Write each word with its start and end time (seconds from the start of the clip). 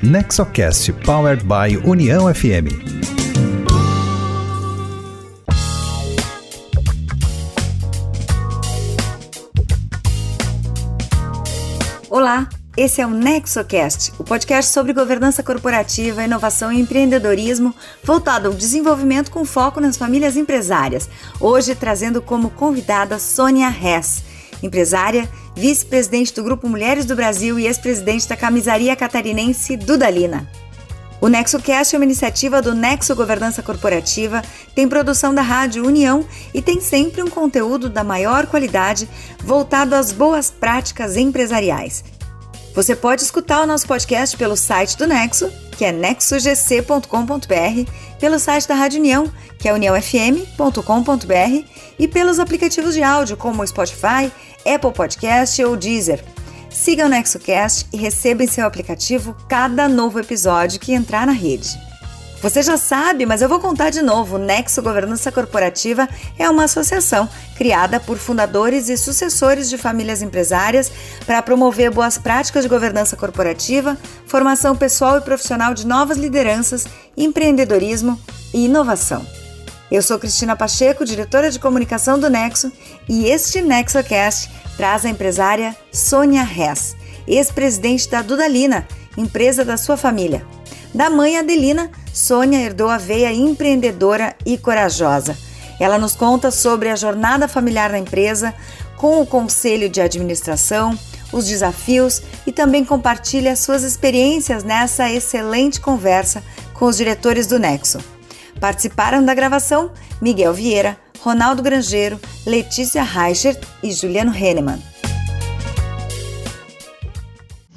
Nexocast 0.00 0.92
Powered 1.04 1.42
by 1.42 1.76
União 1.84 2.32
FM. 2.32 2.70
Olá, 12.08 12.48
esse 12.76 13.00
é 13.00 13.06
o 13.06 13.10
NexoCast, 13.10 14.12
o 14.20 14.24
podcast 14.24 14.72
sobre 14.72 14.92
governança 14.92 15.42
corporativa, 15.42 16.22
inovação 16.22 16.72
e 16.72 16.80
empreendedorismo 16.80 17.74
voltado 18.04 18.46
ao 18.46 18.54
desenvolvimento 18.54 19.32
com 19.32 19.44
foco 19.44 19.80
nas 19.80 19.96
famílias 19.96 20.36
empresárias. 20.36 21.10
Hoje 21.40 21.74
trazendo 21.74 22.22
como 22.22 22.50
convidada 22.50 23.18
Sônia 23.18 23.68
Hess, 23.68 24.22
empresária, 24.62 25.28
vice-presidente 25.58 26.32
do 26.32 26.44
Grupo 26.44 26.68
Mulheres 26.68 27.04
do 27.04 27.16
Brasil 27.16 27.58
e 27.58 27.66
ex-presidente 27.66 28.28
da 28.28 28.36
camisaria 28.36 28.94
catarinense 28.94 29.76
Dudalina. 29.76 30.48
O 31.20 31.26
NexoCast 31.26 31.96
é 31.96 31.98
uma 31.98 32.04
iniciativa 32.04 32.62
do 32.62 32.76
Nexo 32.76 33.12
Governança 33.16 33.60
Corporativa, 33.60 34.40
tem 34.72 34.88
produção 34.88 35.34
da 35.34 35.42
Rádio 35.42 35.84
União 35.84 36.24
e 36.54 36.62
tem 36.62 36.80
sempre 36.80 37.24
um 37.24 37.28
conteúdo 37.28 37.90
da 37.90 38.04
maior 38.04 38.46
qualidade 38.46 39.08
voltado 39.42 39.96
às 39.96 40.12
boas 40.12 40.48
práticas 40.48 41.16
empresariais. 41.16 42.04
Você 42.78 42.94
pode 42.94 43.22
escutar 43.22 43.60
o 43.60 43.66
nosso 43.66 43.88
podcast 43.88 44.36
pelo 44.36 44.56
site 44.56 44.96
do 44.96 45.04
Nexo, 45.04 45.50
que 45.76 45.84
é 45.84 45.90
nexogc.com.br, 45.90 47.90
pelo 48.20 48.38
site 48.38 48.68
da 48.68 48.76
Rádio 48.76 49.00
União, 49.00 49.28
que 49.58 49.68
é 49.68 49.74
uniãofm.com.br, 49.74 51.64
e 51.98 52.06
pelos 52.06 52.38
aplicativos 52.38 52.94
de 52.94 53.02
áudio 53.02 53.36
como 53.36 53.64
o 53.64 53.66
Spotify, 53.66 54.30
Apple 54.64 54.92
Podcast 54.92 55.60
ou 55.64 55.76
Deezer. 55.76 56.24
Siga 56.70 57.06
o 57.06 57.08
NexoCast 57.08 57.88
e 57.92 57.96
receba 57.96 58.44
em 58.44 58.46
seu 58.46 58.64
aplicativo 58.64 59.36
cada 59.48 59.88
novo 59.88 60.20
episódio 60.20 60.78
que 60.78 60.92
entrar 60.92 61.26
na 61.26 61.32
rede. 61.32 61.87
Você 62.40 62.62
já 62.62 62.76
sabe, 62.76 63.26
mas 63.26 63.42
eu 63.42 63.48
vou 63.48 63.58
contar 63.58 63.90
de 63.90 64.00
novo. 64.00 64.36
O 64.36 64.38
Nexo 64.38 64.80
Governança 64.80 65.32
Corporativa 65.32 66.08
é 66.38 66.48
uma 66.48 66.64
associação 66.64 67.28
criada 67.56 67.98
por 67.98 68.16
fundadores 68.16 68.88
e 68.88 68.96
sucessores 68.96 69.68
de 69.68 69.76
famílias 69.76 70.22
empresárias 70.22 70.90
para 71.26 71.42
promover 71.42 71.90
boas 71.90 72.16
práticas 72.16 72.62
de 72.62 72.68
governança 72.68 73.16
corporativa, 73.16 73.98
formação 74.24 74.76
pessoal 74.76 75.18
e 75.18 75.20
profissional 75.20 75.74
de 75.74 75.84
novas 75.84 76.16
lideranças, 76.16 76.86
empreendedorismo 77.16 78.20
e 78.54 78.66
inovação. 78.66 79.26
Eu 79.90 80.00
sou 80.00 80.16
Cristina 80.16 80.54
Pacheco, 80.54 81.04
diretora 81.04 81.50
de 81.50 81.58
comunicação 81.58 82.20
do 82.20 82.30
Nexo, 82.30 82.70
e 83.08 83.26
este 83.26 83.60
NexoCast 83.60 84.48
traz 84.76 85.04
a 85.04 85.08
empresária 85.08 85.74
Sônia 85.90 86.42
Hess, 86.42 86.94
ex-presidente 87.26 88.08
da 88.08 88.22
Dudalina, 88.22 88.86
empresa 89.16 89.64
da 89.64 89.76
sua 89.76 89.96
família. 89.96 90.46
Da 90.94 91.10
mãe 91.10 91.36
Adelina, 91.36 91.90
Sônia 92.18 92.58
herdou 92.58 92.88
a 92.88 92.98
veia 92.98 93.32
empreendedora 93.32 94.34
e 94.44 94.58
corajosa. 94.58 95.38
Ela 95.78 95.98
nos 95.98 96.16
conta 96.16 96.50
sobre 96.50 96.88
a 96.88 96.96
jornada 96.96 97.46
familiar 97.46 97.90
na 97.90 97.98
empresa, 97.98 98.52
com 98.96 99.22
o 99.22 99.26
conselho 99.26 99.88
de 99.88 100.00
administração, 100.00 100.98
os 101.32 101.46
desafios 101.46 102.20
e 102.44 102.50
também 102.50 102.84
compartilha 102.84 103.54
suas 103.54 103.84
experiências 103.84 104.64
nessa 104.64 105.10
excelente 105.10 105.80
conversa 105.80 106.42
com 106.74 106.86
os 106.86 106.96
diretores 106.96 107.46
do 107.46 107.58
Nexo. 107.58 107.98
Participaram 108.60 109.24
da 109.24 109.34
gravação 109.34 109.92
Miguel 110.20 110.52
Vieira, 110.52 110.98
Ronaldo 111.20 111.62
Grangeiro, 111.62 112.18
Letícia 112.44 113.04
Reichert 113.04 113.60
e 113.82 113.92
Juliano 113.92 114.34
Hennemann. 114.34 114.87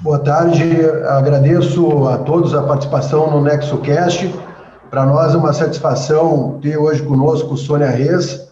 Boa 0.02 0.18
tarde, 0.18 0.64
agradeço 1.10 2.08
a 2.08 2.18
todos 2.18 2.56
a 2.56 2.64
participação 2.64 3.30
no 3.30 3.40
NexoCast. 3.44 4.34
Para 4.90 5.06
nós 5.06 5.36
é 5.36 5.38
uma 5.38 5.54
satisfação 5.54 6.58
ter 6.60 6.76
hoje 6.76 7.04
conosco 7.04 7.56
Sônia 7.56 7.92
Reis, 7.92 8.50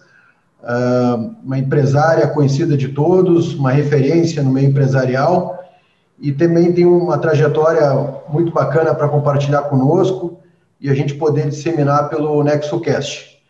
ah, 0.63 1.17
uma 1.43 1.57
empresária 1.57 2.27
conhecida 2.27 2.77
de 2.77 2.89
todos, 2.89 3.55
uma 3.55 3.71
referência 3.71 4.43
no 4.43 4.51
meio 4.51 4.69
empresarial 4.69 5.57
e 6.19 6.31
também 6.31 6.71
tem 6.71 6.85
uma 6.85 7.17
trajetória 7.17 7.89
muito 8.29 8.51
bacana 8.51 8.93
para 8.93 9.09
compartilhar 9.09 9.63
conosco 9.63 10.38
e 10.79 10.88
a 10.88 10.93
gente 10.93 11.15
poder 11.15 11.49
disseminar 11.49 12.09
pelo 12.09 12.43
NexoCast. 12.43 13.41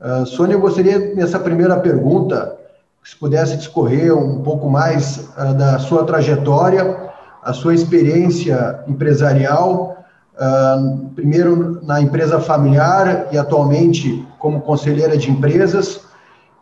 Uh, 0.00 0.24
Sônia, 0.24 0.54
eu 0.54 0.60
gostaria, 0.60 1.16
nessa 1.16 1.40
primeira 1.40 1.76
pergunta, 1.80 2.56
se 3.02 3.16
pudesse 3.16 3.56
discorrer 3.56 4.16
um 4.16 4.40
pouco 4.40 4.70
mais 4.70 5.28
uh, 5.36 5.52
da 5.52 5.80
sua 5.80 6.04
trajetória, 6.04 7.09
a 7.42 7.52
sua 7.52 7.74
experiência 7.74 8.80
empresarial, 8.86 10.04
uh, 10.34 11.08
primeiro 11.14 11.80
na 11.84 12.00
empresa 12.00 12.40
familiar 12.40 13.28
e 13.32 13.38
atualmente 13.38 14.26
como 14.38 14.60
conselheira 14.60 15.16
de 15.16 15.30
empresas, 15.30 16.00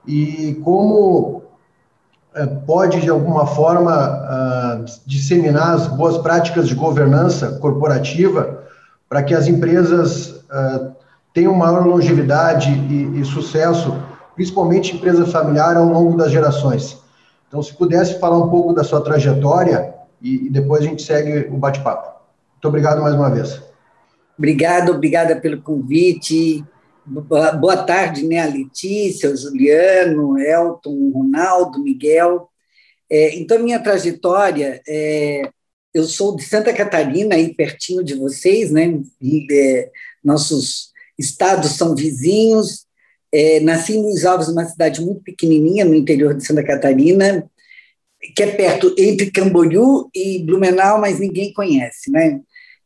e 0.06 0.60
como 0.64 1.42
uh, 2.34 2.66
pode, 2.66 3.00
de 3.00 3.10
alguma 3.10 3.46
forma, 3.46 4.84
disseminar 5.04 5.74
as 5.74 5.86
boas 5.88 6.18
práticas 6.18 6.68
de 6.68 6.74
governança 6.74 7.58
corporativa 7.58 8.60
para 9.08 9.22
que 9.22 9.34
as 9.34 9.48
empresas 9.48 10.44
tenham 11.34 11.54
maior 11.54 11.86
longevidade 11.86 12.70
e, 12.70 13.20
e 13.20 13.24
sucesso, 13.24 13.94
principalmente 14.34 14.94
empresa 14.94 15.26
familiar, 15.26 15.76
ao 15.76 15.84
longo 15.84 16.16
das 16.16 16.30
gerações. 16.30 16.98
Então, 17.48 17.62
se 17.62 17.72
pudesse 17.74 18.18
falar 18.18 18.38
um 18.38 18.48
pouco 18.48 18.74
da 18.74 18.84
sua 18.84 19.00
trajetória, 19.00 19.94
e, 20.20 20.48
depois 20.50 20.82
a 20.82 20.86
gente 20.86 21.02
segue 21.02 21.48
o 21.48 21.56
bate-papo. 21.56 22.18
Muito 22.52 22.68
obrigado 22.68 23.00
mais 23.00 23.14
uma 23.14 23.30
vez. 23.30 23.62
Obrigada, 24.36 24.90
obrigada 24.90 25.36
pelo 25.36 25.62
convite. 25.62 26.64
Boa 27.06 27.76
tarde, 27.84 28.26
né, 28.26 28.40
a 28.40 28.46
Letícia, 28.46 29.30
o 29.30 29.36
Juliano, 29.36 30.38
Elton, 30.38 31.10
Ronaldo, 31.14 31.82
Miguel. 31.82 32.48
É, 33.10 33.38
então, 33.38 33.58
minha 33.58 33.80
trajetória, 33.82 34.82
é, 34.86 35.42
eu 35.94 36.04
sou 36.04 36.36
de 36.36 36.42
Santa 36.42 36.72
Catarina, 36.74 37.34
aí 37.34 37.54
pertinho 37.54 38.04
de 38.04 38.14
vocês, 38.14 38.70
né? 38.70 39.00
E, 39.22 39.46
é, 39.50 39.90
nossos 40.22 40.90
estados 41.18 41.72
são 41.72 41.94
vizinhos. 41.94 42.86
É, 43.32 43.60
nasci 43.60 43.94
em 43.94 44.02
Luiz 44.02 44.24
Alves, 44.26 44.48
uma 44.48 44.66
cidade 44.66 45.00
muito 45.00 45.22
pequenininha 45.22 45.84
no 45.84 45.94
interior 45.94 46.34
de 46.34 46.44
Santa 46.44 46.62
Catarina 46.62 47.48
que 48.34 48.42
é 48.42 48.50
perto 48.52 48.94
entre 48.98 49.30
Camboriú 49.30 50.08
e 50.14 50.38
Blumenau, 50.40 51.00
mas 51.00 51.18
ninguém 51.18 51.52
conhece, 51.52 52.10
né? 52.10 52.40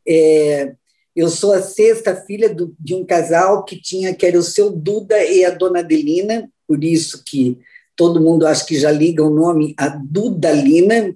É, 0.07 0.73
eu 1.15 1.29
sou 1.29 1.53
a 1.53 1.63
sexta 1.63 2.17
filha 2.17 2.53
do, 2.53 2.75
de 2.79 2.95
um 2.95 3.05
casal 3.05 3.65
que 3.65 3.81
tinha 3.81 4.15
que 4.15 4.27
era 4.27 4.39
o 4.39 4.43
seu 4.43 4.71
Duda 4.71 5.23
e 5.25 5.45
a 5.45 5.51
dona 5.51 5.81
Adelina, 5.81 6.51
por 6.67 6.83
isso 6.83 7.23
que 7.25 7.59
todo 7.95 8.21
mundo 8.21 8.47
acho 8.47 8.67
que 8.67 8.79
já 8.79 8.91
liga 8.91 9.23
o 9.23 9.31
nome 9.31 9.75
a 9.77 9.89
Dudalina. 9.89 11.15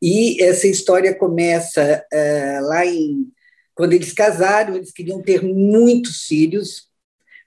E 0.00 0.42
essa 0.42 0.66
história 0.66 1.14
começa 1.14 2.04
é, 2.12 2.60
lá 2.60 2.84
em 2.84 3.32
quando 3.74 3.94
eles 3.94 4.12
casaram, 4.12 4.76
eles 4.76 4.92
queriam 4.92 5.22
ter 5.22 5.42
muitos 5.42 6.24
filhos, 6.24 6.88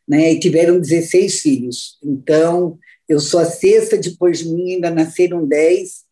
né? 0.07 0.33
E 0.33 0.39
tiveram 0.39 0.79
16 0.79 1.39
filhos. 1.39 1.97
Então, 2.03 2.77
eu 3.07 3.19
sou 3.19 3.39
a 3.39 3.45
sexta, 3.45 3.97
depois 3.97 4.39
de 4.39 4.49
mim 4.49 4.73
ainda 4.73 4.89
nasceram 4.91 5.47
dez, 5.47 6.05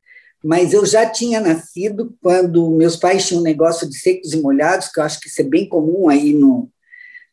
mas 0.43 0.73
eu 0.73 0.85
já 0.85 1.05
tinha 1.09 1.41
nascido 1.41 2.15
quando 2.21 2.69
meus 2.71 2.95
pais 2.95 3.27
tinham 3.27 3.41
um 3.41 3.43
negócio 3.43 3.89
de 3.89 3.97
secos 3.97 4.31
e 4.31 4.39
molhados, 4.39 4.89
que 4.89 4.99
eu 4.99 5.03
acho 5.03 5.19
que 5.19 5.27
isso 5.27 5.41
é 5.41 5.43
bem 5.43 5.67
comum 5.67 6.07
aí 6.07 6.33
no. 6.33 6.69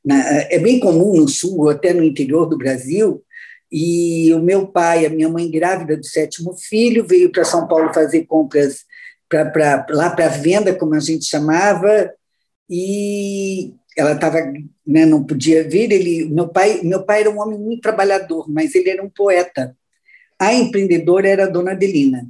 Na, 0.05 0.17
é 0.51 0.59
bem 0.59 0.81
comum 0.81 1.15
no 1.15 1.29
sul, 1.29 1.69
até 1.69 1.93
no 1.93 2.03
interior 2.03 2.47
do 2.47 2.59
Brasil. 2.59 3.23
E 3.71 4.33
o 4.35 4.41
meu 4.41 4.67
pai, 4.67 5.07
a 5.07 5.11
minha 5.11 5.29
mãe 5.29 5.51
grávida 5.51 5.97
do 5.97 6.05
sétimo 6.05 6.57
filho, 6.57 7.07
veio 7.07 7.31
para 7.31 7.45
São 7.45 7.69
Paulo 7.69 7.93
fazer 7.95 8.25
compras 8.25 8.85
pra, 9.29 9.45
pra, 9.47 9.87
lá 9.91 10.11
para 10.11 10.29
venda, 10.29 10.75
como 10.75 10.95
a 10.95 11.01
gente 11.01 11.25
chamava, 11.25 12.13
e 12.69 13.75
ela 13.97 14.13
estava, 14.13 14.39
né, 14.87 15.05
não 15.07 15.25
podia 15.25 15.69
vir. 15.69 15.93
Ele, 15.93 16.25
meu 16.27 16.49
pai, 16.49 16.81
meu 16.83 17.05
pai 17.05 17.21
era 17.21 17.31
um 17.31 17.41
homem 17.41 17.59
muito 17.59 17.83
trabalhador, 17.83 18.49
mas 18.49 18.75
ele 18.75 18.91
era 18.91 19.03
um 19.03 19.11
poeta. 19.11 19.77
A 20.39 20.55
empreendedora 20.55 21.29
era 21.29 21.45
a 21.45 21.49
dona 21.49 21.73
Adelina. 21.73 22.27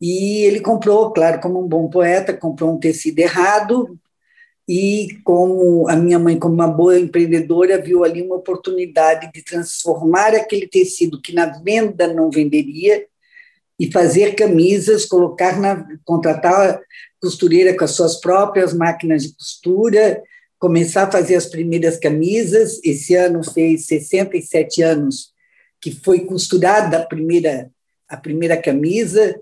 E 0.00 0.44
ele 0.44 0.60
comprou, 0.60 1.12
claro, 1.12 1.40
como 1.40 1.62
um 1.62 1.68
bom 1.68 1.88
poeta, 1.90 2.32
comprou 2.32 2.74
um 2.74 2.78
tecido 2.78 3.18
errado. 3.18 3.98
E 4.66 5.18
como 5.24 5.88
a 5.88 5.96
minha 5.96 6.18
mãe, 6.18 6.38
como 6.38 6.54
uma 6.54 6.68
boa 6.68 6.98
empreendedora, 6.98 7.80
viu 7.80 8.04
ali 8.04 8.22
uma 8.22 8.36
oportunidade 8.36 9.30
de 9.32 9.42
transformar 9.42 10.34
aquele 10.34 10.66
tecido 10.66 11.20
que 11.20 11.34
na 11.34 11.46
venda 11.46 12.06
não 12.06 12.30
venderia 12.30 13.04
e 13.78 13.90
fazer 13.90 14.34
camisas, 14.34 15.06
colocar 15.06 15.58
na 15.58 15.86
contratar 16.04 16.80
costureira 17.20 17.76
com 17.76 17.84
as 17.84 17.90
suas 17.90 18.20
próprias 18.20 18.72
máquinas 18.72 19.24
de 19.24 19.34
costura 19.34 20.22
começar 20.60 21.04
a 21.04 21.10
fazer 21.10 21.34
as 21.34 21.46
primeiras 21.46 21.96
camisas. 21.96 22.78
Esse 22.84 23.16
ano 23.16 23.42
fez 23.42 23.86
67 23.86 24.82
anos 24.82 25.32
que 25.80 25.90
foi 25.90 26.20
costurada 26.20 26.98
a 26.98 27.06
primeira, 27.06 27.70
a 28.06 28.16
primeira 28.16 28.56
camisa. 28.56 29.40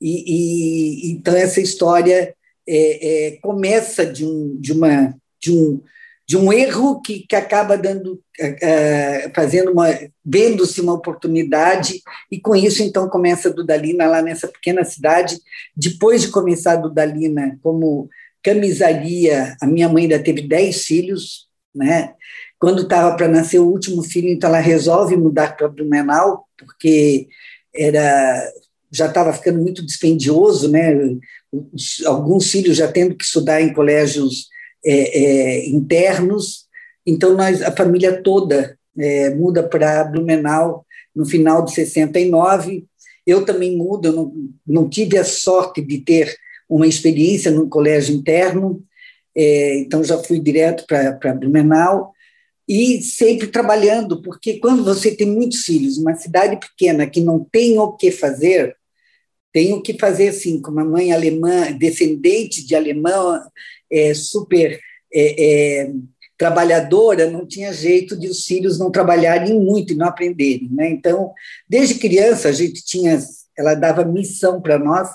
E, 0.00 1.08
e 1.08 1.12
então 1.12 1.34
essa 1.36 1.60
história 1.60 2.34
é, 2.66 3.26
é, 3.26 3.30
começa 3.42 4.06
de 4.06 4.24
um, 4.24 4.56
de 4.58 4.72
uma 4.72 5.14
de 5.38 5.52
um 5.52 5.82
de 6.26 6.36
um 6.36 6.52
erro 6.52 7.02
que, 7.02 7.26
que 7.26 7.34
acaba 7.34 7.76
dando 7.76 8.22
é, 8.38 9.28
fazendo 9.34 9.72
uma 9.72 9.88
vendo-se 10.24 10.80
uma 10.80 10.92
oportunidade 10.92 12.00
e 12.30 12.38
com 12.40 12.54
isso 12.54 12.84
então 12.84 13.08
começa 13.08 13.48
a 13.48 13.52
Dudalina 13.52 14.06
lá 14.06 14.22
nessa 14.22 14.46
pequena 14.46 14.84
cidade 14.84 15.40
depois 15.76 16.22
de 16.22 16.28
começar 16.28 16.74
a 16.74 16.76
Dudalina 16.76 17.58
como 17.60 18.08
camisaria 18.42 19.56
a 19.60 19.66
minha 19.66 19.88
mãe 19.88 20.04
ainda 20.04 20.18
teve 20.18 20.42
dez 20.42 20.84
filhos 20.84 21.48
né 21.74 22.14
quando 22.58 22.82
estava 22.82 23.16
para 23.16 23.28
nascer 23.28 23.58
o 23.58 23.68
último 23.68 24.02
filho 24.02 24.28
então 24.28 24.48
ela 24.48 24.58
resolve 24.58 25.16
mudar 25.16 25.56
para 25.56 25.68
Blumenau 25.68 26.46
porque 26.58 27.28
era 27.74 28.52
já 28.92 29.06
estava 29.06 29.32
ficando 29.32 29.60
muito 29.60 29.84
dispendioso 29.84 30.70
né 30.70 30.94
alguns 32.06 32.50
filhos 32.50 32.76
já 32.76 32.90
tendo 32.90 33.14
que 33.14 33.24
estudar 33.24 33.60
em 33.60 33.72
colégios 33.72 34.48
é, 34.84 35.18
é, 35.18 35.68
internos. 35.68 36.66
Então, 37.06 37.36
nós, 37.36 37.62
a 37.62 37.72
família 37.72 38.22
toda 38.22 38.78
é, 38.98 39.30
muda 39.34 39.62
para 39.62 40.04
Blumenau 40.04 40.86
no 41.14 41.26
final 41.26 41.64
de 41.64 41.72
69. 41.72 42.86
Eu 43.26 43.44
também 43.44 43.76
mudo, 43.76 44.08
eu 44.08 44.12
não, 44.12 44.32
não 44.66 44.88
tive 44.88 45.18
a 45.18 45.24
sorte 45.24 45.82
de 45.82 45.98
ter 45.98 46.34
uma 46.70 46.86
experiência 46.86 47.50
no 47.50 47.68
colégio 47.68 48.14
interno, 48.14 48.82
é, 49.36 49.78
então 49.78 50.02
já 50.04 50.16
fui 50.22 50.38
direto 50.38 50.86
para 50.86 51.34
Blumenau 51.34 52.12
e 52.68 53.02
sempre 53.02 53.48
trabalhando, 53.48 54.22
porque 54.22 54.60
quando 54.60 54.84
você 54.84 55.14
tem 55.16 55.26
muitos 55.26 55.64
filhos, 55.64 55.98
uma 55.98 56.14
cidade 56.14 56.56
pequena 56.56 57.04
que 57.04 57.20
não 57.20 57.44
tem 57.50 57.76
o 57.78 57.92
que 57.92 58.12
fazer, 58.12 58.76
tenho 59.52 59.82
que 59.82 59.98
fazer 59.98 60.28
assim, 60.28 60.62
com 60.62 60.70
uma 60.70 60.84
mãe 60.84 61.12
alemã, 61.12 61.72
descendente 61.72 62.64
de 62.64 62.76
alemã, 62.76 63.42
é, 63.90 64.14
super 64.14 64.78
é, 65.12 65.80
é, 65.82 65.92
trabalhadora, 66.38 67.28
não 67.28 67.44
tinha 67.44 67.72
jeito 67.72 68.16
de 68.16 68.28
os 68.28 68.44
filhos 68.44 68.78
não 68.78 68.90
trabalharem 68.90 69.58
muito 69.58 69.92
e 69.92 69.96
não 69.96 70.06
aprenderem. 70.06 70.68
Né? 70.70 70.88
Então, 70.90 71.32
desde 71.68 71.96
criança, 71.96 72.48
a 72.48 72.52
gente 72.52 72.84
tinha, 72.84 73.18
ela 73.58 73.74
dava 73.74 74.04
missão 74.04 74.62
para 74.62 74.78
nós, 74.78 75.08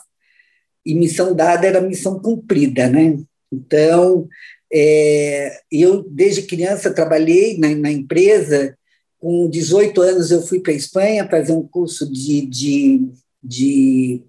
e 0.86 0.94
missão 0.94 1.36
dada 1.36 1.68
era 1.68 1.82
missão 1.82 2.20
cumprida. 2.20 2.88
Né? 2.88 3.18
Então, 3.52 4.28
é, 4.72 5.60
eu, 5.72 6.04
desde 6.10 6.44
criança, 6.44 6.94
trabalhei 6.94 7.58
na, 7.58 7.74
na 7.76 7.92
empresa, 7.92 8.78
com 9.20 9.50
18 9.50 10.02
anos 10.02 10.32
eu 10.32 10.42
fui 10.42 10.60
para 10.60 10.72
a 10.72 10.76
Espanha 10.76 11.28
fazer 11.28 11.54
um 11.54 11.68
curso 11.68 12.12
de, 12.12 12.46
de 12.46 13.02
de 13.46 14.24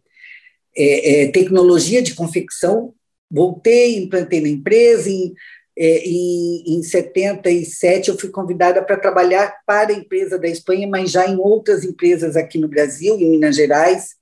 é, 0.76 1.23
é, 1.23 1.31
tecnologia 1.31 2.03
de 2.03 2.14
confecção. 2.14 2.93
Voltei, 3.31 3.97
implantei 3.97 4.41
na 4.41 4.49
empresa. 4.49 5.08
Em, 5.08 5.32
é, 5.79 6.08
em, 6.08 6.79
em 6.79 6.82
77, 6.82 8.08
eu 8.08 8.19
fui 8.19 8.31
convidada 8.31 8.82
para 8.82 8.97
trabalhar 8.97 9.56
para 9.67 9.93
a 9.93 9.97
empresa 9.97 10.38
da 10.38 10.49
Espanha, 10.49 10.87
mas 10.87 11.11
já 11.11 11.26
em 11.26 11.37
outras 11.37 11.85
empresas 11.85 12.37
aqui 12.37 12.58
no 12.58 12.69
Brasil, 12.69 13.14
em 13.17 13.31
Minas 13.31 13.56
Gerais, 13.56 14.17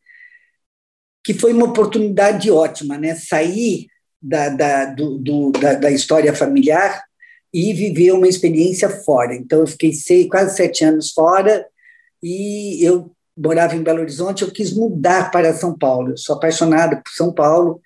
que 1.24 1.32
foi 1.32 1.52
uma 1.52 1.64
oportunidade 1.64 2.50
ótima, 2.50 2.98
né? 2.98 3.14
Sair 3.14 3.86
da, 4.20 4.50
da, 4.50 4.84
do, 4.84 5.18
do, 5.18 5.52
da, 5.52 5.74
da 5.74 5.90
história 5.90 6.34
familiar 6.34 7.02
e 7.52 7.72
viver 7.72 8.12
uma 8.12 8.28
experiência 8.28 8.90
fora. 8.90 9.34
Então, 9.34 9.60
eu 9.60 9.66
fiquei 9.66 9.92
seis, 9.92 10.28
quase 10.28 10.54
sete 10.54 10.84
anos 10.84 11.12
fora 11.12 11.66
e 12.22 12.84
eu 12.84 13.10
morava 13.36 13.74
em 13.74 13.82
Belo 13.82 14.00
Horizonte, 14.00 14.42
eu 14.42 14.50
quis 14.50 14.72
mudar 14.72 15.30
para 15.30 15.54
São 15.54 15.76
Paulo. 15.76 16.10
Eu 16.10 16.16
sou 16.16 16.36
apaixonada 16.36 16.96
por 16.96 17.10
São 17.12 17.32
Paulo, 17.32 17.80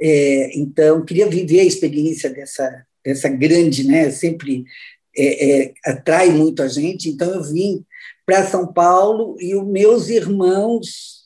é, 0.00 0.58
então 0.58 1.04
queria 1.04 1.28
viver 1.28 1.60
a 1.60 1.64
experiência 1.64 2.30
dessa, 2.30 2.84
dessa 3.04 3.28
grande, 3.28 3.86
né? 3.86 4.10
Sempre 4.10 4.64
é, 5.16 5.62
é, 5.64 5.72
atrai 5.84 6.30
muito 6.30 6.62
a 6.62 6.68
gente. 6.68 7.08
Então 7.08 7.30
eu 7.30 7.42
vim 7.42 7.84
para 8.24 8.46
São 8.46 8.72
Paulo 8.72 9.36
e 9.40 9.54
os 9.54 9.66
meus 9.66 10.08
irmãos 10.08 11.21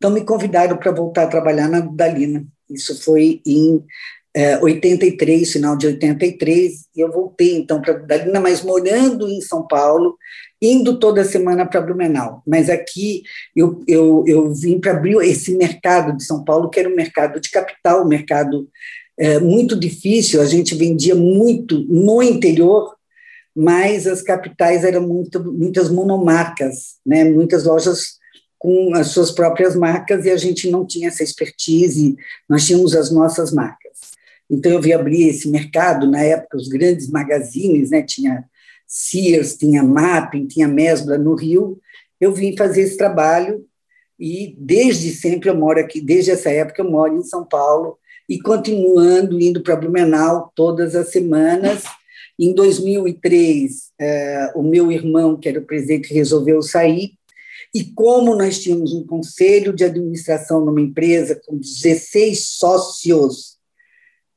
então 0.00 0.10
me 0.10 0.24
convidaram 0.24 0.78
para 0.78 0.90
voltar 0.90 1.24
a 1.24 1.26
trabalhar 1.26 1.68
na 1.68 1.80
Dalina. 1.80 2.42
Isso 2.70 2.98
foi 3.02 3.42
em 3.44 3.84
é, 4.34 4.56
83, 4.58 5.52
final 5.52 5.76
de 5.76 5.88
83, 5.88 6.86
e 6.96 7.00
eu 7.00 7.12
voltei 7.12 7.58
então 7.58 7.82
para 7.82 7.92
Dalina, 7.92 8.40
mas 8.40 8.62
morando 8.62 9.28
em 9.28 9.42
São 9.42 9.66
Paulo, 9.66 10.16
indo 10.62 10.98
toda 10.98 11.22
semana 11.22 11.66
para 11.66 11.82
Blumenau. 11.82 12.42
Mas 12.46 12.70
aqui 12.70 13.24
eu, 13.54 13.84
eu, 13.86 14.24
eu 14.26 14.54
vim 14.54 14.80
para 14.80 14.92
abrir 14.92 15.16
esse 15.18 15.54
mercado 15.54 16.16
de 16.16 16.24
São 16.24 16.42
Paulo, 16.44 16.70
que 16.70 16.80
era 16.80 16.88
um 16.88 16.96
mercado 16.96 17.38
de 17.38 17.50
capital, 17.50 18.02
um 18.02 18.08
mercado 18.08 18.70
é, 19.18 19.38
muito 19.38 19.78
difícil. 19.78 20.40
A 20.40 20.46
gente 20.46 20.74
vendia 20.74 21.14
muito 21.14 21.78
no 21.80 22.22
interior, 22.22 22.94
mas 23.54 24.06
as 24.06 24.22
capitais 24.22 24.82
eram 24.82 25.06
muito, 25.06 25.44
muitas 25.52 25.90
monomarcas, 25.90 26.94
né? 27.04 27.22
muitas 27.24 27.64
lojas 27.64 28.19
com 28.60 28.94
as 28.94 29.08
suas 29.08 29.30
próprias 29.30 29.74
marcas 29.74 30.26
e 30.26 30.30
a 30.30 30.36
gente 30.36 30.70
não 30.70 30.86
tinha 30.86 31.08
essa 31.08 31.24
expertise, 31.24 32.14
nós 32.46 32.66
tínhamos 32.66 32.94
as 32.94 33.10
nossas 33.10 33.50
marcas. 33.50 33.98
Então 34.50 34.70
eu 34.70 34.82
vi 34.82 34.92
abrir 34.92 35.30
esse 35.30 35.48
mercado, 35.48 36.06
na 36.06 36.20
época 36.20 36.58
os 36.58 36.68
grandes 36.68 37.08
magazines, 37.08 37.88
né, 37.88 38.02
tinha 38.02 38.44
Sears, 38.86 39.56
tinha 39.56 39.82
Mapping, 39.82 40.46
tinha 40.46 40.68
Mesbla 40.68 41.16
no 41.16 41.34
Rio, 41.34 41.80
eu 42.20 42.32
vim 42.32 42.54
fazer 42.54 42.82
esse 42.82 42.98
trabalho 42.98 43.64
e 44.18 44.54
desde 44.58 45.10
sempre 45.10 45.48
eu 45.48 45.56
moro 45.56 45.80
aqui, 45.80 45.98
desde 45.98 46.30
essa 46.30 46.50
época 46.50 46.82
eu 46.82 46.90
moro 46.90 47.16
em 47.16 47.22
São 47.22 47.46
Paulo 47.46 47.96
e 48.28 48.38
continuando 48.38 49.40
indo 49.40 49.62
para 49.62 49.74
Blumenau 49.74 50.52
todas 50.54 50.94
as 50.94 51.08
semanas. 51.08 51.84
Em 52.38 52.54
2003, 52.54 53.90
eh, 53.98 54.52
o 54.54 54.62
meu 54.62 54.92
irmão, 54.92 55.36
que 55.36 55.48
era 55.48 55.58
o 55.58 55.64
presidente, 55.64 56.12
resolveu 56.12 56.62
sair, 56.62 57.12
e 57.74 57.84
como 57.84 58.34
nós 58.34 58.58
tínhamos 58.58 58.92
um 58.92 59.06
conselho 59.06 59.72
de 59.72 59.84
administração 59.84 60.64
numa 60.64 60.80
empresa 60.80 61.40
com 61.46 61.56
16 61.56 62.46
sócios, 62.46 63.58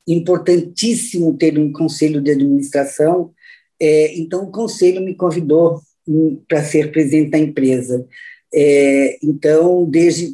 importantíssimo 0.06 1.36
ter 1.36 1.58
um 1.58 1.72
conselho 1.72 2.22
de 2.22 2.30
administração, 2.30 3.32
é, 3.80 4.16
então, 4.16 4.44
o 4.44 4.52
conselho 4.52 5.00
me 5.00 5.14
convidou 5.14 5.80
hum, 6.06 6.40
para 6.48 6.62
ser 6.62 6.92
presidente 6.92 7.30
da 7.30 7.38
empresa. 7.38 8.06
É, 8.52 9.18
então, 9.22 9.84
desde 9.84 10.32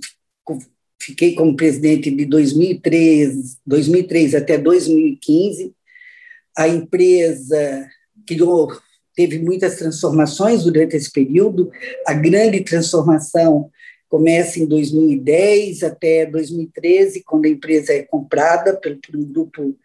fiquei 1.02 1.34
como 1.34 1.56
presidente 1.56 2.10
de 2.10 2.26
2003, 2.26 3.58
2003 3.66 4.34
até 4.34 4.58
2015. 4.58 5.72
A 6.56 6.68
empresa 6.68 7.88
criou, 8.26 8.70
teve 9.20 9.38
muitas 9.38 9.76
transformações 9.76 10.64
durante 10.64 10.96
esse 10.96 11.12
período. 11.12 11.70
A 12.06 12.14
grande 12.14 12.62
transformação 12.62 13.70
começa 14.08 14.58
em 14.58 14.64
2010 14.66 15.82
até 15.82 16.24
2013, 16.24 17.22
quando 17.22 17.44
a 17.44 17.50
empresa 17.50 17.92
é 17.92 18.02
comprada 18.02 18.74
por, 18.74 18.96
por 18.96 19.16
um 19.16 19.24
grupo, 19.24 19.76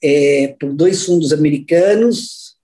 é, 0.00 0.54
por 0.60 0.72
dois 0.72 1.04
fundos 1.04 1.32
americanos, 1.32 2.54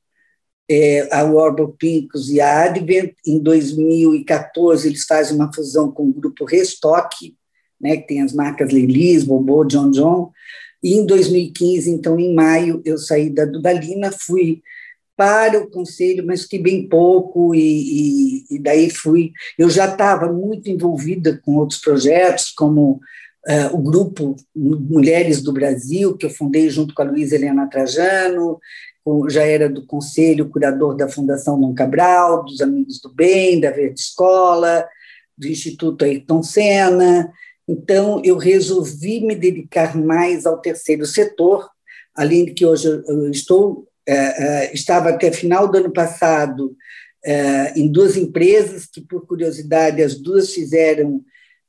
é, 0.70 1.08
a 1.12 1.24
Warburg 1.24 1.74
Pincus 1.76 2.30
e 2.30 2.40
a 2.40 2.66
Advent. 2.66 3.14
Em 3.26 3.40
2014, 3.40 4.86
eles 4.86 5.04
fazem 5.04 5.34
uma 5.34 5.52
fusão 5.52 5.90
com 5.90 6.04
o 6.04 6.12
grupo 6.12 6.44
Restock, 6.44 7.34
né, 7.80 7.96
que 7.96 8.06
tem 8.06 8.22
as 8.22 8.32
marcas 8.32 8.70
Lelis, 8.70 9.24
Bobo, 9.24 9.64
John 9.64 9.90
John. 9.90 10.30
E 10.80 10.94
em 10.94 11.04
2015, 11.04 11.90
então, 11.90 12.16
em 12.20 12.32
maio, 12.32 12.80
eu 12.84 12.96
saí 12.96 13.28
da 13.28 13.44
Dudalina, 13.44 14.12
fui 14.12 14.62
para 15.16 15.58
o 15.58 15.70
conselho, 15.70 16.26
mas 16.26 16.42
fiquei 16.42 16.58
bem 16.58 16.88
pouco, 16.88 17.54
e, 17.54 17.60
e, 17.60 18.56
e 18.56 18.58
daí 18.58 18.90
fui. 18.90 19.32
Eu 19.58 19.68
já 19.68 19.86
estava 19.86 20.32
muito 20.32 20.68
envolvida 20.70 21.40
com 21.44 21.56
outros 21.56 21.80
projetos, 21.80 22.50
como 22.50 23.00
uh, 23.46 23.74
o 23.74 23.78
grupo 23.78 24.36
Mulheres 24.54 25.42
do 25.42 25.52
Brasil, 25.52 26.16
que 26.16 26.26
eu 26.26 26.30
fundei 26.30 26.68
junto 26.70 26.94
com 26.94 27.02
a 27.02 27.04
Luísa 27.04 27.34
Helena 27.34 27.68
Trajano, 27.68 28.58
já 29.28 29.42
era 29.42 29.68
do 29.68 29.84
conselho 29.84 30.48
curador 30.48 30.96
da 30.96 31.08
Fundação 31.08 31.60
Dom 31.60 31.74
Cabral, 31.74 32.44
dos 32.44 32.60
Amigos 32.60 33.00
do 33.00 33.12
Bem, 33.12 33.60
da 33.60 33.70
Verde 33.70 34.00
Escola, 34.00 34.86
do 35.36 35.48
Instituto 35.48 36.04
Ayrton 36.04 36.42
Senna. 36.42 37.32
Então, 37.66 38.20
eu 38.24 38.36
resolvi 38.36 39.20
me 39.20 39.34
dedicar 39.34 39.96
mais 39.96 40.46
ao 40.46 40.60
terceiro 40.60 41.04
setor, 41.04 41.68
além 42.14 42.44
de 42.44 42.52
que 42.52 42.66
hoje 42.66 42.88
eu 42.88 43.30
estou, 43.30 43.88
estava 44.72 45.10
até 45.10 45.30
final 45.30 45.68
do 45.68 45.78
ano 45.78 45.92
passado 45.92 46.76
é, 47.24 47.78
em 47.78 47.90
duas 47.90 48.16
empresas 48.16 48.86
que, 48.86 49.00
por 49.00 49.26
curiosidade, 49.26 50.02
as 50.02 50.16
duas 50.16 50.52
fizeram 50.52 51.24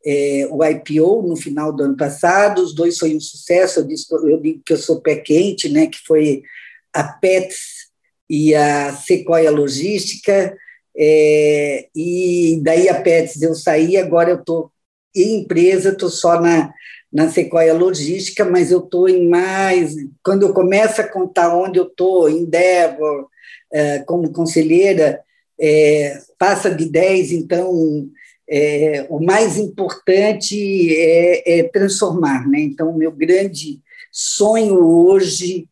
é, 0.06 0.48
o 0.50 0.64
IPO 0.64 1.22
no 1.22 1.36
final 1.36 1.72
do 1.72 1.84
ano 1.84 1.96
passado, 1.96 2.62
os 2.62 2.74
dois 2.74 2.98
foi 2.98 3.16
um 3.16 3.20
sucesso, 3.20 3.80
eu, 3.80 3.88
disse, 3.88 4.06
eu 4.12 4.42
digo 4.42 4.62
que 4.66 4.74
eu 4.74 4.78
sou 4.78 5.00
pé 5.00 5.18
quente, 5.18 5.70
né, 5.70 5.88
que 5.88 6.00
foi 6.06 6.44
a 6.92 7.04
PETS 7.04 7.90
e 8.30 8.54
a 8.56 8.94
Sequoia 8.94 9.52
Logística, 9.52 10.58
é, 10.98 11.88
e 11.96 12.60
daí 12.64 12.90
a 12.90 13.02
PETS 13.02 13.42
eu 13.42 13.54
saí, 13.54 13.96
agora 13.96 14.32
eu 14.32 14.40
estou 14.40 14.72
em 15.16 15.42
empresa, 15.42 15.90
estou 15.90 16.10
só 16.10 16.42
na, 16.42 16.74
na 17.14 17.30
Sequoia 17.30 17.76
Logística, 17.76 18.44
mas 18.44 18.72
eu 18.72 18.80
estou 18.80 19.08
em 19.08 19.30
mais. 19.30 19.96
Quando 20.24 20.48
eu 20.48 20.54
começo 20.54 21.00
a 21.00 21.08
contar 21.08 21.56
onde 21.56 21.78
eu 21.78 21.86
estou, 21.86 22.28
em 22.28 22.40
Endeavor, 22.40 23.28
é, 23.72 24.00
como 24.00 24.34
conselheira, 24.34 25.22
é, 25.60 26.20
passa 26.40 26.74
de 26.74 26.86
10, 26.86 27.32
então 27.34 28.10
é, 28.50 29.06
o 29.10 29.20
mais 29.20 29.58
importante 29.58 30.92
é, 30.96 31.60
é, 31.60 31.64
transformar. 31.64 32.50
Né? 32.50 32.62
Então, 32.62 32.90
o 32.90 32.98
meu 32.98 33.12
grande 33.12 33.80
sonho 34.12 34.84
hoje 34.84 35.70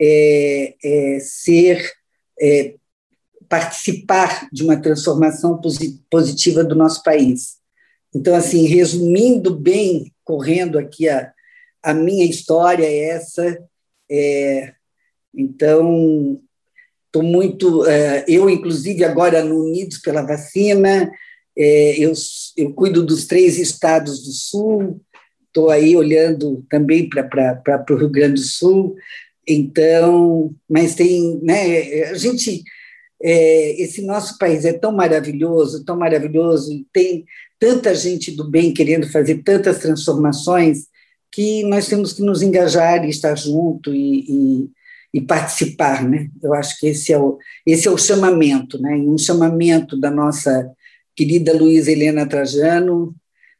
é, 0.00 0.74
é 0.82 1.18
ser, 1.18 1.92
é, 2.40 2.74
participar 3.48 4.48
de 4.52 4.62
uma 4.62 4.76
transformação 4.76 5.60
positiva 6.08 6.62
do 6.62 6.76
nosso 6.76 7.02
país. 7.02 7.56
Então, 8.14 8.34
assim, 8.34 8.66
resumindo 8.66 9.52
bem, 9.52 10.13
correndo 10.24 10.78
aqui 10.78 11.08
a, 11.08 11.32
a 11.82 11.92
minha 11.92 12.24
história 12.24 12.84
é 12.84 13.10
essa. 13.10 13.58
É, 14.10 14.72
então, 15.34 16.40
estou 17.06 17.22
muito. 17.22 17.86
É, 17.86 18.24
eu, 18.26 18.48
inclusive, 18.48 19.04
agora 19.04 19.44
no 19.44 19.64
Unidos 19.64 19.98
pela 19.98 20.22
Vacina, 20.22 21.10
é, 21.56 21.98
eu, 21.98 22.12
eu 22.56 22.72
cuido 22.72 23.04
dos 23.04 23.26
três 23.26 23.58
estados 23.58 24.24
do 24.24 24.32
Sul, 24.32 25.00
estou 25.46 25.70
aí 25.70 25.96
olhando 25.96 26.64
também 26.68 27.08
para 27.08 27.84
o 27.90 27.96
Rio 27.96 28.10
Grande 28.10 28.40
do 28.40 28.46
Sul, 28.46 28.96
então, 29.46 30.54
mas 30.68 30.94
tem, 30.94 31.38
né, 31.42 32.04
a 32.10 32.14
gente, 32.14 32.62
é, 33.26 33.82
esse 33.82 34.02
nosso 34.02 34.36
país 34.36 34.66
é 34.66 34.72
tão 34.74 34.92
maravilhoso, 34.92 35.82
tão 35.82 35.96
maravilhoso, 35.96 36.84
tem 36.92 37.24
tanta 37.58 37.94
gente 37.94 38.30
do 38.30 38.50
bem 38.50 38.74
querendo 38.74 39.10
fazer 39.10 39.42
tantas 39.42 39.78
transformações, 39.78 40.88
que 41.32 41.64
nós 41.64 41.88
temos 41.88 42.12
que 42.12 42.20
nos 42.20 42.42
engajar 42.42 43.02
e 43.02 43.08
estar 43.08 43.34
junto 43.34 43.94
e, 43.94 44.20
e, 44.28 44.70
e 45.14 45.20
participar, 45.22 46.06
né? 46.06 46.28
Eu 46.42 46.52
acho 46.52 46.78
que 46.78 46.88
esse 46.88 47.14
é 47.14 47.18
o, 47.18 47.38
esse 47.66 47.88
é 47.88 47.90
o 47.90 47.96
chamamento, 47.96 48.80
né? 48.80 48.98
E 48.98 49.08
um 49.08 49.16
chamamento 49.16 49.98
da 49.98 50.10
nossa 50.10 50.70
querida 51.16 51.56
Luísa 51.56 51.90
Helena 51.90 52.26
Trajano 52.26 53.14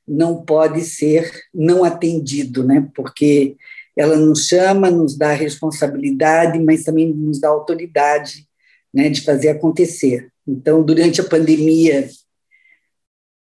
não 0.06 0.44
pode 0.44 0.82
ser 0.82 1.32
não 1.54 1.82
atendido, 1.82 2.62
né? 2.62 2.86
porque 2.94 3.56
ela 3.96 4.16
nos 4.16 4.46
chama, 4.46 4.90
nos 4.90 5.16
dá 5.16 5.32
responsabilidade, 5.32 6.58
mas 6.58 6.84
também 6.84 7.14
nos 7.14 7.40
dá 7.40 7.48
autoridade 7.48 8.46
né, 8.94 9.10
de 9.10 9.22
fazer 9.22 9.48
acontecer. 9.48 10.30
Então, 10.46 10.84
durante 10.84 11.20
a 11.20 11.24
pandemia, 11.24 12.08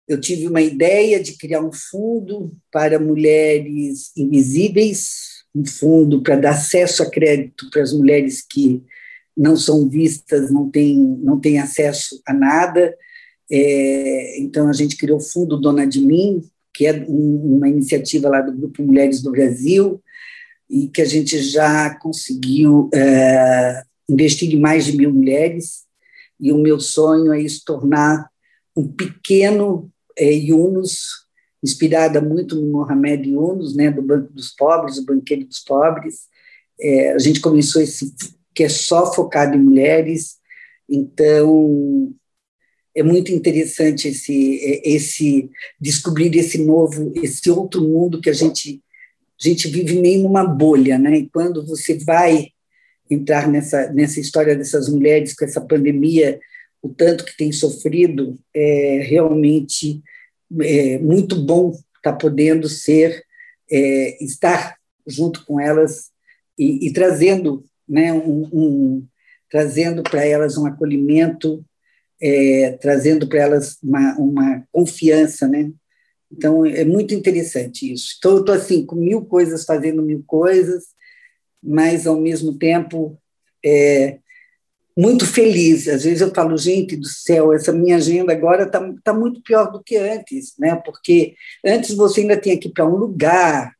eu 0.07 0.19
tive 0.19 0.47
uma 0.47 0.61
ideia 0.61 1.21
de 1.21 1.37
criar 1.37 1.61
um 1.61 1.71
fundo 1.71 2.51
para 2.71 2.99
mulheres 2.99 4.11
invisíveis, 4.17 5.43
um 5.55 5.65
fundo 5.65 6.23
para 6.23 6.35
dar 6.35 6.51
acesso 6.51 7.03
a 7.03 7.09
crédito 7.09 7.69
para 7.69 7.83
as 7.83 7.93
mulheres 7.93 8.41
que 8.41 8.83
não 9.37 9.55
são 9.55 9.87
vistas, 9.87 10.51
não 10.51 10.69
têm, 10.69 10.97
não 10.97 11.39
têm 11.39 11.59
acesso 11.59 12.21
a 12.25 12.33
nada, 12.33 12.93
é, 13.55 14.39
então, 14.39 14.67
a 14.67 14.73
gente 14.73 14.97
criou 14.97 15.17
o 15.17 15.21
Fundo 15.21 15.59
Dona 15.59 15.85
de 15.85 15.99
Mim, 15.99 16.41
que 16.73 16.87
é 16.87 17.05
uma 17.07 17.69
iniciativa 17.69 18.27
lá 18.27 18.41
do 18.41 18.51
Grupo 18.51 18.81
Mulheres 18.81 19.21
do 19.21 19.31
Brasil, 19.31 20.01
e 20.67 20.87
que 20.87 21.03
a 21.03 21.05
gente 21.05 21.37
já 21.39 21.93
conseguiu 21.99 22.89
é, 22.91 23.83
investir 24.13 24.53
em 24.53 24.59
mais 24.59 24.85
de 24.85 24.95
mil 24.95 25.11
mulheres, 25.11 25.83
e 26.39 26.51
o 26.51 26.57
meu 26.57 26.79
sonho 26.79 27.33
é 27.33 27.47
se 27.47 27.63
tornar 27.63 28.29
um 28.75 28.87
pequeno 28.87 29.91
é, 30.17 30.31
Yunus, 30.33 31.23
inspirada 31.63 32.19
muito 32.19 32.55
no 32.55 32.71
Mohamed 32.71 33.29
Yunus, 33.29 33.75
né, 33.75 33.89
do 33.89 34.01
Banco 34.01 34.33
dos 34.33 34.51
Pobres, 34.51 34.97
o 34.97 35.05
Banqueiro 35.05 35.45
dos 35.45 35.59
Pobres. 35.59 36.27
É, 36.79 37.13
a 37.13 37.19
gente 37.19 37.39
começou 37.39 37.81
esse 37.81 38.13
que 38.53 38.63
é 38.63 38.69
só 38.69 39.11
focado 39.13 39.55
em 39.55 39.61
mulheres, 39.61 40.37
então 40.87 42.13
é 42.95 43.01
muito 43.01 43.31
interessante 43.31 44.09
esse, 44.09 44.81
esse 44.83 45.49
descobrir 45.79 46.35
esse 46.35 46.59
novo, 46.59 47.11
esse 47.15 47.49
outro 47.49 47.81
mundo 47.81 48.21
que 48.21 48.29
a 48.29 48.33
gente, 48.33 48.83
a 49.41 49.47
gente 49.47 49.67
vive 49.67 49.99
meio 49.99 50.21
numa 50.21 50.45
bolha, 50.45 50.99
né? 50.99 51.17
E 51.17 51.29
quando 51.29 51.65
você 51.65 51.97
vai 51.97 52.52
entrar 53.09 53.47
nessa, 53.47 53.91
nessa 53.91 54.19
história 54.19 54.55
dessas 54.55 54.89
mulheres 54.89 55.35
com 55.35 55.45
essa 55.45 55.61
pandemia, 55.61 56.39
o 56.81 56.89
tanto 56.89 57.25
que 57.25 57.37
tem 57.37 57.51
sofrido, 57.51 58.37
é 58.53 59.05
realmente 59.07 60.01
é 60.61 60.97
muito 60.99 61.41
bom 61.41 61.71
estar 61.71 62.11
tá 62.11 62.13
podendo 62.13 62.67
ser, 62.67 63.23
é, 63.71 64.23
estar 64.23 64.77
junto 65.07 65.45
com 65.45 65.59
elas 65.59 66.11
e, 66.57 66.87
e 66.87 66.93
trazendo, 66.93 67.63
né, 67.87 68.13
um, 68.13 68.49
um 68.53 69.07
trazendo 69.49 70.03
para 70.03 70.25
elas 70.25 70.57
um 70.57 70.65
acolhimento 70.65 71.63
é, 72.23 72.77
trazendo 72.79 73.27
para 73.27 73.39
elas 73.39 73.77
uma, 73.83 74.15
uma 74.17 74.63
confiança, 74.71 75.45
né? 75.45 75.71
Então, 76.31 76.65
é 76.65 76.85
muito 76.85 77.13
interessante 77.13 77.91
isso. 77.91 78.15
Então, 78.17 78.31
eu 78.31 78.39
estou 78.39 78.55
assim, 78.55 78.85
com 78.85 78.95
mil 78.95 79.25
coisas, 79.25 79.65
fazendo 79.65 80.01
mil 80.01 80.23
coisas, 80.25 80.85
mas, 81.63 82.05
ao 82.05 82.19
mesmo 82.19 82.57
tempo, 82.57 83.17
é, 83.65 84.17
muito 84.97 85.25
feliz. 85.25 85.87
Às 85.87 86.03
vezes 86.03 86.21
eu 86.21 86.33
falo, 86.33 86.57
gente 86.57 86.95
do 86.95 87.07
céu, 87.07 87.53
essa 87.53 87.71
minha 87.71 87.97
agenda 87.97 88.31
agora 88.33 88.63
está 88.63 88.93
tá 89.03 89.13
muito 89.13 89.41
pior 89.41 89.71
do 89.71 89.81
que 89.81 89.95
antes, 89.95 90.53
né? 90.59 90.75
porque 90.83 91.35
antes 91.65 91.95
você 91.95 92.21
ainda 92.21 92.37
tinha 92.37 92.57
que 92.57 92.67
ir 92.67 92.71
para 92.71 92.85
um 92.85 92.95
lugar, 92.95 93.73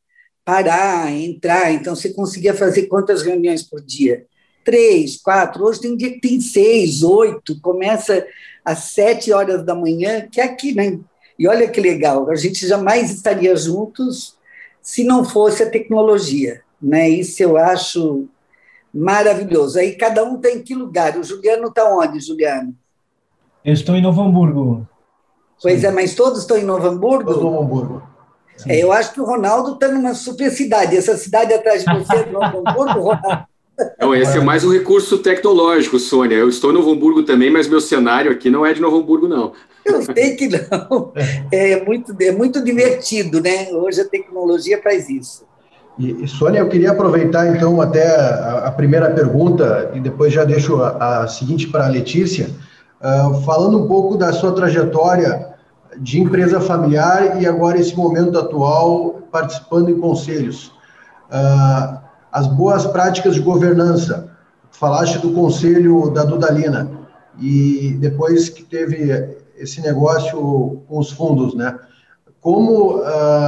parar, 0.46 1.12
entrar, 1.12 1.72
então 1.72 1.96
você 1.96 2.14
conseguia 2.14 2.54
fazer 2.54 2.88
quantas 2.88 3.22
reuniões 3.22 3.64
por 3.64 3.82
dia? 3.82 4.26
três, 4.64 5.22
quatro, 5.22 5.66
hoje 5.66 5.82
tem 5.82 5.96
dia 5.96 6.12
que 6.12 6.22
tem 6.22 6.40
seis, 6.40 7.04
oito, 7.04 7.60
começa 7.62 8.26
às 8.64 8.80
sete 8.86 9.32
horas 9.32 9.66
da 9.66 9.76
manhã, 9.76 10.28
que 10.32 10.40
é 10.40 10.46
aqui, 10.46 10.74
né? 10.74 11.00
E 11.38 11.48
olha 11.48 11.68
que 11.68 11.82
legal, 11.82 12.30
a 12.30 12.36
gente 12.36 12.66
jamais 12.68 13.12
estaria 13.12 13.56
juntos 13.56 14.38
se 14.82 15.04
não 15.04 15.26
fosse 15.26 15.64
a 15.64 15.70
tecnologia, 15.70 16.62
né? 16.84 17.10
Isso 17.10 17.42
eu 17.42 17.58
acho 17.58 18.28
maravilhoso. 18.94 19.80
Aí 19.80 19.96
cada 19.96 20.24
um 20.24 20.36
está 20.36 20.50
em 20.50 20.62
que 20.62 20.76
lugar? 20.76 21.18
O 21.18 21.24
Juliano 21.24 21.68
está 21.68 21.86
onde, 21.86 22.20
Juliano? 22.20 22.76
Eu 23.64 23.74
estou 23.74 23.96
em 23.96 24.02
Novo 24.02 24.22
Hamburgo. 24.22 24.88
Pois 25.62 25.80
Sim. 25.80 25.88
é, 25.88 25.92
mas 25.92 26.14
todos 26.14 26.42
estão 26.42 26.58
em 26.58 26.66
Novo 26.66 26.86
Hamburgo? 26.86 27.32
Novo 27.32 27.62
Hamburgo. 27.62 28.04
É, 28.68 28.84
eu 28.84 28.92
acho 28.92 29.14
que 29.14 29.22
o 29.22 29.26
Ronaldo 29.26 29.74
está 29.74 29.88
numa 29.88 30.14
super 30.14 30.52
cidade. 30.52 30.98
Essa 30.98 31.18
cidade 31.18 31.54
atrás 31.54 31.84
de 31.84 31.94
você 31.94 32.18
é 32.18 32.26
Novo 32.30 32.60
Hamburgo, 32.60 33.00
Ronaldo? 33.00 33.48
Não, 34.00 34.14
esse 34.14 34.38
é 34.38 34.42
mais 34.42 34.64
um 34.64 34.72
recurso 34.72 35.18
tecnológico, 35.18 35.98
Sônia. 35.98 36.36
Eu 36.36 36.50
estou 36.50 36.70
em 36.70 36.76
Novo 36.76 36.92
Hamburgo 36.92 37.24
também, 37.24 37.50
mas 37.50 37.68
meu 37.68 37.82
cenário 37.82 38.32
aqui 38.32 38.50
não 38.50 38.66
é 38.66 38.74
de 38.74 38.82
Novo 38.82 38.98
Hamburgo, 38.98 39.28
não. 39.28 39.54
Eu 39.84 40.02
sei 40.02 40.36
que 40.36 40.48
não. 40.48 41.12
É 41.52 41.84
muito, 41.84 42.16
é 42.22 42.32
muito 42.32 42.64
divertido, 42.64 43.42
né? 43.42 43.70
Hoje 43.72 44.02
a 44.02 44.08
tecnologia 44.08 44.82
faz 44.82 45.10
isso. 45.10 45.46
E, 45.98 46.28
Sônia, 46.28 46.60
eu 46.60 46.70
queria 46.70 46.92
aproveitar 46.92 47.48
então 47.56 47.80
até 47.80 48.16
a, 48.16 48.68
a 48.68 48.72
primeira 48.72 49.12
pergunta 49.12 49.92
e 49.94 50.00
depois 50.00 50.34
já 50.34 50.44
deixo 50.44 50.82
a, 50.82 51.22
a 51.22 51.28
seguinte 51.28 51.68
para 51.68 51.86
a 51.86 51.90
Letícia, 51.90 52.50
uh, 53.00 53.42
falando 53.42 53.84
um 53.84 53.88
pouco 53.88 54.18
da 54.18 54.34
sua 54.34 54.54
trajetória 54.54 55.54
de 56.00 56.20
empresa 56.20 56.60
familiar 56.60 57.40
e 57.40 57.46
agora 57.46 57.80
esse 57.80 57.96
momento 57.96 58.40
atual 58.40 59.22
participando 59.32 59.90
em 59.90 60.00
conselhos. 60.00 60.72
Uh, 61.30 62.00
as 62.32 62.48
boas 62.48 62.88
práticas 62.88 63.36
de 63.36 63.42
governança. 63.42 64.32
Falaste 64.72 65.20
do 65.20 65.32
conselho 65.34 66.10
da 66.10 66.24
Dudalina 66.24 66.90
e 67.40 67.96
depois 68.00 68.50
que 68.50 68.64
teve 68.64 69.38
esse 69.56 69.80
negócio 69.82 70.82
com 70.88 70.98
os 70.98 71.12
fundos, 71.12 71.54
né? 71.54 71.78
Como 72.42 72.98
uh, 72.98 73.04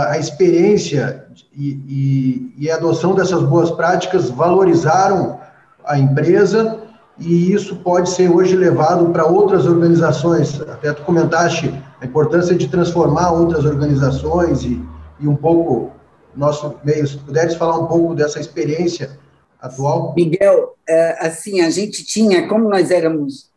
a 0.08 0.18
experiência 0.20 1.25
e, 1.54 2.54
e, 2.58 2.70
a 2.72 2.76
adoção 2.76 3.16
dessas 3.16 3.44
boas 3.44 3.72
práticas 3.72 4.30
valorizaram 4.30 5.40
a 5.84 5.98
empresa 5.98 6.80
e 7.18 7.52
isso 7.52 7.78
pode 7.78 8.10
ser 8.10 8.30
hoje 8.30 8.56
levado 8.56 9.10
para 9.10 9.26
outras 9.26 9.66
organizações. 9.66 10.60
Até 10.62 10.94
tu 10.94 11.04
comentaste 11.04 11.74
a 12.02 12.06
importância 12.06 12.56
de 12.56 12.68
transformar 12.68 13.32
outras 13.32 13.66
organizações 13.66 14.64
e, 14.64 14.82
e 15.20 15.28
um 15.28 15.36
pouco 15.36 15.92
nosso 16.36 16.76
meio. 16.84 17.08
Se 17.08 17.18
puderes 17.18 17.56
falar 17.56 17.80
um 17.80 17.88
pouco 17.88 18.14
dessa 18.14 18.40
experiência 18.40 19.18
atual. 19.62 20.14
Miguel, 20.16 20.76
é, 20.88 21.26
assim, 21.26 21.62
a 21.62 21.70
gente 21.70 22.04
tinha, 22.06 22.48
como 22.48 22.70
nós 22.70 22.92
éramos, 22.92 23.50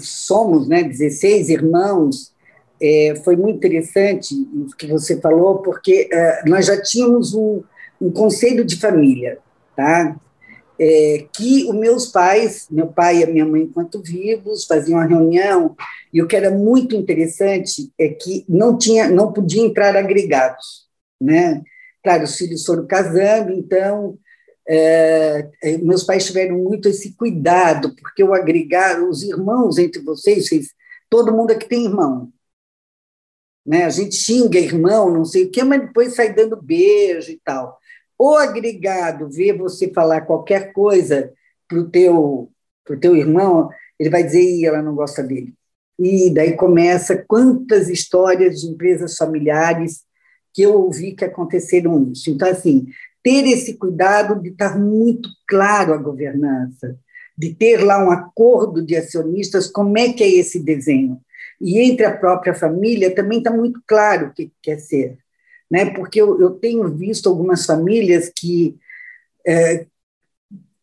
somos, 0.00 0.68
né, 0.68 0.82
16 0.82 1.48
irmãos, 1.48 2.32
é, 2.80 3.14
foi 3.24 3.36
muito 3.36 3.56
interessante 3.56 4.34
o 4.34 4.76
que 4.76 4.86
você 4.86 5.20
falou, 5.20 5.58
porque 5.58 6.08
é, 6.12 6.42
nós 6.46 6.66
já 6.66 6.80
tínhamos 6.80 7.34
um, 7.34 7.62
um 8.00 8.10
conselho 8.10 8.64
de 8.64 8.76
família, 8.76 9.38
tá? 9.74 10.16
É, 10.78 11.24
que 11.34 11.64
os 11.64 11.74
meus 11.74 12.06
pais, 12.06 12.66
meu 12.70 12.86
pai 12.88 13.18
e 13.18 13.24
a 13.24 13.26
minha 13.26 13.46
mãe, 13.46 13.62
enquanto 13.62 14.02
vivos, 14.02 14.66
faziam 14.66 14.98
uma 14.98 15.06
reunião, 15.06 15.74
e 16.12 16.20
o 16.20 16.26
que 16.26 16.36
era 16.36 16.50
muito 16.50 16.94
interessante 16.94 17.90
é 17.98 18.08
que 18.08 18.44
não 18.48 18.76
tinha, 18.76 19.08
não 19.08 19.32
podia 19.32 19.62
entrar 19.62 19.96
agregados, 19.96 20.86
né? 21.20 21.62
claro, 22.06 22.22
os 22.22 22.36
filhos 22.36 22.64
foram 22.64 22.86
casando, 22.86 23.52
então 23.52 24.16
é, 24.68 25.48
é, 25.60 25.78
meus 25.78 26.04
pais 26.04 26.24
tiveram 26.24 26.56
muito 26.56 26.88
esse 26.88 27.16
cuidado, 27.16 27.96
porque 27.96 28.22
o 28.22 28.32
agregar 28.32 29.02
os 29.02 29.24
irmãos 29.24 29.76
entre 29.76 30.00
vocês, 30.02 30.46
vocês 30.46 30.68
todo 31.10 31.34
mundo 31.34 31.50
aqui 31.50 31.68
tem 31.68 31.84
irmão. 31.84 32.30
Né? 33.66 33.84
A 33.84 33.90
gente 33.90 34.14
xinga 34.14 34.58
irmão, 34.58 35.10
não 35.10 35.24
sei 35.24 35.44
o 35.44 35.50
quê, 35.50 35.64
mas 35.64 35.80
depois 35.80 36.14
sai 36.14 36.32
dando 36.32 36.60
beijo 36.60 37.30
e 37.30 37.40
tal. 37.44 37.78
O 38.18 38.34
agregado 38.36 39.28
vê 39.28 39.52
você 39.52 39.92
falar 39.92 40.22
qualquer 40.22 40.72
coisa 40.72 41.32
para 41.68 41.78
o 41.78 41.90
teu, 41.90 42.50
pro 42.84 42.98
teu 42.98 43.16
irmão, 43.16 43.68
ele 43.98 44.10
vai 44.10 44.22
dizer, 44.22 44.40
Ih, 44.40 44.66
ela 44.66 44.80
não 44.80 44.94
gosta 44.94 45.22
dele. 45.22 45.52
E 45.98 46.30
daí 46.30 46.54
começa 46.54 47.24
quantas 47.26 47.88
histórias 47.88 48.60
de 48.60 48.68
empresas 48.68 49.16
familiares 49.16 50.04
que 50.52 50.62
eu 50.62 50.74
ouvi 50.74 51.12
que 51.12 51.24
aconteceram 51.24 52.10
isso. 52.12 52.30
Então, 52.30 52.48
assim, 52.48 52.86
ter 53.22 53.46
esse 53.46 53.74
cuidado 53.74 54.40
de 54.40 54.50
estar 54.50 54.78
muito 54.78 55.28
claro 55.48 55.92
a 55.92 55.96
governança, 55.96 56.96
de 57.36 57.54
ter 57.54 57.78
lá 57.78 58.02
um 58.02 58.10
acordo 58.10 58.84
de 58.84 58.96
acionistas, 58.96 59.66
como 59.66 59.98
é 59.98 60.12
que 60.12 60.22
é 60.22 60.28
esse 60.28 60.60
desenho. 60.60 61.20
E 61.60 61.80
entre 61.80 62.04
a 62.04 62.16
própria 62.16 62.54
família 62.54 63.14
também 63.14 63.38
está 63.38 63.50
muito 63.50 63.80
claro 63.86 64.26
o 64.26 64.32
que 64.32 64.52
quer 64.62 64.78
ser. 64.78 65.18
Né? 65.70 65.86
Porque 65.90 66.20
eu, 66.20 66.40
eu 66.40 66.50
tenho 66.50 66.88
visto 66.88 67.28
algumas 67.28 67.64
famílias 67.64 68.30
que 68.34 68.76
é, 69.46 69.86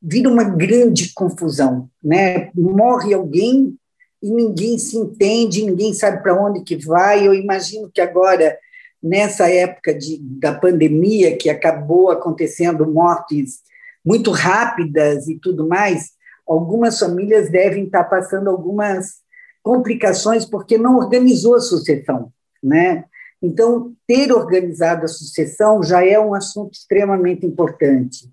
vira 0.02 0.30
uma 0.30 0.44
grande 0.44 1.14
confusão. 1.14 1.90
Né? 2.04 2.52
Morre 2.54 3.14
alguém 3.14 3.78
e 4.22 4.30
ninguém 4.30 4.78
se 4.78 4.98
entende, 4.98 5.66
ninguém 5.66 5.94
sabe 5.94 6.22
para 6.22 6.40
onde 6.40 6.64
que 6.64 6.76
vai. 6.76 7.28
Eu 7.28 7.34
imagino 7.34 7.92
que 7.94 8.02
agora, 8.02 8.58
nessa 9.02 9.50
época 9.50 9.94
de, 9.94 10.18
da 10.20 10.54
pandemia, 10.54 11.38
que 11.38 11.50
acabou 11.50 12.10
acontecendo 12.10 12.90
mortes 12.90 13.62
muito 14.04 14.32
rápidas 14.32 15.28
e 15.28 15.40
tudo 15.40 15.68
mais, 15.68 16.12
algumas 16.48 17.00
famílias 17.00 17.50
devem 17.50 17.86
estar 17.86 18.04
passando 18.06 18.50
algumas 18.50 19.23
complicações 19.64 20.46
porque 20.46 20.78
não 20.78 20.98
organizou 20.98 21.56
a 21.56 21.62
sucessão, 21.62 22.32
né? 22.62 23.06
Então, 23.42 23.94
ter 24.08 24.32
organizado 24.32 25.06
a 25.06 25.08
sucessão 25.08 25.82
já 25.82 26.06
é 26.06 26.20
um 26.20 26.34
assunto 26.34 26.74
extremamente 26.74 27.46
importante. 27.46 28.30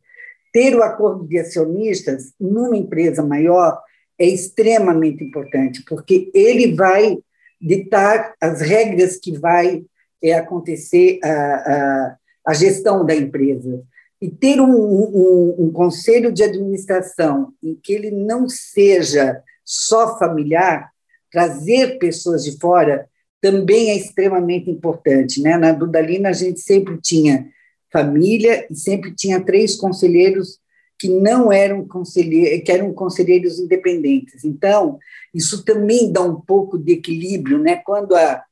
Ter 0.52 0.74
o 0.74 0.82
acordo 0.82 1.26
de 1.26 1.38
acionistas 1.38 2.32
numa 2.38 2.76
empresa 2.76 3.22
maior 3.22 3.80
é 4.18 4.26
extremamente 4.26 5.24
importante, 5.24 5.82
porque 5.88 6.30
ele 6.34 6.74
vai 6.74 7.18
ditar 7.60 8.34
as 8.40 8.60
regras 8.60 9.16
que 9.16 9.36
vai 9.36 9.84
é, 10.22 10.34
acontecer 10.34 11.18
a, 11.24 11.28
a, 11.28 12.16
a 12.46 12.54
gestão 12.54 13.04
da 13.04 13.14
empresa. 13.14 13.82
E 14.20 14.30
ter 14.30 14.60
um, 14.60 14.70
um, 14.70 15.54
um, 15.58 15.72
conselho 15.72 16.30
de 16.30 16.42
administração 16.42 17.54
em 17.62 17.74
que 17.74 17.92
ele 17.92 18.10
não 18.10 18.48
seja 18.48 19.42
só 19.64 20.18
familiar, 20.18 20.90
trazer 21.30 21.98
pessoas 21.98 22.44
de 22.44 22.58
fora 22.58 23.08
também 23.40 23.90
é 23.90 23.96
extremamente 23.96 24.70
importante. 24.70 25.40
Né? 25.40 25.56
Na 25.56 25.72
Dudalina, 25.72 26.28
a 26.28 26.32
gente 26.32 26.60
sempre 26.60 26.98
tinha 27.00 27.48
família 27.92 28.66
e 28.70 28.74
sempre 28.74 29.14
tinha 29.14 29.40
três 29.40 29.76
conselheiros 29.76 30.58
que 30.98 31.08
não 31.08 31.50
eram 31.50 31.86
conselheiros, 31.88 32.62
que 32.64 32.70
eram 32.70 32.92
conselheiros 32.92 33.58
independentes. 33.58 34.44
Então, 34.44 34.98
isso 35.34 35.64
também 35.64 36.12
dá 36.12 36.20
um 36.20 36.38
pouco 36.38 36.78
de 36.78 36.92
equilíbrio, 36.92 37.58
né? 37.58 37.76
Quando 37.76 38.14
a 38.14 38.44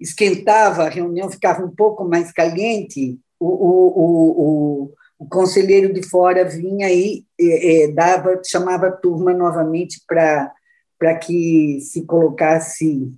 esquentava, 0.00 0.84
a 0.84 0.88
reunião 0.88 1.30
ficava 1.30 1.64
um 1.64 1.70
pouco 1.70 2.04
mais 2.04 2.32
caliente, 2.32 3.18
o, 3.38 3.46
o, 3.46 4.84
o, 4.88 4.92
o 5.18 5.28
conselheiro 5.28 5.92
de 5.92 6.02
fora 6.02 6.44
vinha 6.44 6.90
e 6.90 7.24
dava, 7.94 8.40
chamava 8.44 8.88
a 8.88 8.92
turma 8.92 9.32
novamente 9.34 10.00
para 10.06 10.50
para 10.98 11.16
que 11.16 11.80
se 11.80 12.04
colocasse, 12.04 13.12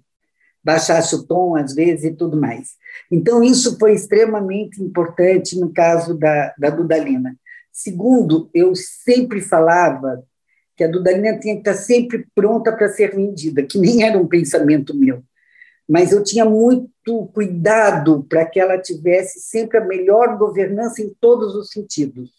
baixasse 0.62 1.15
o 1.15 1.25
tom 1.25 1.57
às 1.57 1.75
vezes 1.75 2.05
e 2.05 2.15
tudo 2.15 2.41
mais. 2.41 2.75
Então, 3.11 3.43
isso 3.43 3.79
foi 3.79 3.95
extremamente 3.95 4.83
importante 4.83 5.59
no 5.59 5.73
caso 5.73 6.19
da, 6.19 6.55
da 6.59 6.71
Dudalina. 6.71 7.37
Segundo, 7.73 8.51
eu 8.55 8.75
sempre 8.75 9.41
falava 9.41 10.25
que 10.77 10.85
a 10.85 10.89
Dudalina 10.89 11.39
tinha 11.39 11.55
que 11.55 11.61
estar 11.61 11.75
sempre 11.75 12.27
pronta 12.35 12.73
para 12.73 12.89
ser 12.89 13.15
vendida, 13.15 13.62
que 13.62 13.79
nem 13.79 14.03
era 14.03 14.19
um 14.19 14.27
pensamento 14.27 14.97
meu. 14.97 15.23
Mas 15.89 16.11
eu 16.11 16.23
tinha 16.23 16.45
muito 16.45 17.27
cuidado 17.33 18.25
para 18.29 18.45
que 18.45 18.59
ela 18.59 18.77
tivesse 18.79 19.41
sempre 19.41 19.79
a 19.79 19.85
melhor 19.85 20.37
governança 20.37 21.01
em 21.01 21.15
todos 21.21 21.55
os 21.55 21.71
sentidos. 21.71 22.31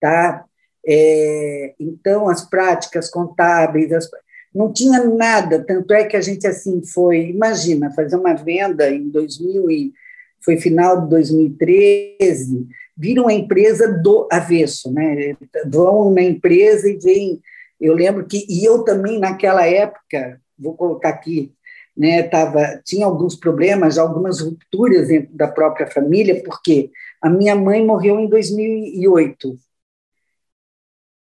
Tá? 0.00 0.44
É, 0.86 1.74
então, 1.78 2.28
as 2.28 2.44
práticas 2.48 3.08
contábeis, 3.08 3.92
as, 3.92 4.08
não 4.54 4.72
tinha 4.72 5.04
nada, 5.04 5.64
tanto 5.64 5.92
é 5.94 6.04
que 6.04 6.16
a 6.16 6.20
gente 6.20 6.46
assim 6.46 6.82
foi, 6.84 7.30
imagina, 7.30 7.92
fazer 7.92 8.16
uma 8.16 8.34
venda 8.34 8.90
em 8.90 9.08
2000 9.08 9.70
e 9.70 9.92
foi 10.40 10.56
final 10.58 11.02
de 11.02 11.10
2013, 11.10 12.66
viram 12.96 13.28
a 13.28 13.32
empresa 13.32 13.88
do 13.88 14.28
avesso, 14.30 14.92
né? 14.92 15.36
Vão 15.66 16.12
na 16.12 16.22
empresa 16.22 16.88
e 16.88 16.98
veem. 16.98 17.40
Eu 17.80 17.94
lembro 17.94 18.26
que 18.26 18.46
e 18.48 18.64
eu 18.64 18.82
também 18.84 19.18
naquela 19.18 19.66
época, 19.66 20.40
vou 20.58 20.74
colocar 20.74 21.10
aqui, 21.10 21.52
né? 21.96 22.22
Tava 22.24 22.80
tinha 22.84 23.06
alguns 23.06 23.36
problemas, 23.36 23.98
algumas 23.98 24.40
rupturas 24.40 25.08
dentro 25.08 25.34
da 25.34 25.48
própria 25.48 25.86
família, 25.86 26.42
porque 26.42 26.90
a 27.20 27.30
minha 27.30 27.54
mãe 27.54 27.84
morreu 27.84 28.18
em 28.18 28.28
2008 28.28 29.56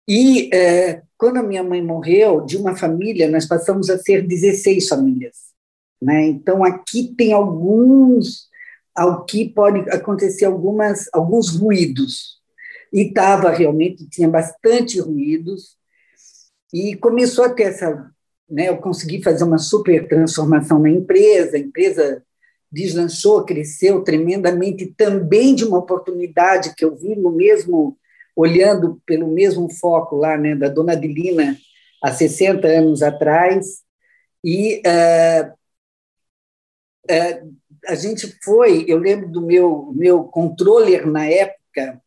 e 0.08 0.50
é, 0.54 1.02
quando 1.18 1.38
a 1.38 1.42
minha 1.42 1.62
mãe 1.62 1.82
morreu, 1.82 2.42
de 2.42 2.56
uma 2.56 2.76
família, 2.76 3.28
nós 3.28 3.46
passamos 3.46 3.88
a 3.88 3.98
ser 3.98 4.26
16 4.26 4.88
famílias. 4.88 5.36
Né? 6.00 6.26
Então, 6.26 6.62
aqui 6.62 7.14
tem 7.16 7.32
alguns, 7.32 8.48
ao 8.94 9.24
que 9.24 9.48
pode 9.48 9.88
acontecer 9.90 10.44
algumas, 10.44 11.08
alguns 11.12 11.56
ruídos. 11.56 12.36
E 12.92 13.02
estava 13.02 13.50
realmente, 13.50 14.08
tinha 14.08 14.28
bastante 14.28 15.00
ruídos, 15.00 15.76
e 16.72 16.94
começou 16.96 17.44
a 17.44 17.48
ter 17.48 17.64
essa. 17.64 18.10
Né, 18.48 18.68
eu 18.68 18.76
consegui 18.76 19.20
fazer 19.22 19.42
uma 19.42 19.58
super 19.58 20.06
transformação 20.06 20.78
na 20.78 20.88
empresa, 20.88 21.56
a 21.56 21.60
empresa 21.60 22.22
deslanchou, 22.70 23.44
cresceu 23.44 24.02
tremendamente, 24.02 24.94
também 24.96 25.52
de 25.54 25.64
uma 25.64 25.78
oportunidade 25.78 26.74
que 26.76 26.84
eu 26.84 26.94
vi 26.94 27.16
no 27.16 27.32
mesmo 27.32 27.98
olhando 28.36 29.00
pelo 29.06 29.26
mesmo 29.26 29.68
foco 29.70 30.16
lá, 30.16 30.36
né, 30.36 30.54
da 30.54 30.68
Dona 30.68 30.92
Adelina, 30.92 31.56
há 32.02 32.12
60 32.12 32.68
anos 32.68 33.02
atrás, 33.02 33.82
e 34.44 34.82
uh, 34.86 35.52
uh, 37.10 37.56
a 37.88 37.94
gente 37.94 38.38
foi, 38.44 38.84
eu 38.86 38.98
lembro 38.98 39.28
do 39.30 39.40
meu, 39.40 39.92
meu 39.96 40.24
controller 40.24 41.06
na 41.06 41.26
época, 41.26 42.00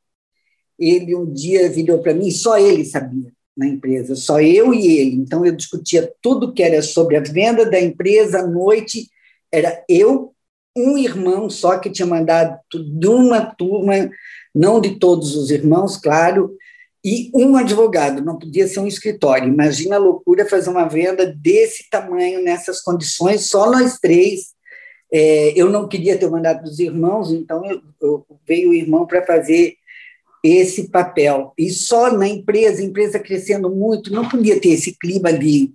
ele 0.78 1.16
um 1.16 1.26
dia 1.32 1.70
virou 1.70 2.00
para 2.00 2.14
mim, 2.14 2.30
só 2.32 2.58
ele 2.58 2.86
sabia 2.86 3.32
na 3.58 3.68
empresa, 3.68 4.16
só 4.16 4.40
eu 4.40 4.74
e 4.74 4.88
ele. 4.88 5.16
Então 5.18 5.46
eu 5.46 5.54
discutia 5.54 6.14
tudo 6.22 6.54
que 6.54 6.64
era 6.64 6.82
sobre 6.82 7.18
a 7.18 7.22
venda 7.22 7.70
da 7.70 7.80
empresa 7.80 8.40
à 8.40 8.48
noite, 8.48 9.10
era 9.52 9.84
eu, 9.90 10.34
um 10.78 10.98
irmão 10.98 11.50
só 11.50 11.78
que 11.78 11.90
tinha 11.90 12.06
mandado 12.06 12.58
de 12.72 13.08
uma 13.08 13.42
turma 13.42 14.10
não 14.60 14.82
de 14.82 15.00
todos 15.00 15.38
os 15.38 15.50
irmãos, 15.50 15.96
claro, 15.96 16.54
e 17.04 17.32
um 17.34 17.56
advogado, 17.56 18.22
não 18.22 18.38
podia 18.38 18.68
ser 18.68 18.82
um 18.82 18.88
escritório. 18.88 19.48
Imagina 19.48 19.96
a 19.96 20.00
loucura 20.00 20.46
fazer 20.46 20.70
uma 20.70 20.86
venda 20.86 21.26
desse 21.26 21.90
tamanho, 21.90 22.44
nessas 22.44 22.82
condições, 22.82 23.46
só 23.46 23.72
nós 23.72 24.00
três. 24.00 24.50
É, 25.12 25.54
eu 25.56 25.70
não 25.70 25.88
queria 25.88 26.18
ter 26.18 26.26
o 26.26 26.32
mandato 26.32 26.64
dos 26.64 26.78
irmãos, 26.78 27.32
então 27.32 27.66
eu, 27.66 27.82
eu 28.02 28.26
veio 28.46 28.72
o 28.72 28.74
irmão 28.74 29.08
para 29.08 29.26
fazer 29.26 29.76
esse 30.44 30.90
papel. 30.90 31.54
E 31.58 31.70
só 31.70 32.12
na 32.12 32.28
empresa, 32.28 32.84
empresa 32.84 33.18
crescendo 33.18 33.70
muito, 33.70 34.12
não 34.12 34.28
podia 34.28 34.60
ter 34.60 34.70
esse 34.70 34.94
clima 35.00 35.32
de. 35.32 35.72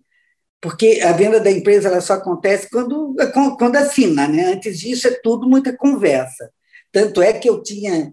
Porque 0.60 1.00
a 1.02 1.12
venda 1.12 1.40
da 1.40 1.50
empresa 1.50 1.88
ela 1.88 2.02
só 2.02 2.14
acontece 2.14 2.68
quando, 2.70 3.16
quando 3.58 3.76
assina, 3.76 4.28
né? 4.28 4.52
Antes 4.52 4.78
disso 4.78 5.08
é 5.08 5.10
tudo 5.22 5.48
muita 5.48 5.74
conversa. 5.74 6.50
Tanto 6.92 7.22
é 7.22 7.32
que 7.32 7.48
eu 7.48 7.62
tinha 7.62 8.12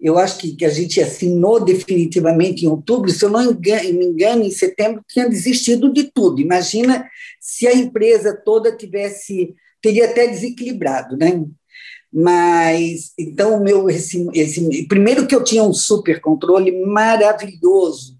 eu 0.00 0.18
acho 0.18 0.38
que, 0.38 0.54
que 0.54 0.64
a 0.64 0.68
gente 0.68 1.00
assinou 1.00 1.64
definitivamente 1.64 2.64
em 2.64 2.68
outubro, 2.68 3.10
se 3.10 3.24
eu 3.24 3.30
não 3.30 3.50
engano, 3.50 3.92
me 3.94 4.04
engano, 4.04 4.44
em 4.44 4.50
setembro 4.50 5.02
tinha 5.08 5.28
desistido 5.28 5.92
de 5.92 6.04
tudo. 6.04 6.40
Imagina 6.40 7.08
se 7.40 7.66
a 7.66 7.74
empresa 7.74 8.34
toda 8.34 8.76
tivesse, 8.76 9.54
teria 9.80 10.04
até 10.06 10.26
desequilibrado, 10.26 11.16
né? 11.16 11.42
Mas, 12.12 13.12
então, 13.18 13.58
o 13.58 13.62
meu, 13.62 13.90
esse, 13.90 14.26
esse, 14.32 14.86
primeiro 14.86 15.26
que 15.26 15.34
eu 15.34 15.42
tinha 15.42 15.62
um 15.62 15.72
super 15.72 16.20
controle 16.20 16.84
maravilhoso, 16.84 18.16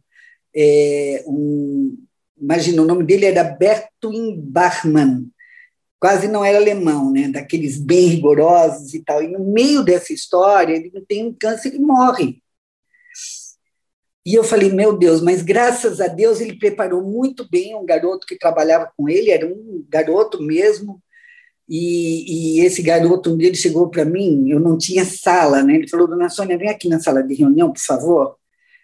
é, 0.55 1.25
um, 1.27 1.97
imagina, 2.41 2.83
o 2.83 2.87
nome 2.87 3.05
dele 3.05 3.27
era 3.27 3.45
Bertwin 3.45 4.41
Bachmann, 4.41 5.29
quase 5.99 6.29
não 6.29 6.45
era 6.45 6.59
alemão, 6.59 7.13
né? 7.13 7.29
Daqueles 7.29 7.79
bem 7.79 8.07
rigorosos 8.07 8.95
e 8.95 9.03
tal. 9.03 9.23
E 9.23 9.29
no 9.29 9.41
meio 9.41 9.83
dessa 9.83 10.13
história, 10.13 10.75
ele 10.75 10.91
tem 11.09 11.27
um 11.27 11.33
câncer 11.33 11.75
e 11.75 11.79
morre. 11.79 12.43
E 14.25 14.35
eu 14.35 14.43
falei, 14.43 14.73
meu 14.73 14.97
Deus, 14.97 15.21
mas 15.21 15.41
graças 15.41 16.01
a 16.01 16.09
Deus 16.09 16.41
ele 16.41 16.59
preparou 16.59 17.01
muito 17.01 17.49
bem 17.49 17.77
um 17.77 17.87
garoto 17.87 18.27
que 18.27 18.37
trabalhava 18.37 18.91
com 18.97 19.09
ele, 19.09 19.31
era 19.31 19.47
um 19.47 19.85
garoto 19.89 20.43
mesmo, 20.43 21.01
e, 21.69 22.59
e 22.59 22.61
esse 22.61 22.83
garoto, 22.83 23.33
um 23.33 23.37
dia 23.37 23.49
ele 23.49 23.57
chegou 23.57 23.89
para 23.89 24.05
mim, 24.05 24.51
eu 24.51 24.61
não 24.61 24.79
tinha 24.79 25.05
sala, 25.05 25.63
né? 25.63 25.75
Ele 25.77 25.89
falou, 25.89 26.07
dona 26.07 26.29
Sônia, 26.29 26.59
vem 26.59 26.69
aqui 26.69 26.89
na 26.89 27.01
sala 27.01 27.23
de 27.23 27.35
reunião, 27.35 27.73
por 27.73 27.81
favor. 27.81 28.37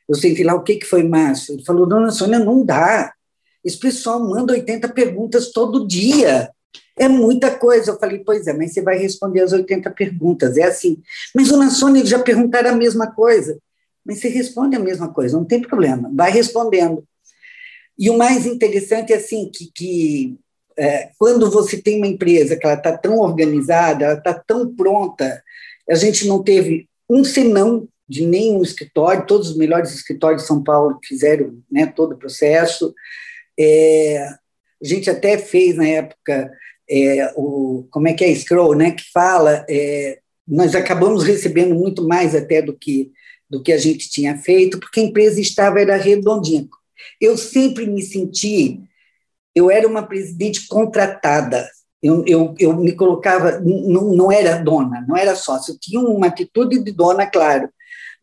Eu 0.09 0.15
senti 0.15 0.43
lá, 0.43 0.55
o 0.55 0.63
que, 0.63 0.77
que 0.77 0.87
foi, 0.87 1.03
Márcio? 1.03 1.55
Ele 1.55 1.65
falou, 1.65 1.87
dona 1.87 2.11
Sônia, 2.11 2.39
não 2.39 2.65
dá. 2.65 3.13
Esse 3.65 3.79
pessoal 3.79 4.21
manda 4.21 4.53
80 4.53 4.89
perguntas 4.89 5.53
todo 5.53 5.87
dia. 5.87 6.51
É 6.97 7.09
muita 7.09 7.51
coisa. 7.51 7.91
Eu 7.91 7.99
falei, 7.99 8.19
pois 8.19 8.47
é, 8.47 8.53
mas 8.53 8.73
você 8.73 8.83
vai 8.83 8.99
responder 8.99 9.41
as 9.41 9.53
80 9.53 9.91
perguntas. 9.91 10.57
É 10.57 10.65
assim. 10.65 11.03
Mas, 11.35 11.49
dona 11.49 11.71
Sônia, 11.71 12.05
já 12.05 12.19
perguntaram 12.19 12.71
a 12.71 12.77
mesma 12.77 13.11
coisa. 13.13 13.59
Mas 14.05 14.21
você 14.21 14.29
responde 14.29 14.77
a 14.77 14.81
mesma 14.81 15.13
coisa, 15.13 15.37
não 15.37 15.45
tem 15.45 15.63
problema. 15.63 16.11
Vai 16.13 16.31
respondendo. 16.31 17.05
E 17.99 18.11
o 18.11 18.19
mais 18.19 18.47
interessante 18.47 19.13
é 19.13 19.17
assim, 19.17 19.51
que, 19.53 19.71
que 19.75 20.37
é, 20.77 21.11
quando 21.19 21.51
você 21.51 21.81
tem 21.81 21.99
uma 21.99 22.07
empresa 22.07 22.57
que 22.57 22.67
ela 22.67 22.77
está 22.77 22.97
tão 22.97 23.19
organizada, 23.19 24.05
ela 24.05 24.19
está 24.19 24.35
tão 24.35 24.75
pronta, 24.75 25.43
a 25.89 25.95
gente 25.95 26.27
não 26.27 26.43
teve 26.43 26.89
um 27.09 27.25
senão 27.25 27.87
de 28.09 28.27
nenhum 28.27 28.63
escritório, 28.63 29.27
todos 29.27 29.51
os 29.51 29.57
melhores 29.57 29.95
escritórios 29.95 30.43
de 30.43 30.49
São 30.49 30.63
Paulo 30.63 30.99
fizeram 31.05 31.59
né, 31.71 31.87
todo 31.87 32.13
o 32.13 32.19
processo. 32.19 32.95
É, 33.59 34.29
a 34.83 34.87
gente 34.87 35.09
até 35.09 35.39
fez 35.39 35.77
na 35.77 35.87
época 35.87 36.51
é, 36.91 37.33
o 37.37 37.87
como 37.91 38.09
é 38.09 38.15
que 38.15 38.25
é 38.25 38.35
scroll, 38.35 38.75
né, 38.75 38.91
que 38.91 39.05
fala, 39.13 39.65
é, 39.69 40.19
nós 40.47 40.75
acabamos 40.75 41.25
recebendo 41.25 41.75
muito 41.75 42.07
mais 42.07 42.35
até 42.35 42.61
do 42.61 42.77
que 42.77 43.11
do 43.49 43.63
que 43.63 43.71
a 43.71 43.77
gente 43.77 44.09
tinha 44.09 44.39
feito, 44.39 44.81
porque 44.81 44.99
a 44.99 45.03
empresa 45.03 45.39
estava 45.39 45.79
era 45.79 45.95
redondinha. 45.97 46.67
Eu 47.21 47.37
sempre 47.37 47.87
me 47.87 48.01
senti 48.01 48.81
eu 49.55 49.71
era 49.71 49.87
uma 49.87 50.03
presidente 50.03 50.67
contratada. 50.67 51.69
Eu, 52.03 52.25
eu, 52.27 52.55
eu 52.59 52.77
me 52.77 52.93
colocava, 52.93 53.61
não, 53.61 54.13
não 54.13 54.33
era 54.33 54.59
dona, 54.59 55.05
não 55.07 55.17
era 55.17 55.37
sócio. 55.37 55.73
Eu 55.73 55.79
tinha 55.79 56.01
uma 56.01 56.27
atitude 56.27 56.83
de 56.83 56.91
dona, 56.91 57.27
claro, 57.27 57.69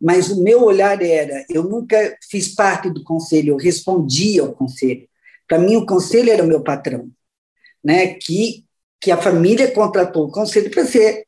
mas 0.02 0.30
o 0.30 0.44
meu 0.44 0.64
olhar 0.64 1.02
era: 1.02 1.46
eu 1.50 1.64
nunca 1.64 2.18
fiz 2.30 2.54
parte 2.54 2.90
do 2.90 3.04
conselho, 3.04 3.54
eu 3.54 3.58
respondia 3.58 4.42
ao 4.42 4.54
conselho. 4.54 5.08
Para 5.50 5.58
mim, 5.58 5.76
o 5.76 5.86
conselho 5.86 6.32
era 6.32 6.44
o 6.44 6.48
meu 6.48 6.62
patrão, 6.62 7.10
né? 7.84 8.14
que, 8.14 8.64
que 9.02 9.10
a 9.10 9.18
família 9.18 9.72
contratou 9.72 10.28
o 10.28 10.32
conselho 10.32 10.70
para 10.70 10.86
ser 10.86 11.26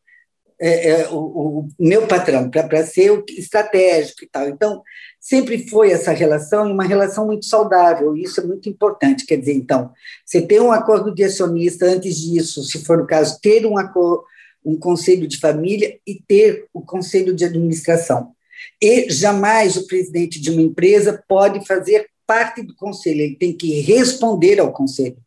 é, 0.64 0.90
é, 0.90 1.10
o, 1.10 1.18
o, 1.18 1.70
meu 1.80 2.06
patrão, 2.06 2.48
para 2.48 2.86
ser 2.86 3.12
o 3.12 3.26
estratégico 3.30 4.24
e 4.24 4.30
tal. 4.30 4.48
Então, 4.48 4.84
sempre 5.20 5.68
foi 5.68 5.92
essa 5.92 6.12
relação 6.12 6.70
e 6.70 6.72
uma 6.72 6.84
relação 6.84 7.26
muito 7.26 7.48
saudável, 7.48 8.16
isso 8.16 8.40
é 8.40 8.44
muito 8.44 8.70
importante. 8.70 9.26
Quer 9.26 9.38
dizer, 9.38 9.54
então, 9.54 9.92
você 10.24 10.40
ter 10.40 10.62
um 10.62 10.72
acordo 10.72 11.16
de 11.16 11.24
acionista, 11.24 11.88
antes 11.88 12.16
disso, 12.16 12.64
se 12.64 12.86
for 12.86 13.02
o 13.02 13.08
caso, 13.08 13.40
ter 13.42 13.66
um, 13.66 13.76
acordo, 13.76 14.24
um 14.64 14.78
conselho 14.78 15.28
de 15.28 15.40
família 15.40 15.98
e 16.06 16.22
ter 16.28 16.68
o 16.72 16.82
conselho 16.82 17.34
de 17.34 17.44
administração. 17.44 18.34
E 18.80 19.10
jamais 19.10 19.76
o 19.78 19.88
presidente 19.88 20.40
de 20.40 20.52
uma 20.52 20.62
empresa 20.62 21.24
pode 21.28 21.66
fazer 21.66 22.08
parte 22.32 22.64
do 22.64 22.74
conselho, 22.74 23.20
ele 23.20 23.36
tem 23.36 23.52
que 23.52 23.82
responder 23.82 24.58
ao 24.62 24.72
conselho. 24.72 25.18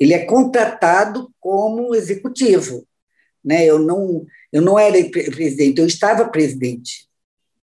Ele 0.00 0.14
é 0.14 0.24
contratado 0.24 1.30
como 1.38 1.94
executivo. 1.94 2.88
Né? 3.44 3.66
Eu, 3.66 3.78
não, 3.78 4.24
eu 4.50 4.62
não 4.62 4.78
era 4.78 4.96
presidente, 5.10 5.78
eu 5.78 5.86
estava 5.86 6.26
presidente. 6.30 7.06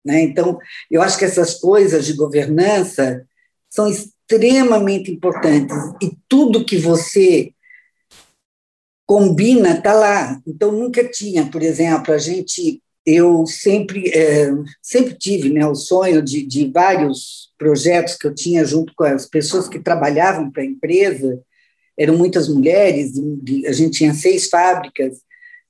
Né? 0.04 0.24
Então, 0.24 0.58
eu 0.90 1.04
acho 1.04 1.16
que 1.16 1.26
essas 1.26 1.54
coisas 1.60 2.08
de 2.08 2.14
governança 2.14 3.24
são 3.70 3.88
extremamente 3.88 5.12
importantes 5.12 5.78
e 6.02 6.18
tudo 6.28 6.66
que 6.66 6.78
você 6.78 7.54
combina 9.06 9.78
está 9.78 9.94
lá. 9.94 10.42
Então, 10.48 10.72
nunca 10.72 11.08
tinha, 11.08 11.46
por 11.52 11.62
exemplo, 11.62 12.12
a 12.12 12.18
gente, 12.18 12.82
eu 13.06 13.46
sempre, 13.46 14.10
é, 14.10 14.52
sempre 14.82 15.14
tive 15.14 15.52
né, 15.52 15.66
o 15.66 15.76
sonho 15.76 16.22
de, 16.22 16.46
de 16.46 16.72
vários 16.72 17.54
projetos 17.58 18.16
que 18.16 18.28
eu 18.28 18.34
tinha 18.34 18.66
junto 18.66 18.94
com 18.96 19.04
as 19.04 19.26
pessoas 19.26 19.68
que 19.68 19.80
trabalhavam 19.80 20.52
para 20.52 20.64
a 20.64 20.66
empresa, 20.66 21.40
eram 21.98 22.18
muitas 22.18 22.50
mulheres, 22.50 23.14
a 23.68 23.72
gente 23.72 23.98
tinha 23.98 24.14
seis 24.14 24.50
fábricas, 24.50 25.20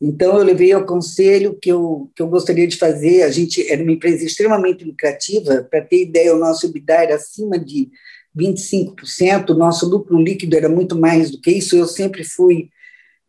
então, 0.01 0.37
eu 0.37 0.43
levei 0.43 0.73
ao 0.73 0.85
conselho 0.85 1.57
que 1.59 1.71
eu, 1.71 2.11
que 2.15 2.21
eu 2.21 2.27
gostaria 2.27 2.67
de 2.67 2.77
fazer. 2.77 3.23
A 3.23 3.31
gente 3.31 3.67
era 3.71 3.81
uma 3.81 3.91
empresa 3.91 4.25
extremamente 4.25 4.83
lucrativa. 4.83 5.65
Para 5.69 5.81
ter 5.81 6.03
ideia, 6.03 6.35
o 6.35 6.39
nosso 6.39 6.65
EBITDA 6.65 6.93
era 6.93 7.15
acima 7.15 7.57
de 7.57 7.89
25%, 8.37 9.51
o 9.51 9.57
nosso 9.57 9.87
lucro 9.89 10.17
líquido 10.21 10.55
era 10.57 10.67
muito 10.67 10.97
mais 10.97 11.31
do 11.31 11.39
que 11.39 11.51
isso. 11.51 11.75
Eu 11.75 11.87
sempre 11.87 12.23
fui. 12.23 12.69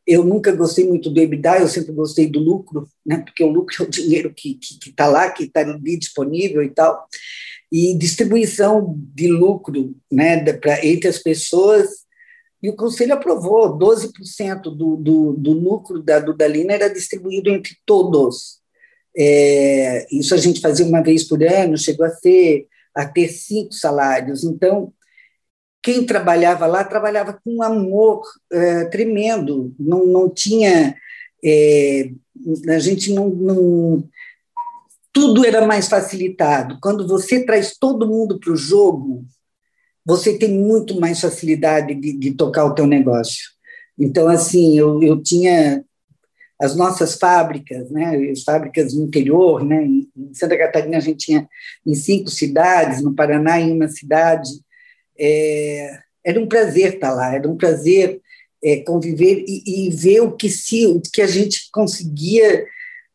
Eu 0.06 0.24
nunca 0.24 0.52
gostei 0.52 0.86
muito 0.86 1.10
do 1.10 1.20
EBITDA, 1.20 1.58
eu 1.58 1.68
sempre 1.68 1.92
gostei 1.92 2.28
do 2.28 2.38
lucro, 2.38 2.88
né, 3.04 3.18
porque 3.18 3.42
o 3.42 3.48
lucro 3.48 3.74
é 3.80 3.86
o 3.86 3.90
dinheiro 3.90 4.32
que 4.34 4.58
está 4.60 5.04
tá 5.04 5.06
lá, 5.06 5.30
que 5.30 5.44
está 5.44 5.60
ali 5.60 5.98
disponível 5.98 6.62
e 6.62 6.70
tal. 6.70 7.06
E 7.72 7.94
distribuição 7.94 8.94
de 9.14 9.26
lucro 9.28 9.96
né, 10.10 10.52
pra, 10.52 10.84
entre 10.86 11.08
as 11.08 11.18
pessoas 11.18 12.06
e 12.62 12.70
o 12.70 12.76
Conselho 12.76 13.14
aprovou, 13.14 13.78
12% 13.78 14.62
do, 14.62 14.96
do, 14.96 15.32
do 15.34 15.52
lucro 15.52 16.02
da 16.02 16.18
Dudalina 16.18 16.72
era 16.72 16.92
distribuído 16.92 17.50
entre 17.50 17.76
todos. 17.84 18.60
É, 19.16 20.06
isso 20.10 20.34
a 20.34 20.38
gente 20.38 20.60
fazia 20.60 20.84
uma 20.84 21.02
vez 21.02 21.24
por 21.24 21.42
ano, 21.42 21.76
chegou 21.76 22.04
a, 22.04 22.10
ser, 22.10 22.66
a 22.94 23.06
ter 23.06 23.28
cinco 23.28 23.72
salários. 23.72 24.42
Então, 24.42 24.92
quem 25.86 26.04
trabalhava 26.04 26.66
lá 26.66 26.82
trabalhava 26.82 27.32
com 27.32 27.58
um 27.58 27.62
amor 27.62 28.20
é, 28.52 28.86
tremendo, 28.86 29.72
não, 29.78 30.04
não 30.04 30.28
tinha. 30.28 30.96
É, 31.44 32.10
a 32.68 32.78
gente 32.80 33.12
não, 33.12 33.28
não. 33.28 34.04
Tudo 35.12 35.46
era 35.46 35.64
mais 35.64 35.86
facilitado. 35.86 36.76
Quando 36.82 37.06
você 37.06 37.44
traz 37.44 37.76
todo 37.78 38.08
mundo 38.08 38.40
para 38.40 38.52
o 38.52 38.56
jogo, 38.56 39.24
você 40.04 40.36
tem 40.36 40.58
muito 40.58 40.98
mais 40.98 41.20
facilidade 41.20 41.94
de, 41.94 42.18
de 42.18 42.34
tocar 42.34 42.64
o 42.64 42.74
teu 42.74 42.84
negócio. 42.84 43.44
Então, 43.96 44.26
assim, 44.26 44.76
eu, 44.76 45.00
eu 45.04 45.22
tinha 45.22 45.84
as 46.60 46.74
nossas 46.74 47.14
fábricas, 47.14 47.88
né, 47.92 48.16
as 48.32 48.42
fábricas 48.42 48.92
no 48.92 49.04
interior, 49.04 49.64
né, 49.64 49.84
em 49.84 50.34
Santa 50.34 50.58
Catarina 50.58 50.96
a 50.96 51.00
gente 51.00 51.26
tinha 51.26 51.48
em 51.86 51.94
cinco 51.94 52.28
cidades, 52.28 53.02
no 53.02 53.14
Paraná 53.14 53.60
em 53.60 53.72
uma 53.72 53.86
cidade, 53.86 54.50
é, 55.18 55.98
era 56.24 56.40
um 56.40 56.46
prazer 56.46 56.94
estar 56.94 57.12
lá, 57.12 57.34
era 57.34 57.48
um 57.48 57.56
prazer 57.56 58.20
é, 58.62 58.76
conviver 58.80 59.44
e, 59.46 59.86
e, 59.86 59.90
ver 59.90 60.20
o 60.20 60.32
que 60.32 60.48
se, 60.48 60.86
o 60.86 61.00
que 61.00 61.22
a 61.22 61.26
gente 61.26 61.70
conseguia. 61.70 62.66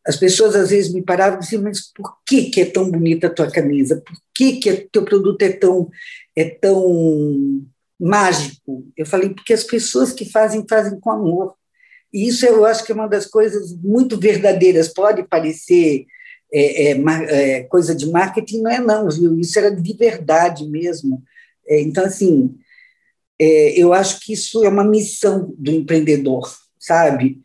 As 0.07 0.15
pessoas 0.15 0.55
às 0.55 0.69
vezes 0.69 0.93
me 0.93 1.03
paravam 1.03 1.37
e 1.37 1.41
diziam, 1.41 1.61
mas 1.61 1.91
por 1.93 2.17
que, 2.25 2.49
que 2.49 2.61
é 2.61 2.65
tão 2.65 2.89
bonita 2.89 3.27
a 3.27 3.33
tua 3.33 3.51
camisa? 3.51 4.01
Por 4.03 4.15
que, 4.33 4.53
que 4.53 4.71
o 4.71 4.89
teu 4.89 5.03
produto 5.03 5.41
é 5.41 5.51
tão 5.51 5.89
é 6.35 6.45
tão 6.45 7.61
mágico? 7.99 8.87
Eu 8.97 9.05
falei, 9.05 9.29
porque 9.29 9.53
as 9.53 9.63
pessoas 9.63 10.11
que 10.11 10.25
fazem, 10.25 10.65
fazem 10.67 10.99
com 10.99 11.11
amor. 11.11 11.53
E 12.13 12.27
isso 12.27 12.45
eu 12.45 12.65
acho 12.65 12.83
que 12.83 12.91
é 12.91 12.95
uma 12.95 13.07
das 13.07 13.25
coisas 13.25 13.75
muito 13.75 14.19
verdadeiras. 14.19 14.87
Pode 14.87 15.23
parecer 15.27 16.05
é, 16.53 16.91
é, 16.91 17.57
é, 17.59 17.63
coisa 17.63 17.95
de 17.95 18.09
marketing, 18.09 18.61
não 18.61 18.71
é 18.71 18.79
não, 18.79 19.09
viu? 19.09 19.39
Isso 19.39 19.57
era 19.57 19.71
de 19.71 19.93
verdade 19.93 20.67
mesmo. 20.67 21.23
É, 21.71 21.79
então, 21.79 22.03
assim, 22.03 22.53
é, 23.39 23.79
eu 23.79 23.93
acho 23.93 24.19
que 24.19 24.33
isso 24.33 24.61
é 24.65 24.67
uma 24.67 24.83
missão 24.83 25.55
do 25.57 25.71
empreendedor, 25.71 26.53
sabe? 26.77 27.39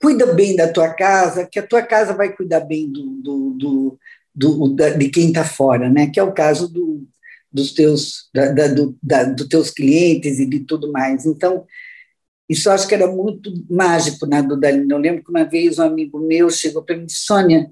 Cuida 0.00 0.32
bem 0.32 0.56
da 0.56 0.72
tua 0.72 0.94
casa, 0.94 1.46
que 1.46 1.58
a 1.58 1.66
tua 1.66 1.82
casa 1.82 2.14
vai 2.14 2.34
cuidar 2.34 2.60
bem 2.60 2.90
do, 2.90 3.10
do, 3.22 3.50
do, 3.50 3.98
do 4.34 4.74
de 4.74 5.10
quem 5.10 5.28
está 5.28 5.44
fora, 5.44 5.90
né? 5.90 6.08
Que 6.08 6.18
é 6.18 6.22
o 6.22 6.32
caso 6.32 6.66
do, 6.66 7.06
dos 7.52 7.72
teus, 7.72 8.30
da, 8.34 8.50
da, 8.52 8.68
do, 8.68 8.96
da, 9.02 9.34
teus 9.34 9.70
clientes 9.70 10.38
e 10.38 10.46
de 10.46 10.60
tudo 10.60 10.90
mais. 10.90 11.26
Então, 11.26 11.66
isso 12.48 12.70
acho 12.70 12.88
que 12.88 12.94
era 12.94 13.06
muito 13.06 13.52
mágico 13.68 14.26
na 14.26 14.40
Dudalina. 14.40 14.94
Eu 14.94 14.98
lembro 14.98 15.22
que 15.22 15.30
uma 15.30 15.44
vez 15.44 15.78
um 15.78 15.82
amigo 15.82 16.18
meu 16.20 16.48
chegou 16.48 16.82
para 16.82 16.96
mim 16.96 17.02
e 17.02 17.06
disse, 17.06 17.20
Sônia, 17.20 17.70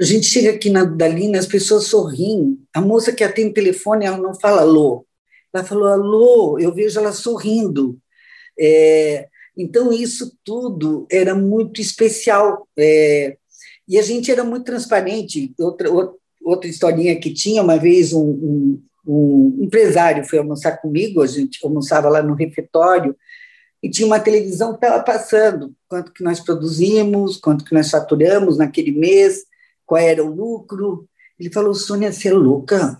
a 0.00 0.04
gente 0.04 0.26
chega 0.26 0.50
aqui 0.50 0.70
na 0.70 0.84
Dudalina, 0.84 1.38
as 1.38 1.46
pessoas 1.46 1.86
sorriem. 1.86 2.58
A 2.72 2.80
moça 2.80 3.12
que 3.12 3.22
atende 3.22 3.50
o 3.50 3.54
telefone, 3.54 4.04
ela 4.04 4.18
não 4.18 4.34
fala 4.34 4.62
alô. 4.62 5.06
Ela 5.52 5.64
falou 5.64 5.86
alô, 5.86 6.58
eu 6.58 6.74
vejo 6.74 6.98
ela 6.98 7.12
sorrindo. 7.12 7.98
É, 8.58 9.28
então, 9.56 9.92
isso 9.92 10.36
tudo 10.44 11.06
era 11.10 11.34
muito 11.34 11.80
especial. 11.80 12.66
É, 12.76 13.36
e 13.86 13.98
a 13.98 14.02
gente 14.02 14.30
era 14.30 14.42
muito 14.42 14.64
transparente. 14.64 15.54
Outra, 15.60 15.88
outra 16.42 16.68
historinha 16.68 17.18
que 17.18 17.32
tinha, 17.32 17.62
uma 17.62 17.78
vez 17.78 18.12
um, 18.12 18.20
um, 18.24 18.82
um 19.06 19.58
empresário 19.60 20.24
foi 20.24 20.40
almoçar 20.40 20.78
comigo, 20.78 21.22
a 21.22 21.26
gente 21.26 21.60
almoçava 21.62 22.08
lá 22.08 22.20
no 22.20 22.34
refeitório, 22.34 23.16
e 23.82 23.88
tinha 23.88 24.06
uma 24.06 24.18
televisão 24.18 24.70
que 24.70 24.84
estava 24.84 25.02
passando 25.02 25.74
quanto 25.86 26.12
que 26.12 26.24
nós 26.24 26.40
produzimos, 26.40 27.36
quanto 27.36 27.64
que 27.64 27.74
nós 27.74 27.90
faturamos 27.90 28.56
naquele 28.56 28.90
mês, 28.90 29.44
qual 29.86 30.00
era 30.00 30.24
o 30.24 30.34
lucro. 30.34 31.08
Ele 31.38 31.52
falou, 31.52 31.74
Sônia, 31.74 32.12
você 32.12 32.28
é 32.28 32.32
louca? 32.32 32.96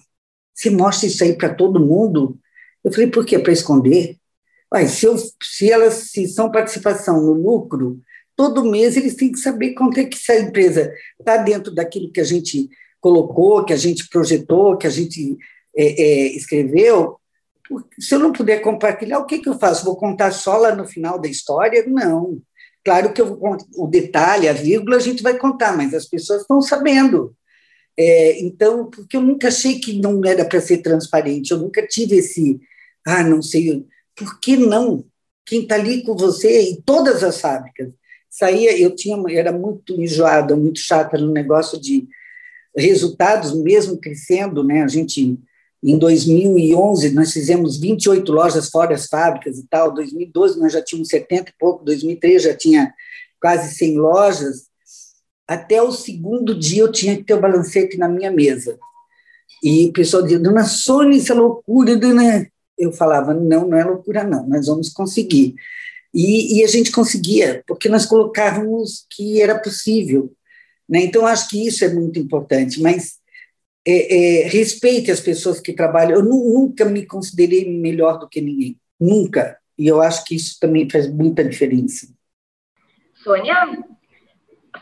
Você 0.55 0.70
mostra 0.70 1.07
isso 1.07 1.23
aí 1.25 1.37
para 1.37 1.55
todo 1.55 1.85
mundo? 1.85 2.38
Eu 2.83 2.92
falei, 2.92 3.09
por 3.09 3.25
quê? 3.25 3.38
Para 3.38 3.53
esconder? 3.53 4.16
Uai, 4.73 4.87
se, 4.88 5.07
eu, 5.07 5.16
se 5.42 5.70
elas 5.70 6.11
se 6.11 6.27
são 6.29 6.51
participação 6.51 7.20
no 7.20 7.33
lucro, 7.33 8.01
todo 8.37 8.64
mês 8.64 8.97
eles 8.97 9.14
têm 9.14 9.31
que 9.31 9.38
saber 9.38 9.75
quanto 9.75 9.99
é 9.99 10.05
que 10.05 10.16
essa 10.16 10.37
empresa 10.37 10.92
está 11.18 11.37
dentro 11.37 11.75
daquilo 11.75 12.11
que 12.11 12.20
a 12.20 12.25
gente 12.25 12.68
colocou, 13.01 13.64
que 13.64 13.73
a 13.73 13.77
gente 13.77 14.09
projetou, 14.09 14.77
que 14.77 14.87
a 14.87 14.90
gente 14.90 15.37
é, 15.77 16.03
é, 16.03 16.27
escreveu. 16.37 17.18
Se 17.99 18.14
eu 18.14 18.18
não 18.18 18.33
puder 18.33 18.61
compartilhar, 18.61 19.18
o 19.18 19.27
que, 19.27 19.38
que 19.38 19.49
eu 19.49 19.59
faço? 19.59 19.85
Vou 19.85 19.97
contar 19.97 20.33
só 20.33 20.57
lá 20.57 20.75
no 20.75 20.87
final 20.87 21.18
da 21.20 21.29
história? 21.29 21.85
Não. 21.87 22.40
Claro 22.85 23.12
que 23.12 23.23
eu, 23.23 23.38
o 23.77 23.87
detalhe, 23.87 24.49
a 24.49 24.53
vírgula, 24.53 24.97
a 24.97 25.01
gente 25.01 25.23
vai 25.23 25.38
contar, 25.38 25.77
mas 25.77 25.94
as 25.94 26.05
pessoas 26.05 26.42
estão 26.42 26.61
sabendo. 26.61 27.35
É, 27.97 28.40
então, 28.40 28.90
porque 28.90 29.16
eu 29.16 29.23
nunca 29.23 29.49
achei 29.49 29.79
que 29.79 29.99
não 30.01 30.25
era 30.25 30.44
para 30.44 30.61
ser 30.61 30.79
transparente, 30.79 31.53
eu 31.53 31.59
nunca 31.59 31.87
tive 31.87 32.16
esse, 32.16 32.61
ah, 33.07 33.23
não 33.23 33.40
sei, 33.40 33.87
por 34.16 34.40
que 34.40 34.57
não? 34.57 35.05
Quem 35.47 35.62
está 35.62 35.77
ali 35.77 36.03
com 36.03 36.16
você 36.16 36.62
em 36.62 36.81
todas 36.83 37.23
as 37.23 37.40
fábricas. 37.40 37.90
Saía, 38.29 38.77
eu 38.79 38.94
tinha, 38.94 39.16
era 39.31 39.53
muito 39.53 40.01
enjoada, 40.01 40.57
muito 40.57 40.81
chata 40.81 41.16
no 41.16 41.33
negócio 41.33 41.81
de 41.81 42.09
resultados, 42.77 43.55
mesmo 43.55 44.01
crescendo, 44.01 44.64
né? 44.64 44.83
A 44.83 44.88
gente, 44.88 45.38
em 45.92 45.99
2011, 45.99 47.11
nós 47.11 47.31
fizemos 47.31 47.79
28 47.79 48.33
lojas 48.33 48.70
fora 48.70 48.94
as 48.94 49.07
fábricas 49.07 49.59
e 49.59 49.66
tal, 49.68 49.92
2012 49.92 50.59
nós 50.59 50.73
já 50.73 50.83
tínhamos 50.83 51.09
70 51.09 51.51
e 51.51 51.55
pouco, 51.59 51.85
2013 51.85 52.44
já 52.44 52.57
tinha 52.57 52.94
quase 53.38 53.75
100 53.75 53.99
lojas, 53.99 54.64
até 55.47 55.83
o 55.83 55.92
segundo 55.92 56.59
dia 56.59 56.83
eu 56.83 56.90
tinha 56.90 57.14
que 57.14 57.25
ter 57.25 57.35
o 57.35 57.40
balancete 57.40 57.99
na 57.99 58.09
minha 58.09 58.31
mesa. 58.31 58.79
E 59.62 59.87
o 59.88 59.92
pessoal 59.92 60.23
dizia, 60.23 60.38
dona 60.38 60.64
Sônia, 60.64 61.18
isso 61.18 61.33
é 61.33 61.35
loucura, 61.35 61.97
dona... 61.97 62.47
Eu 62.79 62.90
falava, 62.90 63.35
não, 63.35 63.68
não 63.68 63.77
é 63.77 63.85
loucura 63.85 64.25
não, 64.25 64.49
nós 64.49 64.66
vamos 64.66 64.88
conseguir. 64.88 65.55
E, 66.14 66.59
e 66.59 66.64
a 66.64 66.66
gente 66.66 66.90
conseguia, 66.90 67.62
porque 67.66 67.90
nós 67.90 68.07
colocávamos 68.07 69.07
que 69.11 69.42
era 69.42 69.59
possível. 69.59 70.33
Né? 70.88 71.01
Então, 71.01 71.27
acho 71.27 71.49
que 71.51 71.66
isso 71.66 71.85
é 71.85 71.92
muito 71.92 72.18
importante, 72.18 72.81
mas 72.81 73.16
é, 73.87 74.44
é, 74.44 74.49
respeite 74.49 75.11
as 75.11 75.20
pessoas 75.20 75.61
que 75.61 75.73
trabalham. 75.73 76.18
Eu 76.18 76.25
nunca 76.25 76.85
me 76.85 77.05
considerei 77.07 77.68
melhor 77.68 78.18
do 78.18 78.29
que 78.29 78.40
ninguém, 78.40 78.79
nunca. 78.99 79.59
E 79.79 79.87
eu 79.87 80.01
acho 80.01 80.25
que 80.25 80.35
isso 80.35 80.59
também 80.59 80.88
faz 80.88 81.12
muita 81.12 81.44
diferença. 81.44 82.07
Sônia, 83.23 83.55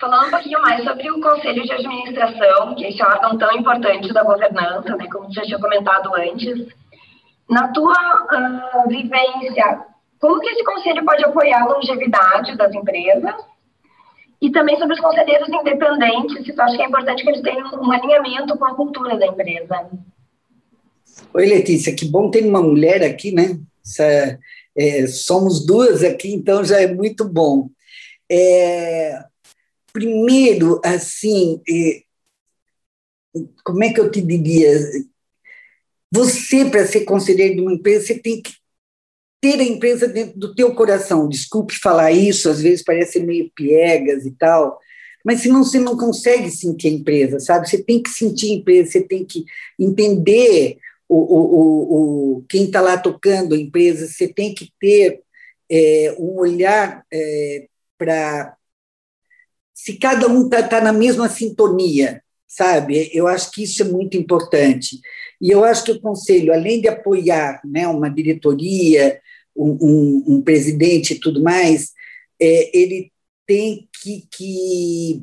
falando 0.00 0.26
um 0.26 0.30
pouquinho 0.30 0.60
mais 0.60 0.84
sobre 0.84 1.10
o 1.10 1.20
Conselho 1.20 1.62
de 1.62 1.72
Administração, 1.72 2.74
que 2.74 2.84
é 2.84 2.90
esse 2.90 3.02
órgão 3.02 3.38
tão 3.38 3.52
importante 3.56 4.12
da 4.12 4.22
governança, 4.22 4.96
né, 4.96 5.06
como 5.10 5.32
já 5.32 5.42
tinha 5.42 5.58
comentado 5.58 6.14
antes, 6.14 6.66
na 7.48 7.68
tua 7.68 7.92
uh, 7.94 8.88
vivência, 8.88 9.84
como 10.20 10.40
que 10.40 10.48
esse 10.50 10.64
conselho 10.64 11.04
pode 11.04 11.24
apoiar 11.24 11.62
a 11.62 11.66
longevidade 11.66 12.56
das 12.56 12.72
empresas 12.74 13.34
e 14.42 14.50
também 14.50 14.76
sobre 14.76 14.94
os 14.94 15.00
conselheiros 15.00 15.48
independentes, 15.48 16.44
se 16.44 16.52
tu 16.52 16.60
acha 16.60 16.76
que 16.76 16.82
é 16.82 16.86
importante 16.86 17.22
que 17.22 17.30
eles 17.30 17.42
tenham 17.42 17.64
um 17.80 17.92
alinhamento 17.92 18.58
com 18.58 18.64
a 18.64 18.74
cultura 18.74 19.16
da 19.16 19.26
empresa. 19.28 19.88
Oi, 21.32 21.46
Letícia, 21.46 21.94
que 21.94 22.04
bom 22.04 22.28
ter 22.28 22.44
uma 22.44 22.60
mulher 22.60 23.04
aqui, 23.04 23.30
né? 23.30 23.60
Essa, 23.86 24.40
é, 24.76 25.06
somos 25.06 25.64
duas 25.64 26.02
aqui, 26.02 26.32
então 26.34 26.64
já 26.64 26.80
é 26.80 26.92
muito 26.92 27.24
bom. 27.24 27.70
É, 28.28 29.22
primeiro, 29.92 30.80
assim, 30.84 31.62
é, 31.70 32.02
como 33.64 33.84
é 33.84 33.92
que 33.92 34.00
eu 34.00 34.10
te 34.10 34.20
diria? 34.20 34.76
Você, 36.10 36.64
para 36.64 36.84
ser 36.84 37.04
conselheiro 37.04 37.54
de 37.54 37.60
uma 37.60 37.74
empresa, 37.74 38.06
você 38.06 38.18
tem 38.18 38.42
que 38.42 38.54
ter 39.42 39.58
a 39.58 39.64
empresa 39.64 40.06
dentro 40.06 40.38
do 40.38 40.54
teu 40.54 40.72
coração. 40.72 41.28
Desculpe 41.28 41.74
falar 41.74 42.12
isso, 42.12 42.48
às 42.48 42.62
vezes 42.62 42.84
parece 42.84 43.18
meio 43.18 43.50
piegas 43.54 44.24
e 44.24 44.30
tal, 44.30 44.78
mas 45.24 45.40
senão 45.40 45.64
você 45.64 45.80
não 45.80 45.96
consegue 45.96 46.48
sentir 46.48 46.88
a 46.88 46.92
empresa, 46.92 47.40
sabe? 47.40 47.68
Você 47.68 47.82
tem 47.82 48.00
que 48.00 48.08
sentir 48.08 48.52
a 48.52 48.54
empresa, 48.54 48.92
você 48.92 49.02
tem 49.02 49.24
que 49.24 49.44
entender 49.78 50.78
o, 51.08 51.16
o, 51.16 51.40
o, 51.40 52.36
o 52.36 52.44
quem 52.48 52.66
está 52.66 52.80
lá 52.80 52.96
tocando 52.96 53.54
a 53.54 53.58
empresa, 53.58 54.06
você 54.06 54.28
tem 54.28 54.54
que 54.54 54.72
ter 54.80 55.20
é, 55.68 56.14
um 56.18 56.38
olhar 56.38 57.04
é, 57.12 57.66
para 57.98 58.56
se 59.74 59.94
cada 59.98 60.28
um 60.28 60.44
está 60.44 60.62
tá 60.62 60.80
na 60.80 60.92
mesma 60.92 61.28
sintonia, 61.28 62.22
sabe? 62.52 63.10
Eu 63.14 63.26
acho 63.26 63.50
que 63.50 63.62
isso 63.62 63.82
é 63.82 63.86
muito 63.86 64.14
importante. 64.14 65.00
E 65.40 65.50
eu 65.50 65.64
acho 65.64 65.84
que 65.84 65.92
o 65.92 66.00
Conselho, 66.00 66.52
além 66.52 66.82
de 66.82 66.88
apoiar 66.88 67.62
né, 67.64 67.88
uma 67.88 68.10
diretoria, 68.10 69.18
um, 69.56 69.78
um, 69.80 70.24
um 70.34 70.42
presidente 70.42 71.14
e 71.14 71.18
tudo 71.18 71.42
mais, 71.42 71.92
é, 72.38 72.78
ele 72.78 73.10
tem 73.46 73.88
que, 74.02 74.28
que 74.30 75.22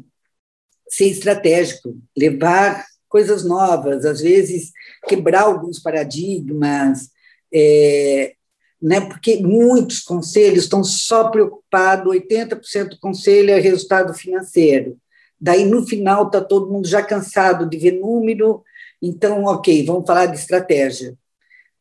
ser 0.90 1.06
estratégico, 1.06 1.96
levar 2.18 2.84
coisas 3.08 3.46
novas, 3.46 4.06
às 4.06 4.22
vezes 4.22 4.72
quebrar 5.08 5.42
alguns 5.42 5.80
paradigmas, 5.80 7.10
é, 7.54 8.34
né, 8.82 9.02
porque 9.02 9.38
muitos 9.38 10.00
conselhos 10.00 10.64
estão 10.64 10.84
só 10.84 11.30
preocupados, 11.30 12.12
80% 12.12 12.90
do 12.90 13.00
conselho 13.00 13.52
é 13.52 13.60
resultado 13.60 14.16
financeiro. 14.16 14.98
Daí, 15.40 15.66
no 15.66 15.86
final, 15.86 16.28
está 16.28 16.42
todo 16.42 16.72
mundo 16.72 16.88
já 16.88 17.02
cansado 17.02 17.70
de 17.70 17.78
ver 17.78 17.94
número, 17.94 18.64
então, 19.02 19.46
ok, 19.46 19.86
vamos 19.86 20.06
falar 20.06 20.26
de 20.26 20.38
estratégia. 20.38 21.16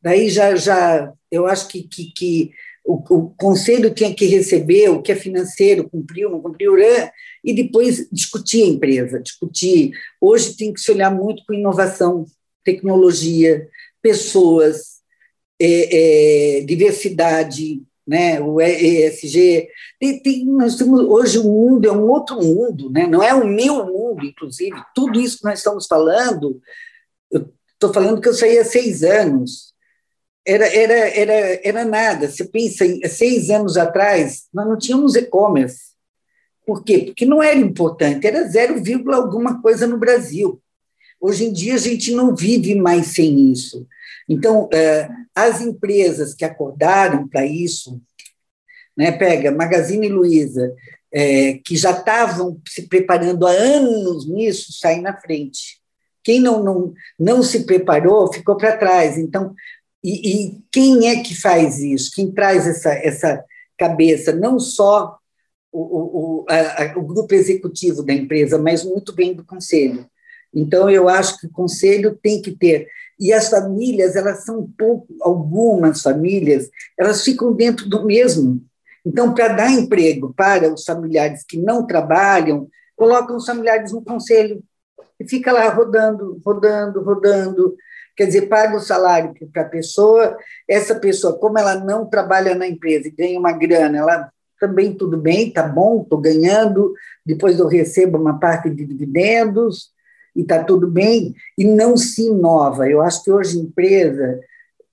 Daí 0.00 0.30
já, 0.30 0.54
já 0.54 1.12
eu 1.30 1.46
acho 1.46 1.68
que, 1.68 1.82
que, 1.82 2.12
que 2.12 2.50
o, 2.84 2.94
o, 2.94 3.30
conselho 3.30 3.92
tinha 3.92 4.14
que 4.14 4.26
receber 4.26 4.88
o 4.90 5.02
que 5.02 5.12
é 5.12 5.16
financeiro, 5.16 5.88
cumpriu, 5.90 6.30
não 6.30 6.40
cumpriu, 6.40 6.74
e 7.44 7.52
depois 7.52 8.08
discutir 8.10 8.62
a 8.62 8.66
empresa, 8.66 9.20
discutir. 9.20 9.92
Hoje 10.20 10.56
tem 10.56 10.72
que 10.72 10.80
se 10.80 10.90
olhar 10.90 11.10
muito 11.10 11.42
com 11.44 11.52
inovação, 11.52 12.24
tecnologia, 12.64 13.68
pessoas, 14.00 14.98
é, 15.60 16.58
é, 16.58 16.60
diversidade, 16.62 17.82
né? 18.08 18.40
o 18.40 18.58
ESG. 18.58 19.68
Tem, 20.00 20.22
tem, 20.22 20.46
nós 20.46 20.76
temos, 20.76 21.00
hoje 21.00 21.38
o 21.38 21.44
mundo 21.44 21.86
é 21.86 21.92
um 21.92 22.08
outro 22.08 22.36
mundo, 22.42 22.90
né? 22.90 23.06
não 23.06 23.22
é 23.22 23.34
o 23.34 23.46
meu 23.46 23.84
mundo, 23.84 24.24
inclusive. 24.24 24.82
Tudo 24.94 25.20
isso 25.20 25.38
que 25.38 25.44
nós 25.44 25.58
estamos 25.58 25.86
falando, 25.86 26.58
eu 27.30 27.52
estou 27.74 27.92
falando 27.92 28.20
que 28.20 28.28
eu 28.28 28.32
saí 28.32 28.58
há 28.58 28.64
seis 28.64 29.04
anos, 29.04 29.74
era, 30.46 30.66
era, 30.66 30.94
era, 30.94 31.60
era 31.62 31.84
nada. 31.84 32.30
Você 32.30 32.46
pensa, 32.46 32.86
seis 33.10 33.50
anos 33.50 33.76
atrás, 33.76 34.46
nós 34.54 34.66
não 34.66 34.78
tínhamos 34.78 35.14
e-commerce. 35.14 35.88
Por 36.66 36.82
quê? 36.82 37.00
Porque 37.00 37.26
não 37.26 37.42
era 37.42 37.58
importante, 37.58 38.26
era 38.26 38.48
zero 38.48 38.82
vírgula 38.82 39.16
alguma 39.16 39.60
coisa 39.60 39.86
no 39.86 39.98
Brasil. 39.98 40.60
Hoje 41.20 41.44
em 41.44 41.52
dia, 41.52 41.74
a 41.74 41.78
gente 41.78 42.12
não 42.12 42.34
vive 42.34 42.74
mais 42.74 43.08
sem 43.08 43.52
isso. 43.52 43.86
Então, 44.28 44.68
é, 44.72 45.08
as 45.34 45.60
empresas 45.60 46.34
que 46.34 46.44
acordaram 46.44 47.26
para 47.26 47.46
isso, 47.46 48.00
né, 48.96 49.12
pega 49.12 49.50
Magazine 49.50 50.08
Luiza, 50.08 50.74
é, 51.12 51.54
que 51.64 51.76
já 51.76 51.92
estavam 51.92 52.60
se 52.66 52.82
preparando 52.88 53.46
há 53.46 53.50
anos 53.50 54.28
nisso, 54.28 54.72
saem 54.72 55.00
na 55.00 55.16
frente. 55.16 55.78
Quem 56.22 56.40
não, 56.40 56.62
não, 56.62 56.92
não 57.18 57.42
se 57.42 57.64
preparou 57.64 58.32
ficou 58.32 58.56
para 58.56 58.76
trás. 58.76 59.16
Então, 59.16 59.54
e, 60.04 60.30
e, 60.30 60.58
quem 60.70 61.08
é 61.08 61.22
que 61.22 61.34
faz 61.34 61.78
isso? 61.78 62.10
Quem 62.14 62.30
traz 62.30 62.66
essa, 62.66 62.92
essa 62.92 63.44
cabeça? 63.78 64.32
Não 64.32 64.58
só 64.58 65.16
o, 65.72 66.42
o, 66.42 66.46
a, 66.48 66.98
o 66.98 67.02
grupo 67.02 67.34
executivo 67.34 68.02
da 68.02 68.12
empresa, 68.12 68.58
mas 68.58 68.84
muito 68.84 69.12
bem 69.12 69.34
do 69.34 69.44
conselho. 69.44 70.06
Então, 70.54 70.88
eu 70.88 71.08
acho 71.08 71.38
que 71.38 71.46
o 71.46 71.52
conselho 71.52 72.18
tem 72.22 72.40
que 72.40 72.52
ter. 72.52 72.88
E 73.18 73.32
as 73.32 73.48
famílias, 73.48 74.14
elas 74.14 74.44
são 74.44 74.68
pouco, 74.78 75.08
algumas 75.20 76.02
famílias, 76.02 76.70
elas 76.96 77.24
ficam 77.24 77.52
dentro 77.52 77.88
do 77.88 78.04
mesmo. 78.04 78.62
Então, 79.04 79.34
para 79.34 79.48
dar 79.48 79.72
emprego 79.72 80.32
para 80.36 80.72
os 80.72 80.84
familiares 80.84 81.44
que 81.46 81.58
não 81.58 81.86
trabalham, 81.86 82.68
colocam 82.96 83.36
os 83.36 83.46
familiares 83.46 83.92
no 83.92 84.04
conselho 84.04 84.62
e 85.18 85.28
fica 85.28 85.52
lá 85.52 85.68
rodando, 85.68 86.40
rodando, 86.44 87.02
rodando, 87.02 87.76
quer 88.16 88.26
dizer, 88.26 88.48
paga 88.48 88.76
o 88.76 88.80
salário 88.80 89.34
para 89.52 89.62
a 89.62 89.68
pessoa, 89.68 90.36
essa 90.68 90.94
pessoa, 90.94 91.38
como 91.38 91.58
ela 91.58 91.76
não 91.76 92.06
trabalha 92.06 92.54
na 92.54 92.66
empresa 92.66 93.08
e 93.08 93.12
ganha 93.12 93.38
uma 93.38 93.52
grana, 93.52 93.98
ela 93.98 94.30
também 94.60 94.92
tudo 94.92 95.16
bem, 95.16 95.52
tá 95.52 95.62
bom, 95.62 96.02
estou 96.02 96.18
ganhando, 96.20 96.92
depois 97.24 97.58
eu 97.58 97.66
recebo 97.66 98.18
uma 98.18 98.38
parte 98.38 98.68
de 98.70 98.84
dividendos 98.84 99.92
e 100.38 100.42
está 100.42 100.62
tudo 100.62 100.86
bem, 100.86 101.34
e 101.58 101.64
não 101.64 101.96
se 101.96 102.22
inova. 102.22 102.88
Eu 102.88 103.02
acho 103.02 103.24
que 103.24 103.32
hoje 103.32 103.58
empresa, 103.58 104.38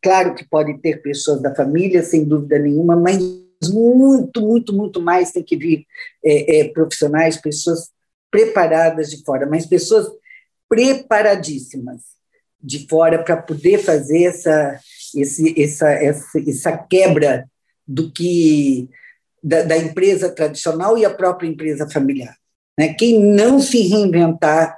claro 0.02 0.34
que 0.34 0.44
pode 0.44 0.76
ter 0.80 1.04
pessoas 1.04 1.40
da 1.40 1.54
família, 1.54 2.02
sem 2.02 2.26
dúvida 2.26 2.58
nenhuma, 2.58 2.96
mas 2.96 3.20
muito, 3.72 4.42
muito, 4.42 4.74
muito 4.74 5.00
mais 5.00 5.32
tem 5.32 5.44
que 5.44 5.56
vir 5.56 5.86
é, 6.24 6.62
é, 6.62 6.70
profissionais, 6.70 7.38
pessoas 7.38 7.92
preparadas 8.32 9.12
de 9.12 9.24
fora, 9.24 9.46
mas 9.46 9.68
pessoas 9.68 10.08
preparadíssimas 10.68 12.02
de 12.60 12.88
fora 12.88 13.24
para 13.24 13.38
poder 13.38 13.78
fazer 13.78 14.24
essa, 14.24 14.80
esse, 15.16 15.62
essa, 15.62 15.92
essa, 15.92 16.40
essa 16.40 16.76
quebra 16.76 17.48
do 17.88 18.12
que 18.12 18.90
da, 19.44 19.62
da, 19.62 19.78
empresa 19.78 20.28
tradicional 20.28 20.98
e 20.98 21.06
a 21.06 21.14
própria 21.14 21.48
empresa 21.48 21.88
familiar. 21.88 22.36
Né? 22.80 22.96
Quem 22.96 23.22
não 23.22 23.60
se 23.60 23.88
reinventar 23.88 24.76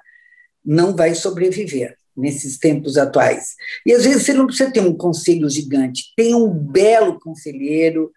não 0.68 0.94
vai 0.94 1.16
sobreviver 1.16 1.96
nesses 2.16 2.58
tempos 2.58 2.98
atuais. 2.98 3.56
E 3.86 3.94
às 3.94 4.04
vezes 4.04 4.24
você 4.24 4.34
não 4.34 4.48
precisa 4.48 4.70
ter 4.70 4.82
um 4.82 4.94
conselho 4.94 5.50
gigante, 5.50 6.12
tenha 6.18 6.36
um 6.36 6.50
belo 6.50 7.18
conselheiro, 7.20 8.12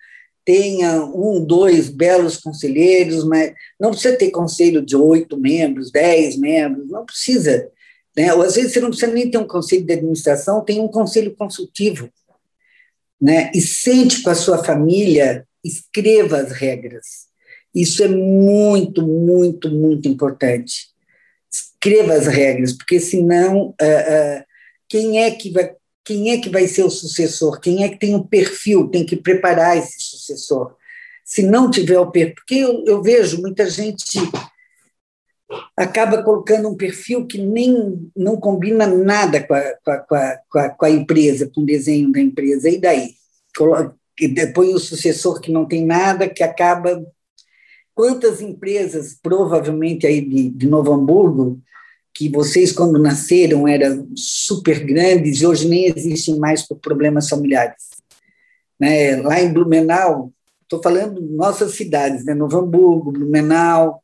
tenha 0.45 1.05
um, 1.05 1.45
dois 1.45 1.89
belos 1.89 2.39
conselheiros, 2.39 3.25
mas 3.25 3.53
não 3.79 3.91
precisa 3.91 4.17
ter 4.17 4.31
conselho 4.31 4.85
de 4.85 4.97
oito 4.97 5.39
membros, 5.39 5.93
dez 5.93 6.37
membros, 6.37 6.89
não 6.89 7.05
precisa. 7.05 7.71
Né? 8.17 8.35
Ou 8.35 8.43
às 8.43 8.57
vezes 8.57 8.73
você 8.73 8.81
não 8.81 8.89
precisa 8.89 9.13
nem 9.13 9.31
ter 9.31 9.39
um 9.39 9.47
conselho 9.47 9.85
de 9.85 9.93
administração, 9.93 10.65
tem 10.65 10.81
um 10.81 10.89
conselho 10.89 11.37
consultivo. 11.37 12.11
Né? 13.21 13.53
E 13.55 13.61
sente 13.61 14.23
com 14.23 14.31
a 14.31 14.35
sua 14.35 14.65
família, 14.65 15.47
escreva 15.63 16.39
as 16.39 16.51
regras. 16.53 17.29
Isso 17.73 18.03
é 18.03 18.09
muito, 18.09 19.07
muito, 19.07 19.71
muito 19.71 20.09
importante 20.09 20.90
escreva 21.83 22.15
as 22.15 22.27
regras, 22.27 22.73
porque 22.73 23.01
senão 23.01 23.69
uh, 23.69 23.73
uh, 23.73 24.45
quem 24.89 25.23
é 25.23 25.31
que 25.31 25.51
vai 25.51 25.75
quem 26.03 26.33
é 26.33 26.39
que 26.39 26.49
vai 26.49 26.67
ser 26.67 26.83
o 26.83 26.91
sucessor? 26.91 27.61
Quem 27.61 27.85
é 27.85 27.89
que 27.89 27.99
tem 27.99 28.15
um 28.15 28.23
perfil? 28.23 28.89
Tem 28.89 29.05
que 29.05 29.15
preparar 29.15 29.77
esse 29.77 30.01
sucessor. 30.01 30.75
Se 31.25 31.43
não 31.43 31.71
tiver 31.71 32.01
o 32.01 32.11
perfil, 32.11 32.35
porque 32.35 32.55
eu, 32.55 32.85
eu 32.87 33.03
vejo 33.03 33.41
muita 33.41 33.69
gente 33.71 34.19
acaba 35.77 36.23
colocando 36.23 36.69
um 36.69 36.77
perfil 36.77 37.27
que 37.27 37.39
nem 37.39 38.11
não 38.17 38.37
combina 38.37 38.87
nada 38.87 39.43
com 39.43 39.55
a, 39.55 39.63
com 39.83 40.15
a, 40.15 40.39
com 40.49 40.59
a, 40.59 40.69
com 40.71 40.87
a 40.87 40.91
empresa, 40.91 41.51
com 41.53 41.63
o 41.63 41.67
desenho 41.67 42.13
da 42.13 42.21
empresa. 42.21 42.69
E 42.69 42.79
daí? 42.79 43.15
E 44.19 44.29
depois 44.29 44.75
o 44.75 44.79
sucessor 44.79 45.41
que 45.41 45.51
não 45.51 45.67
tem 45.67 45.85
nada, 45.85 46.29
que 46.29 46.43
acaba. 46.43 47.05
Quantas 48.01 48.41
empresas, 48.41 49.15
provavelmente 49.23 50.07
aí 50.07 50.23
de, 50.23 50.49
de 50.49 50.67
Novo 50.67 50.91
Hamburgo, 50.91 51.61
que 52.15 52.31
vocês, 52.31 52.73
quando 52.73 52.99
nasceram, 52.99 53.69
eram 53.69 54.09
super 54.17 54.83
grandes 54.87 55.43
e 55.43 55.47
hoje 55.47 55.69
nem 55.69 55.85
existem 55.85 56.39
mais 56.39 56.67
por 56.67 56.79
problemas 56.79 57.29
familiares. 57.29 57.91
Né? 58.81 59.17
Lá 59.17 59.39
em 59.43 59.53
Blumenau, 59.53 60.33
estou 60.63 60.83
falando 60.83 61.21
nossas 61.21 61.75
cidades, 61.75 62.25
né? 62.25 62.33
Novo 62.33 62.57
Hamburgo, 62.57 63.13
Blumenau, 63.13 64.01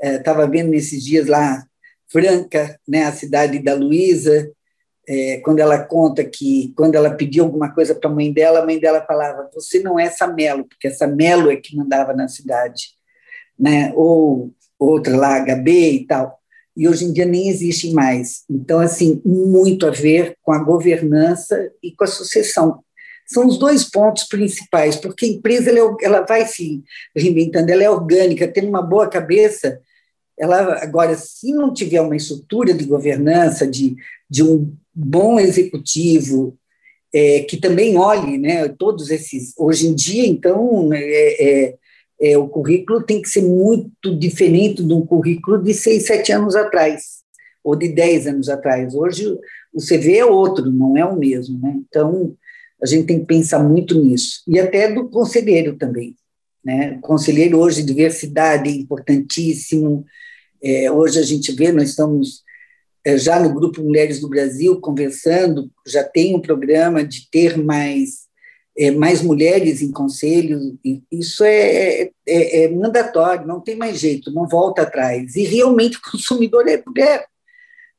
estava 0.00 0.44
é, 0.44 0.48
vendo 0.48 0.70
nesses 0.70 1.02
dias 1.02 1.26
lá 1.26 1.66
Franca, 2.06 2.78
né? 2.86 3.02
a 3.02 3.12
cidade 3.12 3.58
da 3.58 3.74
Luísa, 3.74 4.48
é, 5.08 5.38
quando 5.38 5.58
ela 5.58 5.82
conta 5.82 6.22
que 6.22 6.72
quando 6.76 6.94
ela 6.94 7.16
pediu 7.16 7.42
alguma 7.42 7.74
coisa 7.74 7.96
para 7.96 8.08
a 8.08 8.14
mãe 8.14 8.32
dela, 8.32 8.60
a 8.60 8.64
mãe 8.64 8.78
dela 8.78 9.04
falava: 9.04 9.50
Você 9.52 9.80
não 9.80 9.98
é 9.98 10.08
Samelo, 10.08 10.68
porque 10.68 10.86
essa 10.86 11.08
Melo 11.08 11.50
é 11.50 11.56
que 11.56 11.74
mandava 11.74 12.12
na 12.12 12.28
cidade. 12.28 12.99
Né? 13.60 13.92
Ou 13.94 14.50
outra 14.78 15.14
lá, 15.14 15.44
HB 15.44 15.70
e 15.92 16.06
tal 16.06 16.40
e 16.76 16.88
hoje 16.88 17.04
em 17.04 17.12
dia 17.12 17.26
nem 17.26 17.48
existem 17.50 17.92
mais. 17.92 18.44
Então, 18.48 18.78
assim, 18.80 19.20
muito 19.24 19.86
a 19.86 19.90
ver 19.90 20.34
com 20.42 20.52
a 20.52 20.62
governança 20.62 21.70
e 21.82 21.92
com 21.92 22.04
a 22.04 22.06
sucessão. 22.06 22.80
São 23.26 23.46
os 23.46 23.58
dois 23.58 23.84
pontos 23.84 24.24
principais, 24.24 24.96
porque 24.96 25.26
a 25.26 25.28
empresa 25.28 25.70
ela, 25.70 25.96
é 26.00 26.04
ela 26.06 26.20
vai 26.22 26.46
se 26.46 26.82
reinventando, 27.14 27.70
ela 27.70 27.82
é 27.82 27.90
orgânica, 27.90 28.48
tem 28.48 28.66
uma 28.66 28.82
boa 28.82 29.08
cabeça. 29.08 29.78
Ela 30.38 30.82
agora, 30.82 31.14
se 31.16 31.52
não 31.52 31.72
tiver 31.72 32.00
uma 32.00 32.16
estrutura 32.16 32.72
de 32.72 32.84
governança, 32.84 33.66
de, 33.66 33.94
de 34.28 34.42
um 34.42 34.74
bom 34.94 35.38
executivo, 35.38 36.56
é, 37.12 37.40
que 37.40 37.56
também 37.56 37.98
olhe, 37.98 38.38
né, 38.38 38.68
todos 38.68 39.10
esses. 39.10 39.52
Hoje 39.58 39.86
em 39.86 39.94
dia, 39.94 40.26
então, 40.26 40.92
é, 40.92 40.98
é 41.02 41.74
é, 42.20 42.36
o 42.36 42.46
currículo 42.46 43.02
tem 43.02 43.22
que 43.22 43.28
ser 43.28 43.42
muito 43.42 44.14
diferente 44.16 44.84
de 44.84 44.92
um 44.92 45.06
currículo 45.06 45.62
de 45.62 45.72
seis, 45.72 46.06
sete 46.06 46.32
anos 46.32 46.54
atrás, 46.54 47.20
ou 47.64 47.74
de 47.74 47.88
dez 47.88 48.26
anos 48.26 48.48
atrás. 48.48 48.94
Hoje 48.94 49.26
o 49.72 49.80
CV 49.80 50.18
é 50.18 50.24
outro, 50.24 50.70
não 50.70 50.96
é 50.96 51.04
o 51.04 51.18
mesmo. 51.18 51.58
Né? 51.58 51.80
Então, 51.88 52.34
a 52.82 52.86
gente 52.86 53.06
tem 53.06 53.20
que 53.20 53.26
pensar 53.26 53.60
muito 53.60 54.02
nisso. 54.02 54.42
E 54.46 54.58
até 54.58 54.92
do 54.92 55.08
conselheiro 55.08 55.76
também. 55.76 56.14
Né? 56.62 56.98
Conselheiro 57.00 57.58
hoje, 57.58 57.82
diversidade 57.82 58.68
é 58.68 58.72
importantíssimo. 58.72 60.04
É, 60.62 60.90
hoje 60.90 61.18
a 61.18 61.22
gente 61.22 61.52
vê, 61.52 61.72
nós 61.72 61.90
estamos 61.90 62.42
é, 63.04 63.16
já 63.16 63.40
no 63.40 63.54
Grupo 63.54 63.82
Mulheres 63.82 64.20
do 64.20 64.28
Brasil 64.28 64.78
conversando, 64.78 65.70
já 65.86 66.04
tem 66.04 66.36
um 66.36 66.40
programa 66.40 67.02
de 67.02 67.30
ter 67.30 67.56
mais 67.56 68.29
é, 68.76 68.90
mais 68.90 69.22
mulheres 69.22 69.82
em 69.82 69.90
conselhos, 69.90 70.74
isso 71.10 71.44
é, 71.44 72.02
é, 72.02 72.10
é, 72.26 72.64
é, 72.64 72.68
mandatório, 72.68 73.46
não 73.46 73.60
tem 73.60 73.76
mais 73.76 73.98
jeito, 73.98 74.32
não 74.32 74.46
volta 74.48 74.82
atrás. 74.82 75.34
E 75.36 75.44
realmente 75.44 75.98
o 75.98 76.10
consumidor 76.10 76.68
é 76.68 76.82
mulher. 76.86 77.26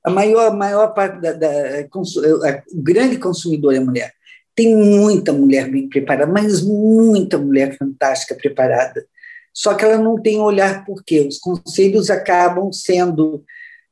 A 0.03 0.09
maior, 0.09 0.51
a 0.51 0.53
maior 0.53 0.93
parte 0.93 1.21
da, 1.21 1.33
da 1.33 1.49
o 1.93 2.81
grande 2.81 3.17
consumidor 3.17 3.75
é 3.75 3.79
mulher. 3.79 4.13
Tem 4.55 4.75
muita 4.75 5.31
mulher 5.31 5.69
bem 5.69 5.87
preparada, 5.87 6.31
mas 6.31 6.61
muita 6.61 7.37
mulher 7.37 7.77
fantástica 7.77 8.35
preparada. 8.35 9.05
Só 9.53 9.73
que 9.75 9.83
ela 9.83 9.97
não 9.97 10.19
tem 10.21 10.39
olhar 10.39 10.85
por 10.85 11.03
quê? 11.03 11.19
Os 11.21 11.37
conselhos 11.37 12.09
acabam 12.09 12.71
sendo 12.71 13.43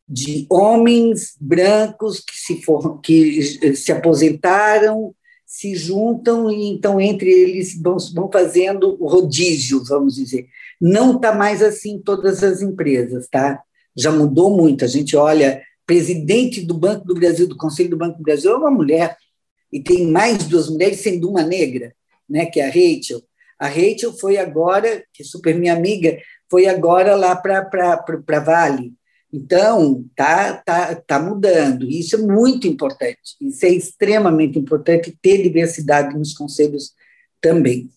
de 0.08 0.48
homens 0.50 1.36
brancos 1.40 2.20
que 2.20 2.36
se, 2.36 2.64
for, 2.64 3.00
que 3.02 3.76
se 3.76 3.92
aposentaram 3.92 5.14
se 5.50 5.74
juntam 5.74 6.52
e 6.52 6.68
então 6.68 7.02
entre 7.02 7.28
eles 7.28 7.76
vão, 7.82 7.98
vão 8.14 8.30
fazendo 8.32 8.96
rodízio, 9.04 9.84
vamos 9.84 10.14
dizer. 10.14 10.48
Não 10.80 11.16
está 11.16 11.34
mais 11.34 11.64
assim 11.64 11.94
em 11.94 12.00
todas 12.00 12.44
as 12.44 12.62
empresas, 12.62 13.28
tá? 13.28 13.60
Já 13.98 14.12
mudou 14.12 14.56
muito. 14.56 14.86
A 14.86 14.88
gente 14.88 15.18
olha, 15.18 15.60
presidente 15.88 16.62
do 16.62 16.76
Banco 16.76 17.04
do 17.04 17.16
Brasil, 17.16 17.48
do 17.48 17.58
Conselho 17.58 17.90
do 17.90 17.98
Banco 17.98 18.20
do 18.20 18.24
Brasil, 18.24 18.52
é 18.52 18.58
uma 18.58 18.70
mulher, 18.70 19.18
e 19.74 19.82
tem 19.82 20.06
mais 20.06 20.44
duas 20.44 20.70
mulheres, 20.70 21.00
sendo 21.00 21.28
uma 21.28 21.42
negra, 21.42 21.96
né, 22.30 22.46
que 22.46 22.60
é 22.60 22.66
a 22.66 22.68
Rachel. 22.68 23.24
A 23.58 23.68
Rachel 23.68 24.14
foi 24.14 24.38
agora, 24.38 25.04
que 25.12 25.24
é 25.24 25.26
super 25.26 25.56
minha 25.56 25.74
amiga, 25.74 26.16
foi 26.48 26.68
agora 26.68 27.16
lá 27.16 27.36
para 27.36 28.40
Vale, 28.40 28.94
então, 29.32 30.04
tá, 30.16 30.54
tá, 30.54 30.96
tá 30.96 31.20
mudando. 31.20 31.90
Isso 31.90 32.16
é 32.16 32.20
muito 32.20 32.68
importante. 32.68 33.36
Isso 33.40 33.66
é 33.66 33.70
extremamente 33.70 34.58
importante 34.58 35.16
ter 35.22 35.44
diversidade 35.44 36.18
nos 36.18 36.34
conselhos 36.34 36.94
também. 37.40 37.90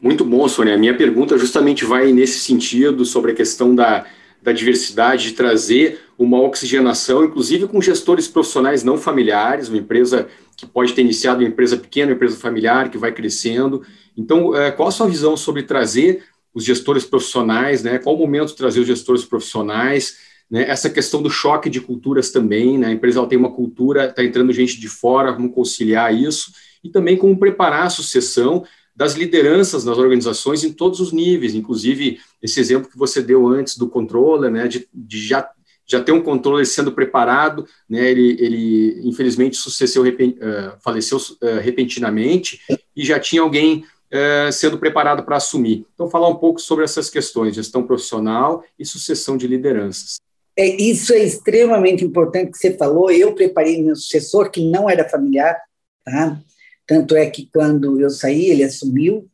Muito 0.00 0.24
bom, 0.24 0.48
Sônia. 0.48 0.74
A 0.74 0.78
minha 0.78 0.96
pergunta 0.96 1.38
justamente 1.38 1.84
vai 1.84 2.12
nesse 2.12 2.38
sentido, 2.38 3.04
sobre 3.04 3.32
a 3.32 3.34
questão 3.34 3.74
da, 3.74 4.06
da 4.42 4.52
diversidade, 4.52 5.28
de 5.28 5.32
trazer 5.32 6.00
uma 6.18 6.40
oxigenação, 6.40 7.24
inclusive 7.24 7.66
com 7.66 7.80
gestores 7.80 8.26
profissionais 8.26 8.82
não 8.82 8.96
familiares, 8.96 9.68
uma 9.68 9.78
empresa 9.78 10.28
que 10.56 10.64
pode 10.64 10.94
ter 10.94 11.02
iniciado 11.02 11.40
uma 11.40 11.48
empresa 11.48 11.76
pequena, 11.76 12.12
uma 12.12 12.16
empresa 12.16 12.36
familiar, 12.36 12.90
que 12.90 12.96
vai 12.96 13.12
crescendo. 13.12 13.82
Então, 14.16 14.54
é, 14.56 14.70
qual 14.70 14.88
a 14.88 14.92
sua 14.92 15.06
visão 15.06 15.36
sobre 15.36 15.62
trazer 15.62 16.24
os 16.54 16.64
gestores 16.64 17.04
profissionais, 17.04 17.82
né? 17.82 17.98
Qual 17.98 18.16
o 18.16 18.18
momento 18.18 18.48
de 18.48 18.56
trazer 18.56 18.80
os 18.80 18.86
gestores 18.86 19.24
profissionais? 19.24 20.16
Né, 20.50 20.68
essa 20.68 20.88
questão 20.88 21.20
do 21.20 21.28
choque 21.28 21.68
de 21.68 21.80
culturas 21.80 22.30
também, 22.30 22.78
né, 22.78 22.88
a 22.88 22.92
empresa 22.92 23.18
ela 23.18 23.28
tem 23.28 23.38
uma 23.38 23.52
cultura, 23.52 24.06
está 24.06 24.24
entrando 24.24 24.52
gente 24.52 24.78
de 24.78 24.88
fora, 24.88 25.32
como 25.32 25.52
conciliar 25.52 26.14
isso, 26.14 26.52
e 26.84 26.88
também 26.88 27.16
como 27.16 27.36
preparar 27.36 27.86
a 27.86 27.90
sucessão 27.90 28.64
das 28.94 29.14
lideranças 29.14 29.84
nas 29.84 29.98
organizações 29.98 30.64
em 30.64 30.72
todos 30.72 31.00
os 31.00 31.12
níveis, 31.12 31.54
inclusive 31.54 32.18
esse 32.40 32.60
exemplo 32.60 32.88
que 32.88 32.96
você 32.96 33.20
deu 33.20 33.46
antes 33.46 33.76
do 33.76 33.88
controller, 33.88 34.50
né, 34.50 34.68
de, 34.68 34.88
de 34.94 35.26
já, 35.26 35.50
já 35.84 36.00
ter 36.00 36.12
um 36.12 36.22
controller 36.22 36.64
sendo 36.64 36.92
preparado, 36.92 37.66
né, 37.88 38.08
ele, 38.08 38.36
ele 38.38 39.00
infelizmente 39.04 39.56
sucesseu, 39.56 40.04
uh, 40.04 40.80
faleceu 40.80 41.18
uh, 41.18 41.60
repentinamente, 41.60 42.60
e 42.96 43.04
já 43.04 43.18
tinha 43.18 43.42
alguém 43.42 43.84
uh, 44.12 44.52
sendo 44.52 44.78
preparado 44.78 45.24
para 45.24 45.36
assumir. 45.36 45.84
Então, 45.92 46.08
falar 46.08 46.28
um 46.28 46.36
pouco 46.36 46.60
sobre 46.60 46.84
essas 46.84 47.10
questões, 47.10 47.54
gestão 47.54 47.82
profissional 47.82 48.64
e 48.78 48.86
sucessão 48.86 49.36
de 49.36 49.46
lideranças. 49.46 50.16
É, 50.56 50.66
isso 50.66 51.12
é 51.12 51.18
extremamente 51.18 52.04
importante 52.04 52.52
que 52.52 52.58
você 52.58 52.76
falou. 52.76 53.10
Eu 53.10 53.34
preparei 53.34 53.82
meu 53.82 53.94
sucessor, 53.94 54.50
que 54.50 54.70
não 54.70 54.88
era 54.88 55.08
familiar, 55.08 55.60
tá? 56.04 56.40
tanto 56.86 57.14
é 57.16 57.28
que 57.28 57.48
quando 57.52 58.00
eu 58.00 58.08
saí, 58.08 58.50
ele 58.50 58.64
assumiu, 58.64 59.28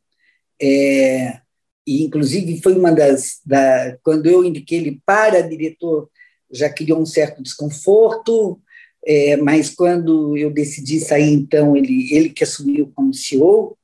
é, 0.60 1.40
e 1.86 2.04
inclusive 2.04 2.60
foi 2.62 2.74
uma 2.74 2.92
das. 2.92 3.40
Da, 3.44 3.96
quando 4.02 4.26
eu 4.26 4.44
indiquei 4.44 4.78
ele 4.78 5.00
para 5.04 5.40
diretor, 5.42 6.08
já 6.50 6.68
criou 6.68 7.00
um 7.00 7.06
certo 7.06 7.42
desconforto, 7.42 8.60
é, 9.04 9.36
mas 9.36 9.70
quando 9.70 10.36
eu 10.36 10.50
decidi 10.50 11.00
sair, 11.00 11.32
então, 11.32 11.76
ele, 11.76 12.14
ele 12.14 12.30
que 12.30 12.44
assumiu 12.44 12.92
como 12.94 13.14
CEO. 13.14 13.76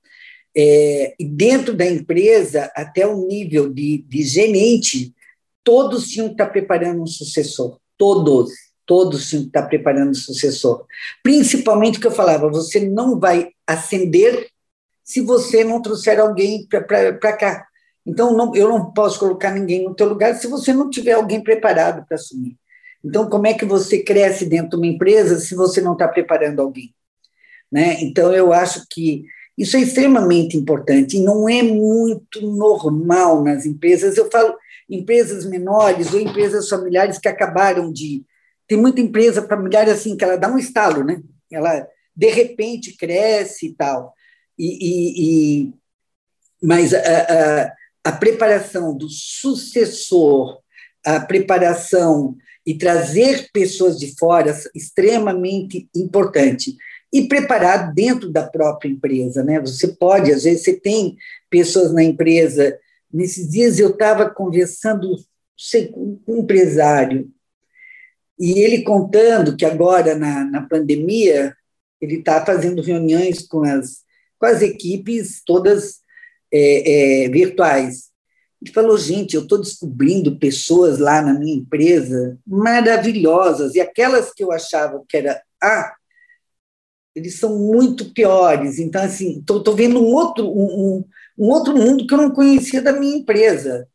É, 0.57 1.15
e 1.19 1.25
dentro 1.25 1.75
da 1.75 1.87
empresa, 1.87 2.71
até 2.75 3.07
o 3.07 3.27
nível 3.27 3.73
de, 3.73 3.99
de 3.99 4.23
gerente, 4.23 5.15
todos 5.69 6.09
tinham 6.09 6.29
que 6.29 6.33
estar 6.33 6.47
preparando 6.47 7.03
um 7.03 7.07
sucessor, 7.07 7.79
todos, 7.99 8.51
todos 8.87 9.29
tinham 9.29 9.43
que 9.43 9.49
estar 9.51 9.65
preparando 9.65 10.13
um 10.13 10.15
sucessor. 10.15 10.87
Principalmente 11.23 12.01
que 12.01 12.07
eu 12.07 12.11
falava, 12.11 12.49
você 12.49 12.89
não 12.89 13.21
vai 13.21 13.51
ascender 13.67 14.49
se 15.05 15.21
você 15.21 15.63
não 15.65 15.83
trouxer 15.83 16.19
alguém 16.19 16.67
para 16.67 17.37
cá. 17.37 17.67
Então, 18.07 18.35
não, 18.35 18.57
eu 18.57 18.71
não 18.71 18.91
posso 18.95 19.19
colocar 19.19 19.51
ninguém 19.51 19.85
no 19.85 19.95
teu 19.95 20.09
lugar 20.09 20.37
se 20.37 20.47
você 20.47 20.73
não 20.73 20.89
tiver 20.89 21.13
alguém 21.13 21.43
preparado 21.43 22.03
para 22.07 22.15
assumir. 22.15 22.57
Então, 23.05 23.29
como 23.29 23.47
é 23.47 23.53
que 23.53 23.67
você 23.67 23.99
cresce 23.99 24.47
dentro 24.47 24.71
de 24.71 24.77
uma 24.77 24.87
empresa 24.87 25.39
se 25.39 25.55
você 25.55 25.83
não 25.83 25.93
está 25.93 26.09
preparando 26.09 26.63
alguém? 26.63 26.95
Né? 27.71 27.99
Então, 28.01 28.33
eu 28.33 28.55
acho 28.55 28.87
que 28.91 29.27
isso 29.59 29.77
é 29.77 29.81
extremamente 29.81 30.57
importante 30.57 31.19
e 31.19 31.23
não 31.23 31.47
é 31.47 31.63
muito 31.63 32.41
normal 32.41 33.45
nas 33.45 33.67
empresas. 33.67 34.17
Eu 34.17 34.31
falo 34.31 34.57
empresas 34.89 35.45
menores 35.45 36.13
ou 36.13 36.21
empresas 36.21 36.69
familiares 36.69 37.19
que 37.19 37.29
acabaram 37.29 37.93
de. 37.93 38.25
Tem 38.67 38.79
muita 38.79 39.01
empresa 39.01 39.47
familiar 39.47 39.89
assim 39.89 40.17
que 40.17 40.25
ela 40.25 40.37
dá 40.37 40.49
um 40.49 40.59
estalo, 40.59 41.05
né? 41.05 41.23
Ela 41.51 41.87
de 42.15 42.29
repente 42.31 42.97
cresce 42.97 43.69
e 43.69 43.75
tal. 43.75 44.13
E, 44.59 44.67
e, 44.67 45.63
e 45.63 45.75
mas 46.63 46.93
a, 46.93 46.99
a, 46.99 47.73
a 48.05 48.13
preparação 48.13 48.97
do 48.97 49.09
sucessor, 49.09 50.59
a 51.05 51.21
preparação 51.21 52.37
e 52.67 52.75
trazer 52.75 53.49
pessoas 53.53 53.99
de 53.99 54.15
fora 54.19 54.55
extremamente 54.75 55.89
importante 55.95 56.77
e 57.13 57.27
preparar 57.27 57.95
dentro 57.95 58.31
da 58.31 58.47
própria 58.47 58.91
empresa, 58.91 59.43
né? 59.43 59.59
Você 59.61 59.89
pode, 59.89 60.31
às 60.31 60.45
vezes, 60.45 60.65
você 60.65 60.79
tem 60.79 61.17
pessoas 61.49 61.93
na 61.93 62.03
empresa. 62.03 62.79
Nesses 63.13 63.51
dias 63.51 63.79
eu 63.79 63.91
estava 63.91 64.29
conversando 64.29 65.17
sei, 65.57 65.89
com 65.89 66.21
um 66.27 66.39
empresário 66.39 67.31
e 68.39 68.61
ele 68.61 68.83
contando 68.83 69.57
que 69.57 69.65
agora 69.65 70.15
na, 70.15 70.45
na 70.45 70.63
pandemia 70.63 71.55
ele 72.01 72.17
está 72.19 72.45
fazendo 72.45 72.83
reuniões 72.83 73.47
com 73.47 73.65
as 73.65 74.07
com 74.39 74.47
as 74.47 74.63
equipes 74.63 75.43
todas 75.45 76.01
é, 76.53 77.25
é, 77.25 77.29
virtuais. 77.29 78.09
Ele 78.63 78.73
falou, 78.73 78.97
gente, 78.97 79.35
eu 79.35 79.43
estou 79.43 79.59
descobrindo 79.59 80.39
pessoas 80.39 80.99
lá 80.99 81.21
na 81.21 81.35
minha 81.35 81.57
empresa 81.57 82.39
maravilhosas, 82.47 83.75
e 83.75 83.81
aquelas 83.81 84.33
que 84.33 84.43
eu 84.43 84.51
achava 84.51 85.03
que 85.09 85.17
era 85.17 85.43
ah, 85.63 85.95
eles 87.19 87.39
são 87.39 87.59
muito 87.59 88.13
piores. 88.13 88.79
Então, 88.79 89.03
assim, 89.03 89.39
estou 89.41 89.75
vendo 89.75 90.01
um 90.01 90.15
outro, 90.15 90.49
um, 90.49 91.05
um, 91.39 91.49
outro 91.51 91.77
mundo 91.77 92.07
que 92.07 92.15
eu 92.15 92.19
não 92.19 92.31
conhecia 92.31 92.81
da 92.81 92.93
minha 92.93 93.17
empresa, 93.17 93.87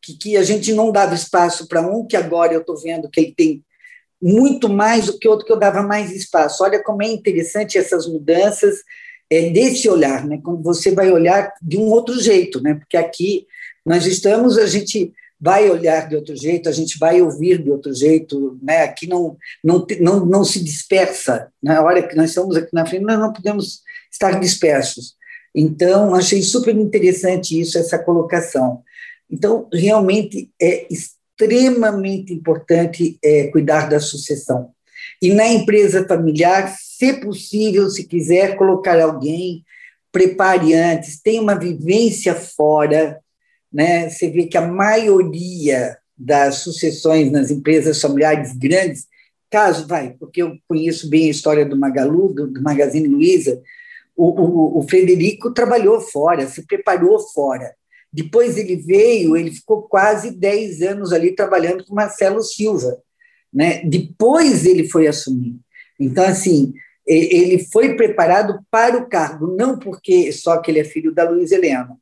que, 0.00 0.14
que 0.14 0.36
a 0.36 0.42
gente 0.42 0.72
não 0.72 0.92
dava 0.92 1.14
espaço 1.14 1.66
para 1.68 1.80
um, 1.80 2.06
que 2.06 2.16
agora 2.16 2.52
eu 2.52 2.60
estou 2.60 2.76
vendo 2.76 3.08
que 3.08 3.20
ele 3.20 3.34
tem 3.34 3.64
muito 4.20 4.68
mais 4.68 5.06
do 5.06 5.18
que 5.18 5.28
outro 5.28 5.46
que 5.46 5.52
eu 5.52 5.58
dava 5.58 5.82
mais 5.82 6.12
espaço. 6.12 6.62
Olha 6.62 6.82
como 6.82 7.02
é 7.02 7.08
interessante 7.08 7.78
essas 7.78 8.06
mudanças 8.06 8.76
é, 9.30 9.50
desse 9.50 9.88
olhar, 9.88 10.26
né? 10.26 10.40
Quando 10.42 10.62
você 10.62 10.92
vai 10.92 11.10
olhar 11.10 11.52
de 11.60 11.76
um 11.76 11.86
outro 11.86 12.20
jeito, 12.20 12.62
né? 12.62 12.74
Porque 12.74 12.96
aqui 12.96 13.46
nós 13.84 14.06
estamos, 14.06 14.58
a 14.58 14.66
gente 14.66 15.12
vai 15.42 15.68
olhar 15.68 16.08
de 16.08 16.14
outro 16.14 16.36
jeito, 16.36 16.68
a 16.68 16.72
gente 16.72 16.96
vai 17.00 17.20
ouvir 17.20 17.60
de 17.60 17.68
outro 17.68 17.92
jeito, 17.92 18.56
né? 18.62 18.84
Aqui 18.84 19.08
não 19.08 19.36
não 19.62 19.84
não, 20.00 20.24
não 20.24 20.44
se 20.44 20.62
dispersa. 20.62 21.48
Na 21.60 21.82
hora 21.82 22.00
que 22.06 22.14
nós 22.14 22.30
estamos 22.30 22.56
aqui 22.56 22.68
na 22.72 22.86
frente, 22.86 23.04
nós 23.04 23.18
não 23.18 23.32
podemos 23.32 23.80
estar 24.10 24.38
dispersos. 24.38 25.16
Então, 25.52 26.14
achei 26.14 26.40
super 26.42 26.76
interessante 26.76 27.60
isso, 27.60 27.76
essa 27.76 27.98
colocação. 27.98 28.82
Então, 29.28 29.68
realmente 29.72 30.48
é 30.60 30.86
extremamente 30.88 32.32
importante 32.32 33.18
é, 33.22 33.48
cuidar 33.48 33.88
da 33.88 33.98
sucessão. 33.98 34.70
E 35.20 35.34
na 35.34 35.48
empresa 35.48 36.06
familiar, 36.06 36.72
se 36.78 37.14
possível, 37.14 37.90
se 37.90 38.04
quiser 38.04 38.56
colocar 38.56 39.00
alguém, 39.00 39.64
prepare 40.12 40.74
antes, 40.74 41.20
tenha 41.20 41.42
uma 41.42 41.58
vivência 41.58 42.34
fora, 42.34 43.18
né? 43.72 44.08
Você 44.08 44.30
vê 44.30 44.46
que 44.46 44.56
a 44.56 44.66
maioria 44.66 45.96
das 46.16 46.56
sucessões 46.56 47.30
nas 47.30 47.50
empresas 47.50 48.00
familiares 48.00 48.52
grandes, 48.56 49.06
caso 49.50 49.86
vai, 49.86 50.14
porque 50.18 50.42
eu 50.42 50.56
conheço 50.68 51.08
bem 51.08 51.26
a 51.26 51.30
história 51.30 51.64
do 51.64 51.78
Magalu, 51.78 52.32
do, 52.32 52.46
do 52.48 52.62
Magazine 52.62 53.08
Luiza, 53.08 53.60
o, 54.16 54.28
o, 54.28 54.78
o 54.78 54.88
Frederico 54.88 55.52
trabalhou 55.52 56.00
fora, 56.00 56.46
se 56.46 56.66
preparou 56.66 57.18
fora. 57.18 57.74
Depois 58.12 58.58
ele 58.58 58.76
veio, 58.76 59.36
ele 59.36 59.50
ficou 59.50 59.82
quase 59.82 60.30
10 60.30 60.82
anos 60.82 61.12
ali 61.12 61.34
trabalhando 61.34 61.84
com 61.84 61.94
Marcelo 61.94 62.42
Silva. 62.42 62.98
Né? 63.52 63.82
Depois 63.84 64.66
ele 64.66 64.88
foi 64.88 65.06
assumir. 65.06 65.56
Então, 65.98 66.24
assim, 66.24 66.74
ele 67.06 67.58
foi 67.72 67.96
preparado 67.96 68.60
para 68.70 68.98
o 68.98 69.08
cargo, 69.08 69.56
não 69.56 69.78
porque 69.78 70.30
só 70.32 70.58
que 70.58 70.70
ele 70.70 70.80
é 70.80 70.84
filho 70.84 71.12
da 71.12 71.28
Luiz 71.28 71.52
Helena, 71.52 71.96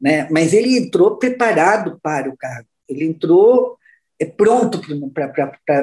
né? 0.00 0.28
mas 0.30 0.52
ele 0.52 0.78
entrou 0.78 1.16
preparado 1.16 1.98
para 2.02 2.28
o 2.28 2.36
cargo, 2.36 2.68
ele 2.88 3.04
entrou 3.04 3.76
é, 4.18 4.24
pronto 4.24 4.80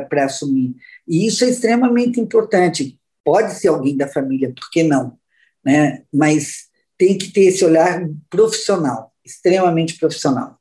para 0.09 0.26
assumir. 0.26 0.76
E 1.07 1.28
isso 1.28 1.43
é 1.43 1.49
extremamente 1.49 2.20
importante. 2.20 2.97
Pode 3.24 3.53
ser 3.53 3.70
alguém 3.70 3.95
da 3.95 4.07
família, 4.07 4.53
por 4.53 4.70
que 4.70 4.84
não? 4.84 5.18
Né? 5.63 6.03
Mas 6.13 6.68
tem 6.97 7.18
que 7.18 7.32
ter 7.32 7.45
esse 7.45 7.63
olhar 7.63 8.07
profissional, 8.30 9.11
extremamente 9.24 9.97
profissional. 9.97 10.57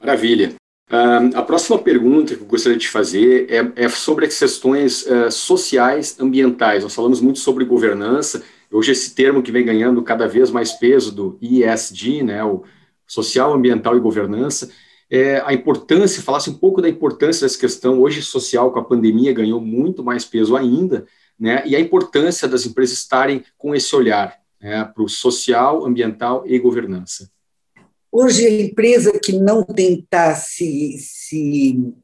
Maravilha. 0.00 0.54
Uh, 0.90 1.36
a 1.36 1.42
próxima 1.42 1.78
pergunta 1.78 2.34
que 2.34 2.42
eu 2.42 2.46
gostaria 2.46 2.76
de 2.76 2.88
fazer 2.88 3.46
é, 3.48 3.84
é 3.84 3.88
sobre 3.88 4.26
as 4.26 4.36
questões 4.36 5.06
uh, 5.06 5.30
sociais 5.30 6.18
ambientais. 6.18 6.82
Nós 6.82 6.94
falamos 6.94 7.20
muito 7.20 7.38
sobre 7.38 7.64
governança, 7.64 8.42
hoje 8.72 8.92
esse 8.92 9.14
termo 9.14 9.42
que 9.42 9.52
vem 9.52 9.64
ganhando 9.64 10.02
cada 10.02 10.26
vez 10.26 10.50
mais 10.50 10.72
peso 10.72 11.12
do 11.12 11.38
ESG, 11.40 12.22
né, 12.22 12.44
o 12.44 12.62
social, 13.06 13.52
ambiental 13.52 13.96
e 13.96 14.00
governança, 14.00 14.70
é, 15.10 15.42
a 15.44 15.52
importância, 15.52 16.22
falasse 16.22 16.48
um 16.48 16.54
pouco 16.54 16.80
da 16.80 16.88
importância 16.88 17.44
dessa 17.44 17.58
questão, 17.58 18.00
hoje 18.00 18.22
social, 18.22 18.72
com 18.72 18.78
a 18.78 18.84
pandemia, 18.84 19.32
ganhou 19.32 19.60
muito 19.60 20.04
mais 20.04 20.24
peso 20.24 20.56
ainda, 20.56 21.04
né, 21.38 21.62
e 21.66 21.74
a 21.74 21.80
importância 21.80 22.46
das 22.46 22.64
empresas 22.64 22.98
estarem 22.98 23.42
com 23.58 23.74
esse 23.74 23.94
olhar 23.96 24.38
né, 24.60 24.84
para 24.84 25.02
o 25.02 25.08
social, 25.08 25.84
ambiental 25.84 26.44
e 26.46 26.58
governança. 26.58 27.28
Hoje, 28.12 28.46
a 28.46 28.62
empresa 28.62 29.18
que 29.18 29.32
não 29.32 29.64
tentar 29.64 30.34
se, 30.34 30.96
se 30.98 31.94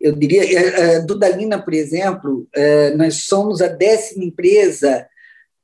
eu 0.00 0.14
diria, 0.14 0.42
a 0.42 0.44
é, 0.44 0.96
é, 0.96 1.00
Dudalina, 1.00 1.60
por 1.60 1.74
exemplo, 1.74 2.46
é, 2.54 2.94
nós 2.94 3.24
somos 3.24 3.60
a 3.60 3.66
décima 3.66 4.24
empresa 4.24 5.06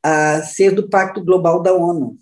a 0.04 0.42
ser 0.42 0.72
do 0.72 0.86
Pacto 0.86 1.24
Global 1.24 1.62
da 1.62 1.72
ONU, 1.72 2.18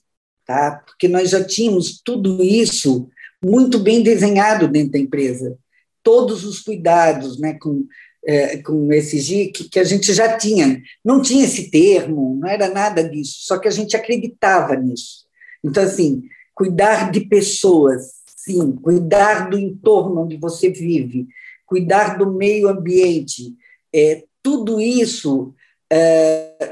tá? 0.46 0.84
porque 0.86 1.08
nós 1.08 1.30
já 1.30 1.42
tínhamos 1.42 2.00
tudo 2.00 2.40
isso 2.40 3.10
muito 3.44 3.80
bem 3.80 4.04
desenhado 4.04 4.68
dentro 4.68 4.92
da 4.92 5.00
empresa, 5.00 5.58
todos 6.00 6.44
os 6.44 6.60
cuidados 6.60 7.40
né, 7.40 7.54
com, 7.54 7.84
é, 8.24 8.58
com 8.58 8.92
esse 8.92 9.18
GIC 9.18 9.68
que 9.68 9.80
a 9.80 9.84
gente 9.84 10.14
já 10.14 10.38
tinha. 10.38 10.80
Não 11.04 11.20
tinha 11.20 11.44
esse 11.44 11.72
termo, 11.72 12.36
não 12.40 12.48
era 12.48 12.68
nada 12.68 13.02
disso, 13.02 13.38
só 13.40 13.58
que 13.58 13.66
a 13.66 13.72
gente 13.72 13.96
acreditava 13.96 14.76
nisso. 14.76 15.26
Então, 15.64 15.82
assim, 15.82 16.22
cuidar 16.54 17.10
de 17.10 17.22
pessoas, 17.22 18.12
sim, 18.36 18.76
cuidar 18.76 19.50
do 19.50 19.58
entorno 19.58 20.22
onde 20.22 20.36
você 20.36 20.70
vive, 20.70 21.26
cuidar 21.66 22.16
do 22.16 22.30
meio 22.32 22.68
ambiente, 22.68 23.56
é, 23.92 24.22
tudo 24.40 24.80
isso 24.80 25.52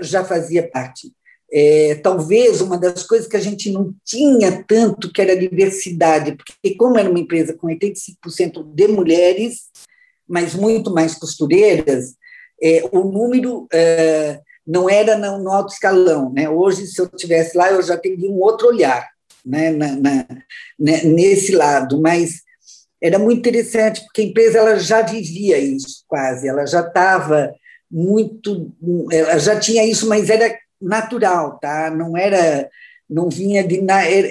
já 0.01 0.25
fazia 0.25 0.69
parte. 0.69 1.13
É, 1.53 1.97
talvez 1.97 2.61
uma 2.61 2.79
das 2.79 3.03
coisas 3.03 3.27
que 3.27 3.37
a 3.37 3.41
gente 3.41 3.73
não 3.73 3.93
tinha 4.05 4.65
tanto, 4.69 5.13
que 5.13 5.21
era 5.21 5.33
a 5.33 5.39
diversidade, 5.39 6.37
porque 6.37 6.77
como 6.77 6.97
era 6.97 7.11
uma 7.11 7.19
empresa 7.19 7.55
com 7.55 7.67
85% 7.67 8.73
de 8.73 8.87
mulheres, 8.87 9.65
mas 10.29 10.55
muito 10.55 10.93
mais 10.93 11.17
costureiras, 11.17 12.15
é, 12.63 12.85
o 12.93 13.03
número 13.03 13.67
é, 13.73 14.41
não 14.65 14.89
era 14.89 15.19
no, 15.19 15.43
no 15.43 15.51
alto 15.51 15.73
escalão. 15.73 16.33
Né? 16.33 16.49
Hoje, 16.49 16.87
se 16.87 17.01
eu 17.01 17.07
estivesse 17.07 17.57
lá, 17.57 17.73
eu 17.73 17.83
já 17.83 17.97
teria 17.97 18.31
um 18.31 18.39
outro 18.39 18.69
olhar 18.69 19.09
né, 19.45 19.71
na, 19.71 19.97
na, 19.97 20.27
né, 20.79 21.03
nesse 21.03 21.53
lado, 21.53 22.01
mas 22.01 22.43
era 23.03 23.19
muito 23.19 23.39
interessante, 23.39 24.03
porque 24.05 24.21
a 24.21 24.25
empresa 24.25 24.59
ela 24.59 24.79
já 24.79 25.03
vivia 25.03 25.59
isso 25.59 26.05
quase, 26.07 26.47
ela 26.47 26.67
já 26.67 26.81
estava 26.81 27.53
muito, 27.91 28.73
ela 29.11 29.39
já 29.39 29.59
tinha 29.59 29.85
isso, 29.85 30.09
mas 30.09 30.31
era 30.31 30.57
natural, 30.81 31.59
tá? 31.59 31.91
não 31.91 32.17
era, 32.17 32.69
não 33.09 33.29
vinha 33.29 33.63
de, 33.63 33.81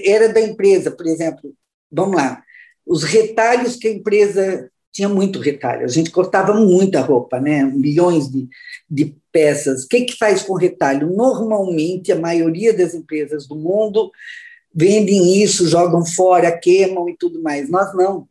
era 0.05 0.31
da 0.31 0.41
empresa, 0.41 0.91
por 0.91 1.05
exemplo, 1.05 1.53
vamos 1.91 2.15
lá, 2.15 2.41
os 2.85 3.03
retalhos 3.03 3.75
que 3.75 3.87
a 3.87 3.91
empresa 3.91 4.69
tinha 4.91 5.07
muito 5.07 5.39
retalho, 5.39 5.85
a 5.85 5.87
gente 5.87 6.09
cortava 6.09 6.53
muita 6.53 7.01
roupa, 7.01 7.39
né? 7.39 7.63
milhões 7.63 8.29
de, 8.29 8.47
de 8.89 9.15
peças. 9.31 9.83
O 9.83 9.87
que, 9.87 10.01
que 10.01 10.17
faz 10.17 10.41
com 10.41 10.55
retalho? 10.55 11.15
Normalmente, 11.15 12.11
a 12.11 12.19
maioria 12.19 12.73
das 12.73 12.93
empresas 12.93 13.47
do 13.47 13.55
mundo 13.55 14.11
vendem 14.73 15.41
isso, 15.41 15.67
jogam 15.67 16.05
fora, 16.05 16.57
queimam 16.57 17.07
e 17.09 17.15
tudo 17.15 17.41
mais. 17.41 17.69
Nós 17.69 17.93
não. 17.95 18.27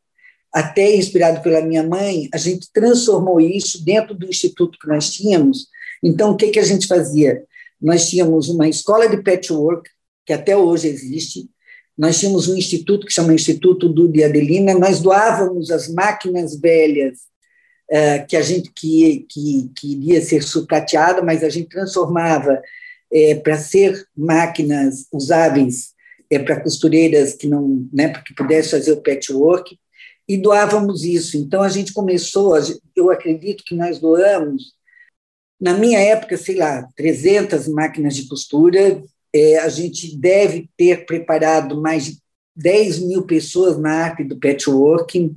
Até 0.52 0.94
inspirado 0.94 1.42
pela 1.42 1.60
minha 1.60 1.82
mãe, 1.82 2.28
a 2.32 2.38
gente 2.38 2.68
transformou 2.72 3.40
isso 3.40 3.84
dentro 3.84 4.14
do 4.14 4.26
instituto 4.26 4.78
que 4.78 4.88
nós 4.88 5.10
tínhamos. 5.10 5.66
Então, 6.02 6.30
o 6.30 6.36
que, 6.36 6.48
que 6.48 6.58
a 6.58 6.64
gente 6.64 6.86
fazia? 6.86 7.42
Nós 7.80 8.08
tínhamos 8.08 8.48
uma 8.48 8.68
escola 8.68 9.08
de 9.08 9.22
patchwork, 9.22 9.88
que 10.24 10.32
até 10.32 10.56
hoje 10.56 10.88
existe, 10.88 11.48
nós 11.96 12.18
tínhamos 12.18 12.48
um 12.48 12.56
instituto 12.56 13.06
que 13.06 13.12
chama 13.12 13.34
Instituto 13.34 13.88
Duda 13.88 14.26
Adelina, 14.26 14.72
nós 14.78 15.00
doávamos 15.00 15.70
as 15.70 15.88
máquinas 15.92 16.58
velhas 16.58 17.18
uh, 17.90 18.26
que 18.28 18.36
a 18.36 18.42
gente 18.42 18.70
que, 18.72 19.26
que, 19.28 19.70
que 19.76 20.20
ser 20.20 20.42
sucateada, 20.42 21.22
mas 21.22 21.42
a 21.42 21.48
gente 21.48 21.68
transformava 21.68 22.60
é, 23.12 23.34
para 23.34 23.56
ser 23.56 24.06
máquinas 24.16 25.06
usáveis 25.12 25.94
é, 26.30 26.38
para 26.38 26.60
costureiras 26.60 27.34
que 27.34 27.48
não, 27.48 27.88
né, 27.92 28.12
que 28.24 28.34
pudessem 28.34 28.78
fazer 28.78 28.92
o 28.92 29.02
patchwork, 29.02 29.78
e 30.28 30.36
doávamos 30.36 31.04
isso. 31.04 31.36
Então 31.38 31.62
a 31.62 31.68
gente 31.68 31.92
começou, 31.92 32.54
eu 32.94 33.10
acredito 33.10 33.64
que 33.64 33.74
nós 33.74 33.98
doamos, 33.98 34.74
na 35.60 35.72
minha 35.74 35.98
época, 35.98 36.36
sei 36.36 36.56
lá, 36.56 36.86
300 36.94 37.66
máquinas 37.68 38.14
de 38.14 38.28
costura, 38.28 39.02
é, 39.34 39.58
a 39.58 39.68
gente 39.68 40.16
deve 40.16 40.68
ter 40.76 41.06
preparado 41.06 41.80
mais 41.80 42.04
de 42.04 42.18
10 42.54 43.00
mil 43.00 43.22
pessoas 43.22 43.78
na 43.78 43.90
arte 43.90 44.24
do 44.24 44.38
patchwork, 44.38 45.34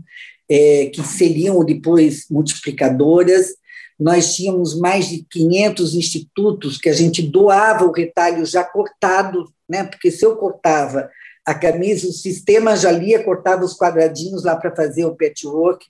é, 0.49 0.87
que 0.87 1.01
seriam 1.03 1.63
depois 1.63 2.25
multiplicadoras, 2.29 3.53
nós 3.99 4.35
tínhamos 4.35 4.77
mais 4.77 5.07
de 5.07 5.23
500 5.29 5.93
institutos 5.93 6.77
que 6.77 6.89
a 6.89 6.93
gente 6.93 7.21
doava 7.21 7.85
o 7.85 7.91
retalho 7.91 8.45
já 8.45 8.63
cortado, 8.63 9.45
né? 9.69 9.83
porque 9.83 10.09
se 10.09 10.25
eu 10.25 10.35
cortava 10.35 11.09
a 11.51 11.59
camisa, 11.59 12.07
o 12.07 12.13
sistema 12.13 12.75
já 12.75 12.91
lia, 12.91 13.23
cortava 13.23 13.63
os 13.63 13.75
quadradinhos 13.75 14.43
lá 14.43 14.55
para 14.55 14.75
fazer 14.75 15.05
o 15.05 15.15
patchwork. 15.15 15.85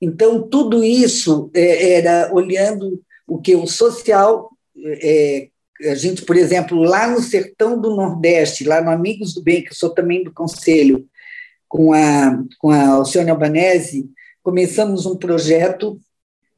Então, 0.00 0.42
tudo 0.42 0.84
isso 0.84 1.50
é, 1.54 1.94
era 1.94 2.30
olhando 2.32 3.02
o 3.26 3.38
que 3.40 3.54
o 3.54 3.66
social. 3.66 4.50
É, 5.02 5.48
a 5.82 5.94
gente, 5.94 6.22
por 6.22 6.36
exemplo, 6.36 6.78
lá 6.78 7.08
no 7.08 7.20
sertão 7.20 7.80
do 7.80 7.96
Nordeste, 7.96 8.64
lá 8.64 8.80
no 8.80 8.90
Amigos 8.90 9.34
do 9.34 9.42
Bem, 9.42 9.62
que 9.62 9.70
eu 9.70 9.74
sou 9.74 9.90
também 9.90 10.22
do 10.22 10.32
conselho, 10.32 11.06
com 11.68 11.92
a, 11.92 12.40
com 12.58 12.70
a 12.70 12.88
Alcione 12.90 13.30
Albanese, 13.30 14.08
começamos 14.42 15.06
um 15.06 15.16
projeto 15.16 15.98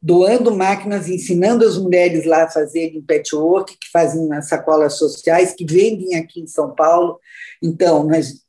doando 0.07 0.55
máquinas, 0.55 1.09
ensinando 1.09 1.65
as 1.65 1.77
mulheres 1.77 2.25
lá 2.25 2.45
a 2.45 2.49
fazerem 2.49 3.03
patchwork, 3.03 3.77
que 3.77 3.91
fazem 3.91 4.29
nas 4.29 4.49
sacolas 4.49 4.97
sociais, 4.97 5.53
que 5.53 5.65
vendem 5.65 6.15
aqui 6.15 6.41
em 6.41 6.47
São 6.47 6.73
Paulo. 6.73 7.19
Então, 7.61 8.05
nós, 8.05 8.41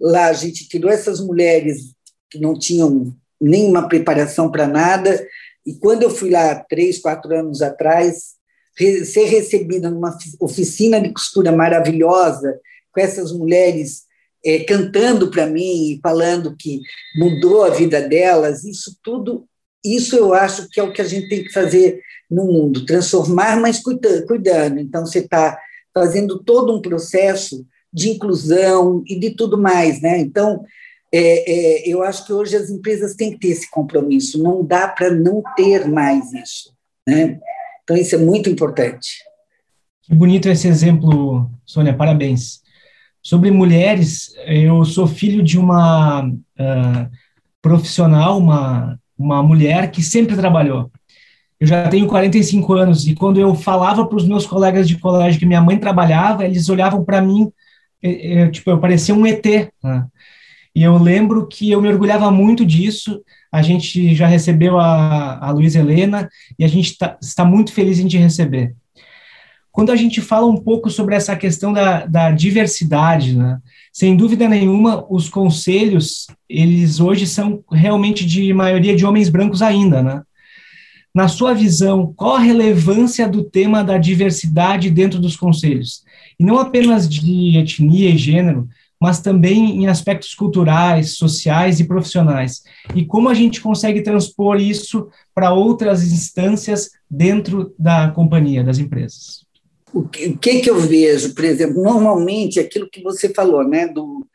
lá 0.00 0.26
a 0.26 0.32
gente 0.32 0.68
tirou 0.68 0.90
essas 0.90 1.20
mulheres 1.20 1.94
que 2.28 2.40
não 2.40 2.58
tinham 2.58 3.14
nenhuma 3.40 3.88
preparação 3.88 4.50
para 4.50 4.66
nada, 4.66 5.24
e 5.64 5.74
quando 5.74 6.02
eu 6.02 6.10
fui 6.10 6.30
lá, 6.30 6.56
três, 6.68 6.98
quatro 6.98 7.32
anos 7.32 7.62
atrás, 7.62 8.32
ser 8.76 9.26
recebida 9.26 9.88
numa 9.88 10.18
oficina 10.40 11.00
de 11.00 11.12
costura 11.12 11.52
maravilhosa, 11.52 12.58
com 12.92 13.00
essas 13.00 13.30
mulheres 13.30 14.02
é, 14.44 14.64
cantando 14.64 15.30
para 15.30 15.46
mim, 15.46 16.00
falando 16.02 16.56
que 16.56 16.80
mudou 17.16 17.62
a 17.62 17.70
vida 17.70 18.00
delas, 18.00 18.64
isso 18.64 18.98
tudo 19.00 19.46
isso 19.84 20.16
eu 20.16 20.32
acho 20.32 20.68
que 20.70 20.80
é 20.80 20.82
o 20.82 20.92
que 20.92 21.02
a 21.02 21.06
gente 21.06 21.28
tem 21.28 21.44
que 21.44 21.52
fazer 21.52 22.00
no 22.30 22.44
mundo, 22.46 22.86
transformar, 22.86 23.60
mas 23.60 23.80
cuidando. 23.80 24.80
Então, 24.80 25.04
você 25.04 25.18
está 25.18 25.58
fazendo 25.92 26.42
todo 26.42 26.74
um 26.74 26.80
processo 26.80 27.64
de 27.92 28.10
inclusão 28.10 29.04
e 29.06 29.18
de 29.18 29.30
tudo 29.30 29.56
mais, 29.56 30.00
né? 30.00 30.18
Então, 30.18 30.64
é, 31.12 31.52
é, 31.52 31.88
eu 31.88 32.02
acho 32.02 32.26
que 32.26 32.32
hoje 32.32 32.56
as 32.56 32.70
empresas 32.70 33.14
têm 33.14 33.32
que 33.32 33.38
ter 33.38 33.48
esse 33.48 33.70
compromisso, 33.70 34.42
não 34.42 34.64
dá 34.64 34.88
para 34.88 35.10
não 35.10 35.42
ter 35.54 35.86
mais 35.86 36.32
isso, 36.32 36.74
né? 37.06 37.38
Então, 37.84 37.96
isso 37.96 38.14
é 38.14 38.18
muito 38.18 38.48
importante. 38.48 39.22
Que 40.02 40.14
bonito 40.14 40.48
esse 40.48 40.66
exemplo, 40.66 41.48
Sônia, 41.64 41.94
parabéns. 41.94 42.62
Sobre 43.22 43.50
mulheres, 43.50 44.34
eu 44.46 44.84
sou 44.84 45.06
filho 45.06 45.42
de 45.42 45.58
uma 45.58 46.26
uh, 46.26 47.10
profissional, 47.62 48.38
uma 48.38 48.98
uma 49.18 49.42
mulher 49.42 49.90
que 49.90 50.02
sempre 50.02 50.36
trabalhou. 50.36 50.90
Eu 51.58 51.66
já 51.66 51.88
tenho 51.88 52.06
45 52.06 52.72
anos 52.74 53.06
e 53.06 53.14
quando 53.14 53.40
eu 53.40 53.54
falava 53.54 54.04
para 54.06 54.16
os 54.16 54.26
meus 54.26 54.46
colegas 54.46 54.88
de 54.88 54.98
colégio 54.98 55.38
que 55.38 55.46
minha 55.46 55.60
mãe 55.60 55.78
trabalhava, 55.78 56.44
eles 56.44 56.68
olhavam 56.68 57.04
para 57.04 57.22
mim, 57.22 57.50
eu, 58.02 58.50
tipo, 58.50 58.70
eu 58.70 58.78
parecia 58.78 59.14
um 59.14 59.26
ET. 59.26 59.44
Né? 59.82 60.06
E 60.74 60.82
eu 60.82 60.98
lembro 60.98 61.46
que 61.46 61.70
eu 61.70 61.80
me 61.80 61.88
orgulhava 61.88 62.30
muito 62.30 62.66
disso. 62.66 63.22
A 63.50 63.62
gente 63.62 64.14
já 64.14 64.26
recebeu 64.26 64.78
a, 64.78 65.38
a 65.38 65.50
Luísa 65.52 65.78
Helena 65.78 66.28
e 66.58 66.64
a 66.64 66.68
gente 66.68 66.98
tá, 66.98 67.16
está 67.22 67.44
muito 67.44 67.72
feliz 67.72 67.98
em 67.98 68.08
te 68.08 68.18
receber. 68.18 68.74
Quando 69.74 69.90
a 69.90 69.96
gente 69.96 70.20
fala 70.20 70.46
um 70.46 70.56
pouco 70.56 70.88
sobre 70.88 71.16
essa 71.16 71.34
questão 71.34 71.72
da, 71.72 72.06
da 72.06 72.30
diversidade, 72.30 73.36
né? 73.36 73.58
sem 73.92 74.16
dúvida 74.16 74.48
nenhuma, 74.48 75.04
os 75.10 75.28
conselhos, 75.28 76.28
eles 76.48 77.00
hoje 77.00 77.26
são 77.26 77.60
realmente 77.72 78.24
de 78.24 78.54
maioria 78.54 78.94
de 78.94 79.04
homens 79.04 79.28
brancos 79.28 79.62
ainda, 79.62 80.00
né? 80.00 80.22
Na 81.12 81.26
sua 81.26 81.52
visão, 81.54 82.14
qual 82.16 82.36
a 82.36 82.38
relevância 82.38 83.28
do 83.28 83.42
tema 83.42 83.82
da 83.82 83.98
diversidade 83.98 84.88
dentro 84.90 85.18
dos 85.18 85.36
conselhos? 85.36 86.04
E 86.38 86.44
não 86.44 86.56
apenas 86.56 87.08
de 87.08 87.58
etnia 87.58 88.10
e 88.10 88.16
gênero, 88.16 88.68
mas 89.00 89.20
também 89.20 89.82
em 89.82 89.88
aspectos 89.88 90.36
culturais, 90.36 91.16
sociais 91.16 91.80
e 91.80 91.84
profissionais. 91.84 92.62
E 92.94 93.04
como 93.04 93.28
a 93.28 93.34
gente 93.34 93.60
consegue 93.60 94.02
transpor 94.02 94.60
isso 94.60 95.08
para 95.34 95.52
outras 95.52 96.04
instâncias 96.04 96.90
dentro 97.10 97.74
da 97.76 98.12
companhia, 98.12 98.62
das 98.62 98.78
empresas? 98.78 99.43
O 99.94 100.08
que, 100.08 100.26
o 100.26 100.38
que, 100.38 100.60
que 100.60 100.68
eu 100.68 100.78
vejo, 100.80 101.34
por 101.34 101.44
exemplo, 101.44 101.82
normalmente 101.82 102.58
aquilo 102.58 102.90
que 102.90 103.02
você 103.02 103.28
falou, 103.28 103.66
né, 103.66 103.86
do, 103.86 104.26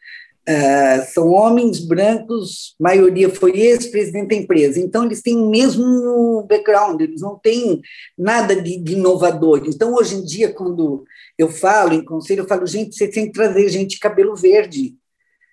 Uh, 0.49 1.05
são 1.13 1.27
homens 1.27 1.79
brancos, 1.79 2.73
maioria 2.79 3.29
foi 3.29 3.51
ex-presidente 3.51 4.29
da 4.29 4.35
empresa, 4.35 4.79
então 4.79 5.05
eles 5.05 5.21
têm 5.21 5.37
o 5.37 5.47
mesmo 5.47 6.43
background, 6.49 6.99
eles 6.99 7.21
não 7.21 7.37
têm 7.37 7.79
nada 8.17 8.59
de, 8.59 8.79
de, 8.79 8.93
inovador. 8.93 9.61
Então, 9.67 9.93
hoje 9.93 10.15
em 10.15 10.25
dia, 10.25 10.51
quando 10.51 11.03
eu 11.37 11.49
falo 11.49 11.93
em 11.93 12.03
conselho, 12.03 12.41
eu 12.41 12.47
falo, 12.47 12.65
gente, 12.65 12.95
você 12.95 13.07
tem 13.07 13.27
que 13.27 13.33
trazer 13.33 13.69
gente 13.69 13.91
de 13.91 13.99
cabelo 13.99 14.35
verde, 14.35 14.95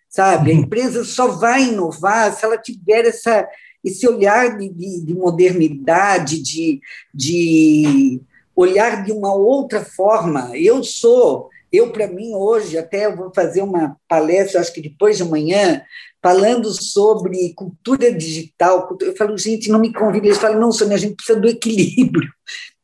sabe? 0.09 0.51
A 0.51 0.55
uhum. 0.55 0.61
empresa 0.63 1.05
só 1.05 1.29
vai 1.29 1.65
inovar 1.65 2.33
se 2.33 2.43
ela 2.47 2.57
tiver 2.57 3.05
essa, 3.05 3.47
esse 3.85 4.09
olhar 4.09 4.57
de, 4.57 4.71
de, 4.71 5.05
de 5.05 5.15
modernidade, 5.15 6.41
de, 6.41 6.81
de 7.13 8.23
olhar 8.57 9.05
de 9.05 9.13
uma 9.13 9.35
outra 9.35 9.85
forma. 9.85 10.51
Eu 10.57 10.83
sou, 10.83 11.51
eu 11.71 11.93
para 11.93 12.09
mim 12.09 12.35
hoje, 12.35 12.79
até 12.79 13.15
vou 13.15 13.31
fazer 13.35 13.61
uma 13.61 13.97
palestra, 14.09 14.61
acho 14.61 14.73
que 14.73 14.81
depois 14.81 15.19
de 15.19 15.23
amanhã, 15.23 15.83
falando 16.23 16.73
sobre 16.73 17.53
cultura 17.55 18.11
digital. 18.11 18.89
Eu 19.01 19.15
falo, 19.15 19.37
gente, 19.37 19.69
não 19.69 19.79
me 19.79 19.93
convida. 19.93 20.27
Eles 20.27 20.39
falam, 20.39 20.59
não, 20.59 20.73
Sônia, 20.73 20.97
a 20.97 20.99
gente 20.99 21.15
precisa 21.15 21.39
do 21.39 21.49
equilíbrio. 21.49 22.29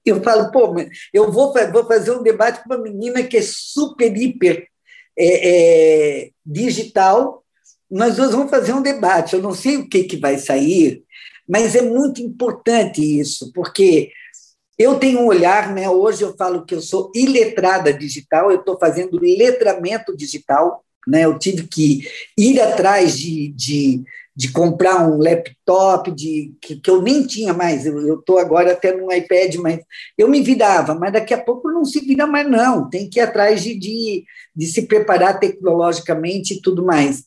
Eu 0.05 0.21
falo, 0.21 0.51
pô, 0.51 0.75
eu 1.15 1.31
vou, 1.31 1.55
vou 1.73 1.87
fazer 1.87 2.11
um 2.11 2.25
debate 2.25 2.61
com 2.61 2.75
uma 2.75 2.83
menina 2.83 3.23
que 3.23 3.37
é 3.37 3.41
super, 3.41 4.13
hiper 4.17 4.67
é, 5.17 6.25
é, 6.25 6.31
digital, 6.45 7.45
nós 7.89 8.17
dois 8.17 8.33
vamos 8.33 8.51
fazer 8.51 8.73
um 8.73 8.83
debate. 8.83 9.37
Eu 9.37 9.41
não 9.41 9.55
sei 9.55 9.77
o 9.77 9.89
que, 9.89 10.03
que 10.03 10.17
vai 10.17 10.39
sair, 10.39 11.05
mas 11.49 11.77
é 11.77 11.83
muito 11.83 12.21
importante 12.21 13.01
isso, 13.01 13.53
porque 13.53 14.11
eu 14.83 14.99
tenho 14.99 15.21
um 15.21 15.27
olhar, 15.27 15.73
né? 15.73 15.89
Hoje 15.89 16.23
eu 16.23 16.35
falo 16.37 16.65
que 16.65 16.75
eu 16.75 16.81
sou 16.81 17.11
iletrada 17.15 17.93
digital, 17.93 18.51
eu 18.51 18.61
estou 18.61 18.79
fazendo 18.79 19.19
letramento 19.21 20.17
digital, 20.17 20.85
né? 21.07 21.25
Eu 21.25 21.39
tive 21.39 21.69
que 21.69 22.09
ir 22.37 22.61
atrás 22.61 23.19
de, 23.19 23.53
de, 23.53 24.03
de 24.35 24.51
comprar 24.51 25.09
um 25.09 25.19
laptop 25.19 26.11
de, 26.11 26.53
que, 26.61 26.77
que 26.77 26.91
eu 26.91 27.01
nem 27.01 27.27
tinha 27.27 27.53
mais. 27.53 27.87
Eu 27.87 28.19
estou 28.19 28.39
agora 28.39 28.73
até 28.73 28.97
no 28.97 29.13
iPad, 29.13 29.55
mas 29.57 29.81
eu 30.19 30.29
me 30.29 30.43
virava, 30.43 30.95
mas 30.95 31.13
daqui 31.13 31.33
a 31.33 31.43
pouco 31.43 31.71
não 31.71 31.85
se 31.85 32.01
vira 32.01 32.27
mais, 32.27 32.51
não. 32.51 32.91
Tem 32.91 33.09
que 33.09 33.21
ir 33.21 33.23
atrás 33.23 33.63
de, 33.63 33.79
de, 33.79 34.25
de 34.55 34.67
se 34.67 34.83
preparar 34.83 35.39
tecnologicamente 35.39 36.55
e 36.55 36.61
tudo 36.61 36.85
mais. 36.85 37.25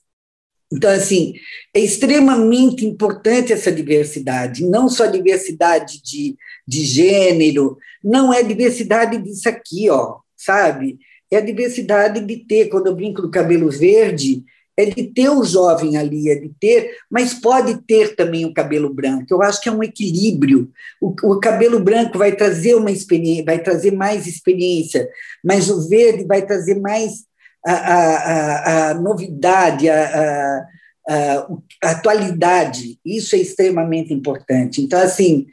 Então, 0.74 0.90
assim, 0.90 1.36
é 1.74 1.80
extremamente 1.80 2.86
importante 2.86 3.54
essa 3.54 3.72
diversidade, 3.72 4.66
não 4.66 4.90
só 4.90 5.06
diversidade 5.06 6.02
de, 6.02 6.36
de 6.68 6.84
gênero, 6.84 7.78
não 8.04 8.34
é 8.34 8.44
diversidade 8.44 9.18
disso 9.18 9.48
aqui, 9.50 9.90
ó, 9.90 10.18
sabe? 10.36 11.00
É 11.32 11.38
a 11.38 11.42
diversidade 11.42 12.22
de 12.22 12.38
ter, 12.38 12.70
quando 12.70 12.88
eu 12.88 12.96
brinco 12.96 13.22
do 13.22 13.32
cabelo 13.32 13.70
verde, 13.70 14.44
é 14.78 14.86
de 14.86 15.04
ter 15.04 15.30
o 15.30 15.44
jovem 15.44 15.96
ali, 15.96 16.30
é 16.30 16.36
de 16.36 16.52
ter, 16.60 16.98
mas 17.10 17.34
pode 17.34 17.82
ter 17.84 18.16
também 18.16 18.46
o 18.46 18.54
cabelo 18.54 18.94
branco. 18.94 19.26
Eu 19.30 19.42
acho 19.42 19.62
que 19.62 19.70
é 19.70 19.72
um 19.72 19.82
equilíbrio. 19.82 20.70
O, 21.00 21.16
o 21.24 21.40
cabelo 21.40 21.80
branco 21.80 22.18
vai 22.18 22.36
trazer 22.36 22.76
uma 22.76 22.92
experiência, 22.92 23.46
vai 23.46 23.60
trazer 23.60 23.92
mais 23.92 24.28
experiência, 24.28 25.08
mas 25.44 25.70
o 25.70 25.88
verde 25.88 26.26
vai 26.26 26.46
trazer 26.46 26.80
mais 26.80 27.24
a, 27.66 27.74
a, 27.74 28.90
a 28.90 28.94
novidade, 28.96 29.90
a, 29.90 30.66
a, 31.08 31.48
atualidade. 31.82 33.00
Isso 33.06 33.36
é 33.36 33.40
extremamente 33.40 34.14
importante. 34.14 34.82
Então, 34.82 35.00
assim, 35.00 35.48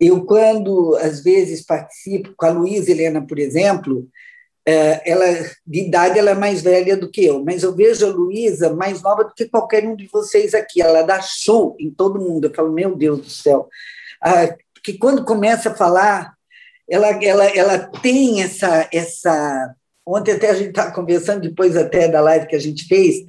eu, 0.00 0.24
quando 0.24 0.96
às 0.96 1.22
vezes 1.22 1.64
participo 1.64 2.32
com 2.36 2.46
a 2.46 2.50
Luísa 2.50 2.90
Helena, 2.90 3.26
por 3.26 3.38
exemplo, 3.38 4.08
é, 4.66 5.10
ela 5.10 5.24
de 5.66 5.80
idade 5.80 6.18
ela 6.18 6.30
é 6.30 6.34
mais 6.34 6.62
velha 6.62 6.96
do 6.96 7.10
que 7.10 7.24
eu, 7.24 7.42
mas 7.42 7.62
eu 7.62 7.74
vejo 7.74 8.06
a 8.06 8.10
Luísa 8.10 8.74
mais 8.74 9.02
nova 9.02 9.24
do 9.24 9.34
que 9.34 9.48
qualquer 9.48 9.84
um 9.86 9.96
de 9.96 10.06
vocês 10.06 10.54
aqui. 10.54 10.82
Ela 10.82 11.02
dá 11.02 11.20
show 11.20 11.74
em 11.80 11.90
todo 11.90 12.20
mundo. 12.20 12.46
Eu 12.46 12.54
falo, 12.54 12.72
meu 12.72 12.94
Deus 12.94 13.20
do 13.20 13.30
céu. 13.30 13.68
Ah, 14.22 14.54
que 14.84 14.98
quando 14.98 15.24
começa 15.24 15.70
a 15.70 15.74
falar, 15.74 16.34
ela, 16.88 17.08
ela, 17.22 17.44
ela 17.46 17.78
tem 17.78 18.42
essa, 18.42 18.88
essa. 18.92 19.74
Ontem 20.06 20.32
até 20.32 20.50
a 20.50 20.54
gente 20.54 20.70
estava 20.70 20.92
conversando, 20.92 21.42
depois 21.42 21.76
até 21.76 22.08
da 22.08 22.20
live 22.20 22.46
que 22.46 22.56
a 22.56 22.60
gente 22.60 22.86
fez, 22.86 23.24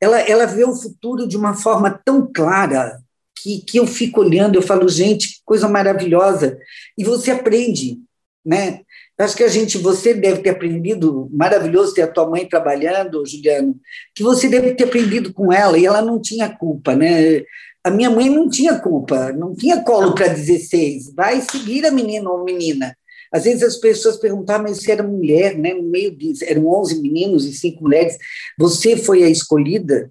ela, 0.00 0.20
ela 0.20 0.46
vê 0.46 0.64
o 0.64 0.74
futuro 0.74 1.26
de 1.26 1.36
uma 1.36 1.54
forma 1.54 2.00
tão 2.04 2.30
clara 2.32 3.00
que, 3.36 3.60
que 3.60 3.78
eu 3.78 3.86
fico 3.86 4.20
olhando, 4.20 4.56
eu 4.56 4.62
falo, 4.62 4.88
gente, 4.88 5.28
que 5.28 5.40
coisa 5.44 5.68
maravilhosa. 5.68 6.58
E 6.96 7.04
você 7.04 7.30
aprende, 7.30 7.98
né? 8.44 8.80
Acho 9.18 9.36
que 9.36 9.44
a 9.44 9.48
gente, 9.48 9.78
você 9.78 10.12
deve 10.12 10.42
ter 10.42 10.50
aprendido, 10.50 11.28
maravilhoso 11.32 11.94
ter 11.94 12.02
a 12.02 12.06
tua 12.06 12.28
mãe 12.28 12.46
trabalhando, 12.46 13.24
Juliano, 13.24 13.74
que 14.14 14.22
você 14.22 14.48
deve 14.48 14.74
ter 14.74 14.84
aprendido 14.84 15.32
com 15.32 15.52
ela, 15.52 15.78
e 15.78 15.86
ela 15.86 16.02
não 16.02 16.20
tinha 16.20 16.48
culpa, 16.48 16.94
né? 16.94 17.42
A 17.82 17.90
minha 17.90 18.10
mãe 18.10 18.28
não 18.28 18.48
tinha 18.48 18.78
culpa, 18.78 19.32
não 19.32 19.54
tinha 19.54 19.82
colo 19.82 20.14
para 20.14 20.28
16, 20.28 21.14
vai 21.14 21.40
seguir 21.40 21.86
a 21.86 21.90
menina 21.90 22.28
ou 22.30 22.44
menina. 22.44 22.96
Às 23.32 23.44
vezes 23.44 23.62
as 23.62 23.76
pessoas 23.76 24.16
perguntavam, 24.16 24.64
mas 24.64 24.78
você 24.78 24.92
era 24.92 25.02
mulher, 25.02 25.56
né? 25.56 25.72
no 25.72 25.84
meio 25.84 26.14
disso, 26.14 26.44
eram 26.44 26.66
11 26.66 27.00
meninos 27.00 27.44
e 27.44 27.52
cinco 27.52 27.82
mulheres, 27.82 28.16
você 28.58 28.96
foi 28.96 29.22
a 29.22 29.28
escolhida 29.28 30.10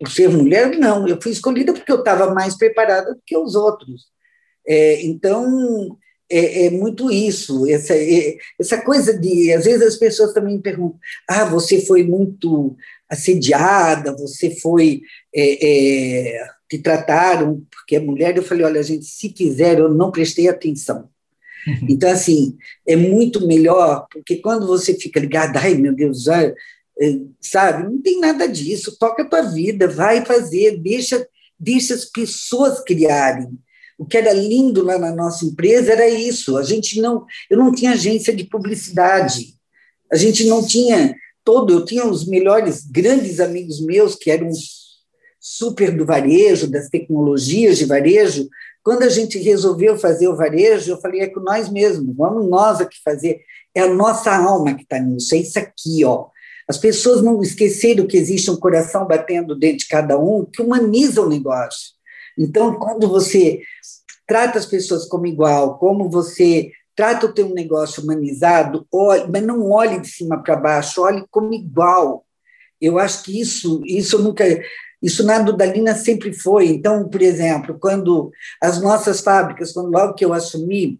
por 0.00 0.10
ser 0.10 0.30
mulher? 0.30 0.78
Não, 0.78 1.06
eu 1.06 1.20
fui 1.20 1.30
escolhida 1.30 1.74
porque 1.74 1.92
eu 1.92 1.98
estava 1.98 2.32
mais 2.32 2.56
preparada 2.56 3.14
do 3.14 3.20
que 3.24 3.36
os 3.36 3.54
outros. 3.54 4.06
É, 4.66 5.02
então, 5.04 5.98
é, 6.30 6.66
é, 6.66 6.70
muito 6.70 7.10
isso, 7.10 7.68
essa, 7.68 7.94
é, 7.94 8.36
essa 8.58 8.80
coisa 8.80 9.18
de, 9.18 9.52
às 9.52 9.64
vezes 9.64 9.82
as 9.82 9.96
pessoas 9.96 10.32
também 10.32 10.56
me 10.56 10.62
perguntam, 10.62 10.98
ah, 11.28 11.44
você 11.44 11.84
foi 11.84 12.02
muito 12.02 12.76
assediada, 13.08 14.16
você 14.16 14.56
foi, 14.56 15.02
é, 15.34 16.38
é, 16.38 16.48
te 16.68 16.78
trataram 16.78 17.66
porque 17.70 17.96
é 17.96 18.00
mulher, 18.00 18.36
eu 18.36 18.42
falei, 18.42 18.64
olha, 18.64 18.82
gente, 18.82 19.04
se 19.04 19.28
quiser, 19.28 19.78
eu 19.78 19.92
não 19.92 20.10
prestei 20.10 20.48
atenção. 20.48 21.10
Então, 21.86 22.08
assim, 22.08 22.56
é 22.86 22.96
muito 22.96 23.46
melhor, 23.46 24.06
porque 24.10 24.36
quando 24.36 24.66
você 24.66 24.94
fica 24.94 25.20
ligado, 25.20 25.58
ai 25.58 25.74
meu 25.74 25.94
Deus, 25.94 26.26
é, 26.26 26.54
sabe, 27.40 27.84
não 27.84 28.00
tem 28.00 28.20
nada 28.20 28.46
disso, 28.46 28.96
toca 28.98 29.22
a 29.22 29.28
tua 29.28 29.42
vida, 29.42 29.88
vai 29.88 30.24
fazer, 30.24 30.78
deixa, 30.78 31.26
deixa 31.58 31.94
as 31.94 32.04
pessoas 32.04 32.80
criarem. 32.80 33.48
O 33.98 34.06
que 34.06 34.16
era 34.16 34.32
lindo 34.32 34.82
lá 34.82 34.98
na 34.98 35.14
nossa 35.14 35.44
empresa 35.44 35.92
era 35.92 36.08
isso, 36.08 36.56
a 36.56 36.62
gente 36.62 37.00
não, 37.00 37.24
eu 37.50 37.58
não 37.58 37.72
tinha 37.72 37.92
agência 37.92 38.34
de 38.34 38.44
publicidade, 38.44 39.54
a 40.10 40.16
gente 40.16 40.44
não 40.46 40.66
tinha 40.66 41.14
todo, 41.44 41.72
eu 41.72 41.84
tinha 41.84 42.06
os 42.06 42.26
melhores, 42.26 42.84
grandes 42.84 43.40
amigos 43.40 43.80
meus 43.80 44.14
que 44.14 44.30
eram 44.30 44.50
super 45.38 45.96
do 45.96 46.04
varejo, 46.04 46.70
das 46.70 46.88
tecnologias 46.88 47.78
de 47.78 47.84
varejo, 47.86 48.48
quando 48.82 49.02
a 49.02 49.08
gente 49.08 49.38
resolveu 49.38 49.98
fazer 49.98 50.28
o 50.28 50.36
varejo, 50.36 50.92
eu 50.92 51.00
falei, 51.00 51.20
é 51.20 51.26
com 51.26 51.40
nós 51.40 51.68
mesmos, 51.70 52.14
vamos 52.16 52.48
nós 52.48 52.80
aqui 52.80 52.96
fazer, 53.04 53.40
é 53.74 53.82
a 53.82 53.94
nossa 53.94 54.34
alma 54.34 54.74
que 54.74 54.82
está 54.82 54.98
nisso, 54.98 55.34
é 55.34 55.38
isso 55.38 55.58
aqui, 55.58 56.04
ó. 56.04 56.28
As 56.70 56.78
pessoas 56.78 57.20
não 57.20 57.42
esqueceram 57.42 58.06
que 58.06 58.16
existe 58.16 58.48
um 58.48 58.56
coração 58.56 59.04
batendo 59.04 59.56
dentro 59.56 59.78
de 59.78 59.88
cada 59.88 60.16
um, 60.16 60.44
que 60.44 60.62
humaniza 60.62 61.20
o 61.20 61.28
negócio. 61.28 61.94
Então, 62.38 62.74
quando 62.74 63.08
você 63.08 63.60
trata 64.24 64.56
as 64.56 64.66
pessoas 64.66 65.04
como 65.06 65.26
igual, 65.26 65.80
como 65.80 66.08
você 66.08 66.70
trata 66.94 67.26
o 67.26 67.32
teu 67.32 67.48
negócio 67.48 68.04
humanizado, 68.04 68.86
olhe, 68.92 69.26
mas 69.28 69.42
não 69.42 69.68
olhe 69.68 69.98
de 69.98 70.06
cima 70.06 70.40
para 70.40 70.54
baixo, 70.54 71.02
olhe 71.02 71.24
como 71.28 71.52
igual. 71.52 72.24
Eu 72.80 73.00
acho 73.00 73.24
que 73.24 73.40
isso, 73.40 73.82
isso 73.84 74.22
nunca 74.22 74.44
isso 75.02 75.26
na 75.26 75.40
Dudalina 75.40 75.96
sempre 75.96 76.32
foi. 76.32 76.68
Então, 76.68 77.08
por 77.08 77.20
exemplo, 77.20 77.76
quando 77.80 78.30
as 78.62 78.80
nossas 78.80 79.20
fábricas, 79.20 79.72
quando 79.72 79.90
logo 79.90 80.14
que 80.14 80.24
eu 80.24 80.32
assumi, 80.32 80.96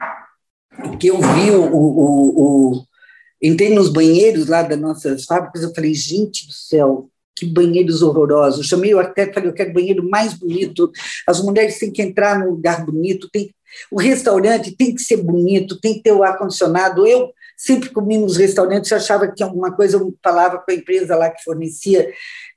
que 0.98 1.06
eu 1.06 1.18
vi 1.18 1.52
o, 1.52 1.62
o, 1.72 2.72
o 2.72 2.89
entrei 3.42 3.74
nos 3.74 3.88
banheiros 3.88 4.46
lá 4.46 4.62
das 4.62 4.78
nossas 4.78 5.24
fábricas, 5.24 5.62
eu 5.62 5.74
falei, 5.74 5.94
gente 5.94 6.46
do 6.46 6.52
céu, 6.52 7.08
que 7.36 7.46
banheiros 7.46 8.02
horrorosos. 8.02 8.66
chamei 8.66 8.94
o 8.94 8.98
arquiteto 8.98 9.30
e 9.30 9.34
falei, 9.34 9.48
eu 9.48 9.54
quero 9.54 9.72
banheiro 9.72 10.08
mais 10.08 10.34
bonito, 10.34 10.90
as 11.26 11.42
mulheres 11.42 11.78
têm 11.78 11.90
que 11.90 12.02
entrar 12.02 12.38
num 12.38 12.50
lugar 12.50 12.84
bonito, 12.84 13.28
tem, 13.32 13.54
o 13.90 13.98
restaurante 13.98 14.76
tem 14.76 14.94
que 14.94 15.02
ser 15.02 15.18
bonito, 15.18 15.80
tem 15.80 15.94
que 15.94 16.02
ter 16.02 16.12
o 16.12 16.22
ar-condicionado. 16.22 17.06
Eu 17.06 17.32
sempre 17.56 17.90
comi 17.90 18.18
nos 18.18 18.36
restaurantes, 18.36 18.92
achava 18.92 19.30
que 19.30 19.42
alguma 19.42 19.72
coisa, 19.72 19.96
eu 19.96 20.14
falava 20.22 20.58
com 20.58 20.70
a 20.70 20.74
empresa 20.74 21.16
lá 21.16 21.30
que 21.30 21.42
fornecia, 21.42 22.12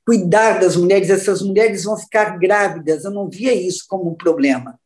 cuidar 0.06 0.60
das 0.60 0.76
mulheres, 0.76 1.10
essas 1.10 1.42
mulheres 1.42 1.84
vão 1.84 1.98
ficar 1.98 2.38
grávidas. 2.38 3.06
Eu 3.06 3.12
não 3.12 3.30
via 3.30 3.54
isso 3.54 3.86
como 3.88 4.12
um 4.12 4.16
problema. 4.16 4.80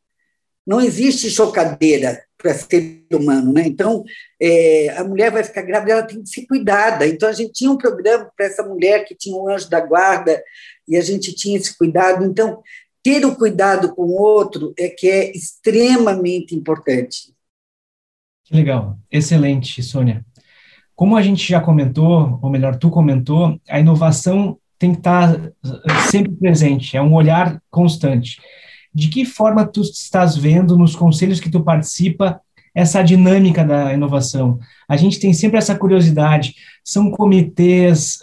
Não 0.67 0.81
existe 0.81 1.29
chocadeira 1.29 2.21
para 2.37 2.53
ser 2.53 3.05
humano, 3.13 3.53
né? 3.53 3.63
Então, 3.65 4.03
é, 4.39 4.89
a 4.97 5.03
mulher 5.05 5.31
vai 5.31 5.43
ficar 5.43 5.61
grávida, 5.61 5.93
ela 5.93 6.03
tem 6.03 6.21
que 6.21 6.29
ser 6.29 6.45
cuidada. 6.45 7.07
Então, 7.07 7.29
a 7.29 7.31
gente 7.31 7.53
tinha 7.53 7.71
um 7.71 7.77
programa 7.77 8.29
para 8.35 8.45
essa 8.45 8.63
mulher 8.63 9.05
que 9.05 9.15
tinha 9.15 9.35
um 9.35 9.49
anjo 9.49 9.69
da 9.69 9.79
guarda 9.79 10.43
e 10.85 10.97
a 10.97 11.01
gente 11.01 11.33
tinha 11.33 11.57
esse 11.57 11.75
cuidado. 11.77 12.25
Então, 12.25 12.61
ter 13.01 13.25
o 13.25 13.35
cuidado 13.35 13.95
com 13.95 14.03
o 14.03 14.21
outro 14.21 14.73
é 14.77 14.89
que 14.89 15.09
é 15.09 15.31
extremamente 15.31 16.53
importante. 16.53 17.33
Legal, 18.51 18.97
excelente, 19.09 19.81
Sônia. 19.81 20.25
Como 20.93 21.15
a 21.15 21.21
gente 21.21 21.47
já 21.47 21.61
comentou, 21.61 22.39
ou 22.41 22.49
melhor, 22.49 22.77
tu 22.77 22.89
comentou, 22.89 23.59
a 23.69 23.79
inovação 23.79 24.57
tem 24.77 24.91
que 24.91 24.97
estar 24.97 25.33
eh, 25.35 25.51
sempre 26.11 26.35
presente, 26.35 26.97
é 26.97 27.01
um 27.01 27.13
olhar 27.13 27.61
constante. 27.69 28.39
De 28.97 29.09
que 29.09 29.25
forma 29.25 29.63
tu 29.63 29.81
estás 29.81 30.35
vendo 30.35 30.75
nos 30.75 30.95
conselhos 30.95 31.39
que 31.39 31.51
tu 31.51 31.61
participa 31.61 32.41
essa 32.73 33.03
dinâmica 33.03 33.63
da 33.63 33.93
inovação? 33.93 34.57
A 34.89 34.97
gente 34.97 35.19
tem 35.19 35.33
sempre 35.33 35.59
essa 35.59 35.75
curiosidade, 35.75 36.55
são 36.83 37.11
comitês, 37.11 38.17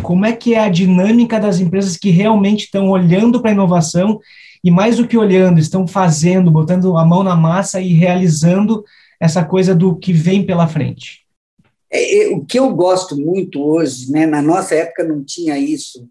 como 0.00 0.24
é 0.24 0.30
que 0.32 0.54
é 0.54 0.60
a 0.60 0.68
dinâmica 0.68 1.40
das 1.40 1.58
empresas 1.58 1.96
que 1.96 2.10
realmente 2.10 2.66
estão 2.66 2.90
olhando 2.90 3.40
para 3.40 3.50
a 3.50 3.54
inovação 3.54 4.20
e 4.62 4.70
mais 4.70 4.98
do 4.98 5.08
que 5.08 5.18
olhando, 5.18 5.58
estão 5.58 5.84
fazendo, 5.84 6.48
botando 6.48 6.96
a 6.96 7.04
mão 7.04 7.24
na 7.24 7.34
massa 7.34 7.80
e 7.80 7.92
realizando 7.92 8.84
essa 9.18 9.44
coisa 9.44 9.74
do 9.74 9.96
que 9.96 10.12
vem 10.12 10.46
pela 10.46 10.68
frente? 10.68 11.26
É, 11.90 12.22
é, 12.22 12.28
o 12.28 12.44
que 12.44 12.56
eu 12.56 12.72
gosto 12.72 13.16
muito 13.16 13.60
hoje, 13.60 14.12
né, 14.12 14.26
na 14.26 14.40
nossa 14.40 14.76
época 14.76 15.02
não 15.02 15.24
tinha 15.24 15.58
isso, 15.58 16.08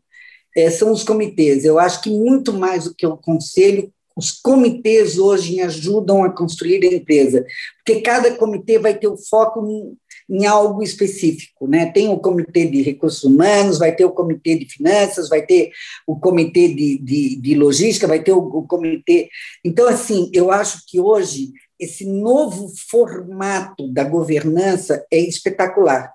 é, 0.58 0.70
são 0.70 0.92
os 0.92 1.04
comitês. 1.06 1.64
Eu 1.64 1.80
acho 1.80 2.02
que 2.02 2.10
muito 2.10 2.52
mais 2.52 2.84
do 2.84 2.94
que 2.94 3.08
o 3.08 3.16
conselho, 3.16 3.90
os 4.20 4.32
comitês 4.32 5.18
hoje 5.18 5.62
ajudam 5.62 6.24
a 6.24 6.30
construir 6.30 6.84
a 6.84 6.94
empresa, 6.94 7.46
porque 7.78 8.02
cada 8.02 8.36
comitê 8.36 8.78
vai 8.78 8.94
ter 8.94 9.08
o 9.08 9.18
foco 9.18 9.66
em, 9.66 9.98
em 10.30 10.46
algo 10.46 10.84
específico, 10.84 11.68
né? 11.68 11.86
Tem 11.92 12.10
o 12.10 12.20
comitê 12.20 12.66
de 12.66 12.82
recursos 12.82 13.24
humanos, 13.24 13.80
vai 13.80 13.96
ter 13.96 14.04
o 14.04 14.12
comitê 14.12 14.60
de 14.60 14.66
finanças, 14.66 15.30
vai 15.30 15.46
ter 15.46 15.72
o 16.06 16.20
comitê 16.20 16.68
de, 16.68 16.98
de, 16.98 17.36
de 17.38 17.56
logística, 17.56 18.08
vai 18.08 18.22
ter 18.22 18.34
o, 18.34 18.40
o 18.40 18.68
comitê. 18.68 19.30
Então, 19.64 19.88
assim, 19.88 20.30
eu 20.34 20.52
acho 20.52 20.84
que 20.86 21.00
hoje 21.00 21.52
esse 21.80 22.06
novo 22.06 22.68
formato 22.90 23.88
da 23.88 24.04
governança 24.04 25.06
é 25.10 25.20
espetacular. 25.20 26.12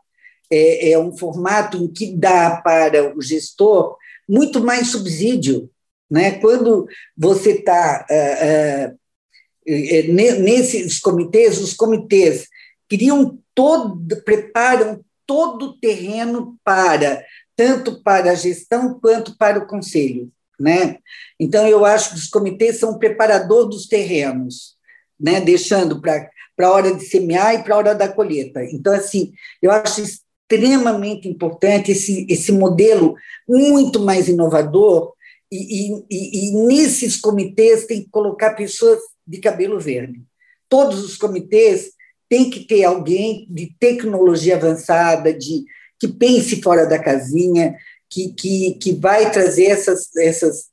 É, 0.52 0.90
é, 0.90 0.98
um 0.98 1.16
formato 1.16 1.78
em 1.78 1.88
que 1.88 2.14
dá 2.14 2.60
para 2.62 3.16
o 3.16 3.22
gestor 3.22 3.96
muito 4.28 4.60
mais 4.60 4.88
subsídio. 4.88 5.70
Né? 6.10 6.32
Quando 6.38 6.86
você 7.16 7.52
está 7.52 8.06
uh, 8.10 8.94
uh, 8.94 10.12
nesses 10.12 10.98
comitês, 10.98 11.60
os 11.60 11.74
comitês 11.74 12.46
criam 12.88 13.38
todo, 13.54 14.22
preparam 14.24 15.00
todo 15.26 15.66
o 15.66 15.78
terreno 15.78 16.56
para, 16.62 17.24
tanto 17.56 18.02
para 18.02 18.32
a 18.32 18.34
gestão 18.34 18.98
quanto 19.00 19.36
para 19.36 19.58
o 19.58 19.66
conselho. 19.66 20.30
Né? 20.60 20.98
Então, 21.40 21.66
eu 21.66 21.84
acho 21.84 22.10
que 22.10 22.16
os 22.16 22.28
comitês 22.28 22.78
são 22.78 22.92
o 22.92 22.98
preparador 22.98 23.68
dos 23.68 23.86
terrenos 23.86 24.74
né, 25.18 25.40
deixando 25.40 26.00
para 26.00 26.28
a 26.60 26.70
hora 26.70 26.94
de 26.94 27.04
semear 27.04 27.54
e 27.54 27.62
para 27.62 27.74
a 27.74 27.78
hora 27.78 27.94
da 27.94 28.08
colheita. 28.08 28.62
Então, 28.64 28.92
assim, 28.92 29.32
eu 29.62 29.70
acho 29.70 30.02
extremamente 30.02 31.28
importante 31.28 31.92
esse, 31.92 32.26
esse 32.28 32.52
modelo 32.52 33.14
muito 33.48 34.00
mais 34.00 34.28
inovador, 34.28 35.12
e, 35.50 35.92
e, 36.10 36.48
e 36.48 36.66
nesses 36.66 37.16
comitês 37.16 37.86
tem 37.86 38.02
que 38.02 38.10
colocar 38.10 38.54
pessoas 38.54 39.00
de 39.26 39.38
cabelo 39.38 39.78
verde. 39.78 40.22
Todos 40.68 41.04
os 41.04 41.16
comitês 41.16 41.90
têm 42.28 42.50
que 42.50 42.60
ter 42.66 42.84
alguém 42.84 43.46
de 43.48 43.74
tecnologia 43.78 44.56
avançada, 44.56 45.32
de 45.32 45.64
que 46.00 46.08
pense 46.08 46.60
fora 46.60 46.86
da 46.86 46.98
casinha, 46.98 47.76
que, 48.10 48.32
que, 48.32 48.74
que 48.74 48.92
vai 48.92 49.30
trazer 49.30 49.66
essas, 49.66 50.14
essas 50.16 50.66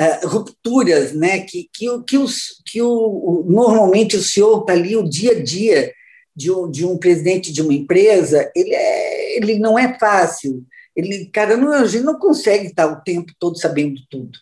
uh, 0.00 0.28
rupturas, 0.28 1.12
né? 1.12 1.40
que, 1.40 1.68
que, 1.72 1.86
que, 2.06 2.18
os, 2.18 2.62
que 2.66 2.80
o, 2.80 3.44
normalmente 3.46 4.16
o 4.16 4.22
senhor 4.22 4.60
está 4.60 4.72
ali 4.72 4.96
o 4.96 5.08
dia 5.08 5.32
a 5.32 5.42
dia 5.42 5.92
de 6.34 6.50
um, 6.50 6.70
de 6.70 6.86
um 6.86 6.96
presidente 6.96 7.52
de 7.52 7.60
uma 7.60 7.74
empresa, 7.74 8.50
ele, 8.54 8.74
é, 8.74 9.36
ele 9.36 9.58
não 9.58 9.78
é 9.78 9.98
fácil. 9.98 10.64
Ele, 10.94 11.26
cara, 11.26 11.56
não, 11.56 11.72
a 11.72 11.86
gente 11.86 12.04
não 12.04 12.18
consegue 12.18 12.66
estar 12.66 12.86
o 12.86 13.00
tempo 13.00 13.32
todo 13.38 13.58
sabendo 13.58 14.00
tudo. 14.10 14.38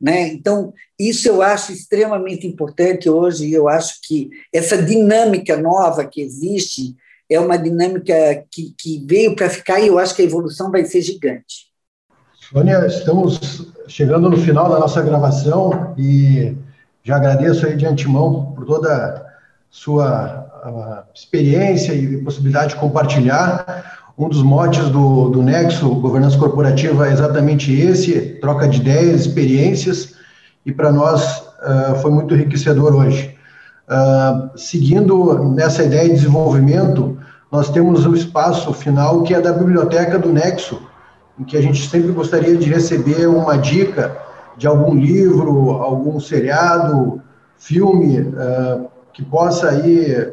Né? 0.00 0.28
Então, 0.28 0.72
isso 0.98 1.28
eu 1.28 1.42
acho 1.42 1.72
extremamente 1.72 2.46
importante 2.46 3.10
hoje, 3.10 3.52
eu 3.52 3.68
acho 3.68 3.98
que 4.02 4.30
essa 4.52 4.80
dinâmica 4.82 5.56
nova 5.56 6.06
que 6.06 6.22
existe 6.22 6.96
é 7.28 7.38
uma 7.38 7.58
dinâmica 7.58 8.14
que, 8.50 8.74
que 8.76 9.04
veio 9.06 9.36
para 9.36 9.50
ficar 9.50 9.78
e 9.78 9.88
eu 9.88 9.98
acho 9.98 10.14
que 10.14 10.22
a 10.22 10.24
evolução 10.24 10.70
vai 10.70 10.84
ser 10.84 11.02
gigante. 11.02 11.70
Sônia, 12.34 12.84
estamos 12.86 13.72
chegando 13.86 14.28
no 14.28 14.36
final 14.36 14.68
da 14.68 14.78
nossa 14.78 15.02
gravação 15.02 15.94
e 15.96 16.56
já 17.04 17.16
agradeço 17.16 17.66
aí 17.66 17.76
de 17.76 17.86
antemão 17.86 18.52
por 18.52 18.66
toda 18.66 18.92
a 18.92 19.26
sua 19.70 20.50
experiência 21.14 21.92
e 21.92 22.22
possibilidade 22.22 22.74
de 22.74 22.80
compartilhar. 22.80 23.99
Um 24.20 24.28
dos 24.28 24.42
motes 24.42 24.86
do, 24.90 25.30
do 25.30 25.42
Nexo 25.42 25.94
Governança 25.94 26.36
Corporativa 26.36 27.08
é 27.08 27.12
exatamente 27.12 27.72
esse, 27.72 28.20
troca 28.38 28.68
de 28.68 28.78
ideias, 28.78 29.22
experiências, 29.22 30.12
e 30.66 30.70
para 30.70 30.92
nós 30.92 31.38
uh, 31.38 31.94
foi 32.02 32.10
muito 32.10 32.34
enriquecedor 32.34 32.94
hoje. 32.94 33.34
Uh, 33.88 34.58
seguindo 34.58 35.42
nessa 35.54 35.84
ideia 35.84 36.06
de 36.06 36.16
desenvolvimento, 36.16 37.16
nós 37.50 37.70
temos 37.70 38.04
o 38.04 38.14
espaço 38.14 38.74
final 38.74 39.22
que 39.22 39.32
é 39.32 39.40
da 39.40 39.54
Biblioteca 39.54 40.18
do 40.18 40.30
Nexo, 40.30 40.82
em 41.38 41.44
que 41.44 41.56
a 41.56 41.62
gente 41.62 41.88
sempre 41.88 42.12
gostaria 42.12 42.58
de 42.58 42.68
receber 42.68 43.26
uma 43.26 43.56
dica 43.56 44.14
de 44.58 44.66
algum 44.66 44.94
livro, 44.94 45.70
algum 45.70 46.20
seriado, 46.20 47.22
filme 47.56 48.20
uh, 48.20 48.86
que 49.14 49.24
possa 49.24 49.70
aí 49.70 50.30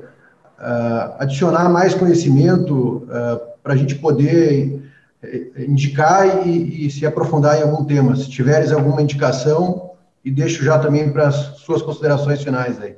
uh, 0.60 1.16
adicionar 1.20 1.70
mais 1.70 1.94
conhecimento 1.94 3.04
uh, 3.06 3.40
para 3.64 3.74
a 3.74 3.76
gente 3.76 3.96
poder 3.96 4.82
eh, 5.22 5.66
indicar 5.68 6.48
e, 6.48 6.86
e, 6.86 6.92
se 6.92 7.06
aprofundar 7.06 7.60
em 7.60 7.64
algum 7.64 7.84
tema. 7.84 8.16
Se 8.16 8.30
tiveres 8.30 8.72
alguma 8.72 9.02
indicação, 9.02 9.92
e 10.24 10.32
deixo 10.32 10.64
já 10.64 10.80
também 10.80 11.12
para 11.12 11.28
as 11.28 11.36
suas 11.58 11.82
considerações 11.82 12.42
finais 12.42 12.82
aí. 12.82 12.96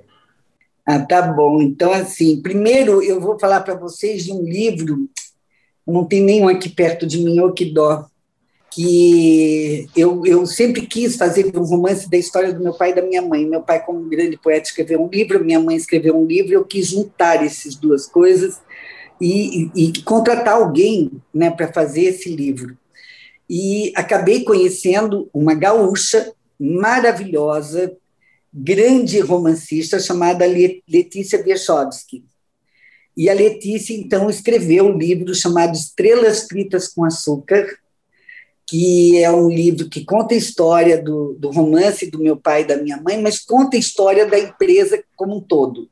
Ah, 0.86 1.00
tá 1.00 1.22
bom. 1.22 1.62
Então, 1.62 1.92
assim, 1.92 2.42
primeiro 2.42 3.02
eu 3.02 3.20
vou 3.20 3.40
falar 3.40 3.62
para 3.62 3.76
vocês 3.76 4.26
de 4.26 4.32
um 4.32 4.44
livro 4.44 5.10
não 5.92 6.06
tem 6.06 6.24
nenhum 6.24 6.48
aqui 6.48 6.70
perto 6.70 7.06
de 7.06 7.18
mim, 7.20 7.40
ou 7.40 7.52
que 7.52 7.66
dó, 7.66 8.06
que 8.72 9.88
eu, 9.96 10.26
eu 10.26 10.46
sempre 10.46 10.86
quis 10.86 11.16
fazer 11.16 11.52
um 11.56 11.64
romance 11.64 12.10
da 12.10 12.18
história 12.18 12.54
do 12.54 12.64
meu 12.64 12.74
pai 12.74 12.92
e 12.92 12.96
da 12.96 13.02
minha 13.02 13.22
mãe. 13.22 13.46
Meu 13.46 13.62
pai, 13.62 13.84
como 13.84 14.10
grande 14.10 14.38
poeta, 14.38 14.70
escreveu 14.70 15.04
um 15.04 15.08
livro, 15.08 15.44
minha 15.44 15.60
mãe 15.60 15.76
escreveu 15.76 16.16
um 16.16 16.26
livro, 16.26 16.54
eu 16.54 16.66
quis 16.66 16.88
juntar 16.88 17.44
essas 17.44 17.76
duas 17.76 18.06
coisas 18.06 18.62
e, 19.20 19.70
e, 19.76 19.90
e 19.90 20.04
contratar 20.04 20.56
alguém 20.56 21.12
né, 21.34 21.50
para 21.50 21.72
fazer 21.72 22.04
esse 22.04 22.30
livro. 22.30 22.78
E 23.50 23.92
acabei 23.96 24.44
conhecendo 24.44 25.30
uma 25.34 25.56
gaúcha 25.56 26.32
maravilhosa, 26.60 27.96
grande 28.54 29.20
romancista, 29.20 30.00
chamada 30.00 30.46
Letícia 30.46 31.42
Wierzchowski. 31.42 32.24
E 33.18 33.30
a 33.30 33.34
Letícia, 33.34 33.94
então, 33.94 34.30
escreveu 34.30 34.86
um 34.86 34.98
livro 34.98 35.34
chamado 35.34 35.76
Estrelas 35.76 36.44
Fritas 36.48 36.88
com 36.88 37.04
Açúcar, 37.04 37.68
que 38.70 39.18
é 39.24 39.32
um 39.32 39.50
livro 39.50 39.90
que 39.90 40.06
conta 40.06 40.36
a 40.36 40.38
história 40.38 41.02
do, 41.02 41.34
do 41.40 41.50
romance 41.50 42.12
do 42.12 42.20
meu 42.20 42.38
pai 42.38 42.62
e 42.62 42.66
da 42.68 42.78
minha 42.78 43.02
mãe, 43.02 43.20
mas 43.20 43.40
conta 43.40 43.76
a 43.76 43.80
história 43.80 44.28
da 44.28 44.38
empresa 44.38 45.04
como 45.16 45.38
um 45.38 45.42
todo, 45.42 45.90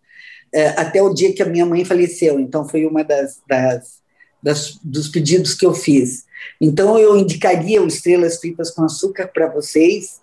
é, 0.53 0.67
até 0.69 1.01
o 1.01 1.11
dia 1.11 1.33
que 1.33 1.41
a 1.41 1.47
minha 1.47 1.65
mãe 1.65 1.83
faleceu. 1.83 2.39
Então, 2.39 2.69
foi 2.69 2.85
uma 2.85 3.03
das, 3.03 3.41
das, 3.49 4.01
das 4.43 4.77
dos 4.83 5.07
pedidos 5.07 5.55
que 5.55 5.65
eu 5.65 5.73
fiz. 5.73 6.25
Então, 6.61 6.99
eu 6.99 7.17
indicaria 7.17 7.81
o 7.81 7.87
Estrelas 7.87 8.37
Fritas 8.37 8.69
com 8.69 8.83
Açúcar 8.83 9.27
para 9.33 9.47
vocês. 9.47 10.21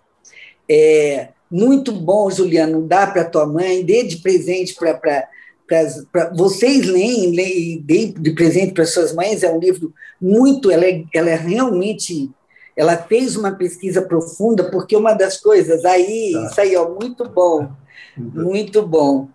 É, 0.71 1.31
muito 1.51 1.91
bom, 1.91 2.31
Juliano, 2.31 2.87
dá 2.87 3.05
para 3.05 3.25
tua 3.25 3.47
mãe, 3.47 3.85
dê 3.85 4.05
de 4.05 4.19
presente 4.19 4.75
para 4.77 5.29
para 5.67 6.31
vocês 6.35 6.87
leem, 6.87 7.31
leem 7.31 7.81
de, 7.81 8.07
de 8.13 8.31
presente 8.33 8.75
para 8.75 8.85
suas 8.85 9.15
mães, 9.15 9.43
é 9.43 9.51
um 9.51 9.59
livro 9.59 9.93
muito, 10.21 10.71
ela 10.71 10.85
é, 10.85 11.03
ela 11.15 11.31
é 11.31 11.37
realmente, 11.37 12.31
ela 12.77 12.97
fez 12.97 13.37
uma 13.37 13.53
pesquisa 13.53 14.03
profunda, 14.03 14.71
porque 14.71 14.97
uma 14.97 15.15
das 15.15 15.41
coisas, 15.41 15.85
aí, 15.85 16.33
tá. 16.33 16.47
isso 16.47 16.61
aí, 16.61 16.77
ó, 16.77 16.91
muito 16.91 17.29
bom, 17.29 17.71
muito 18.17 18.87
bom. 18.87 19.29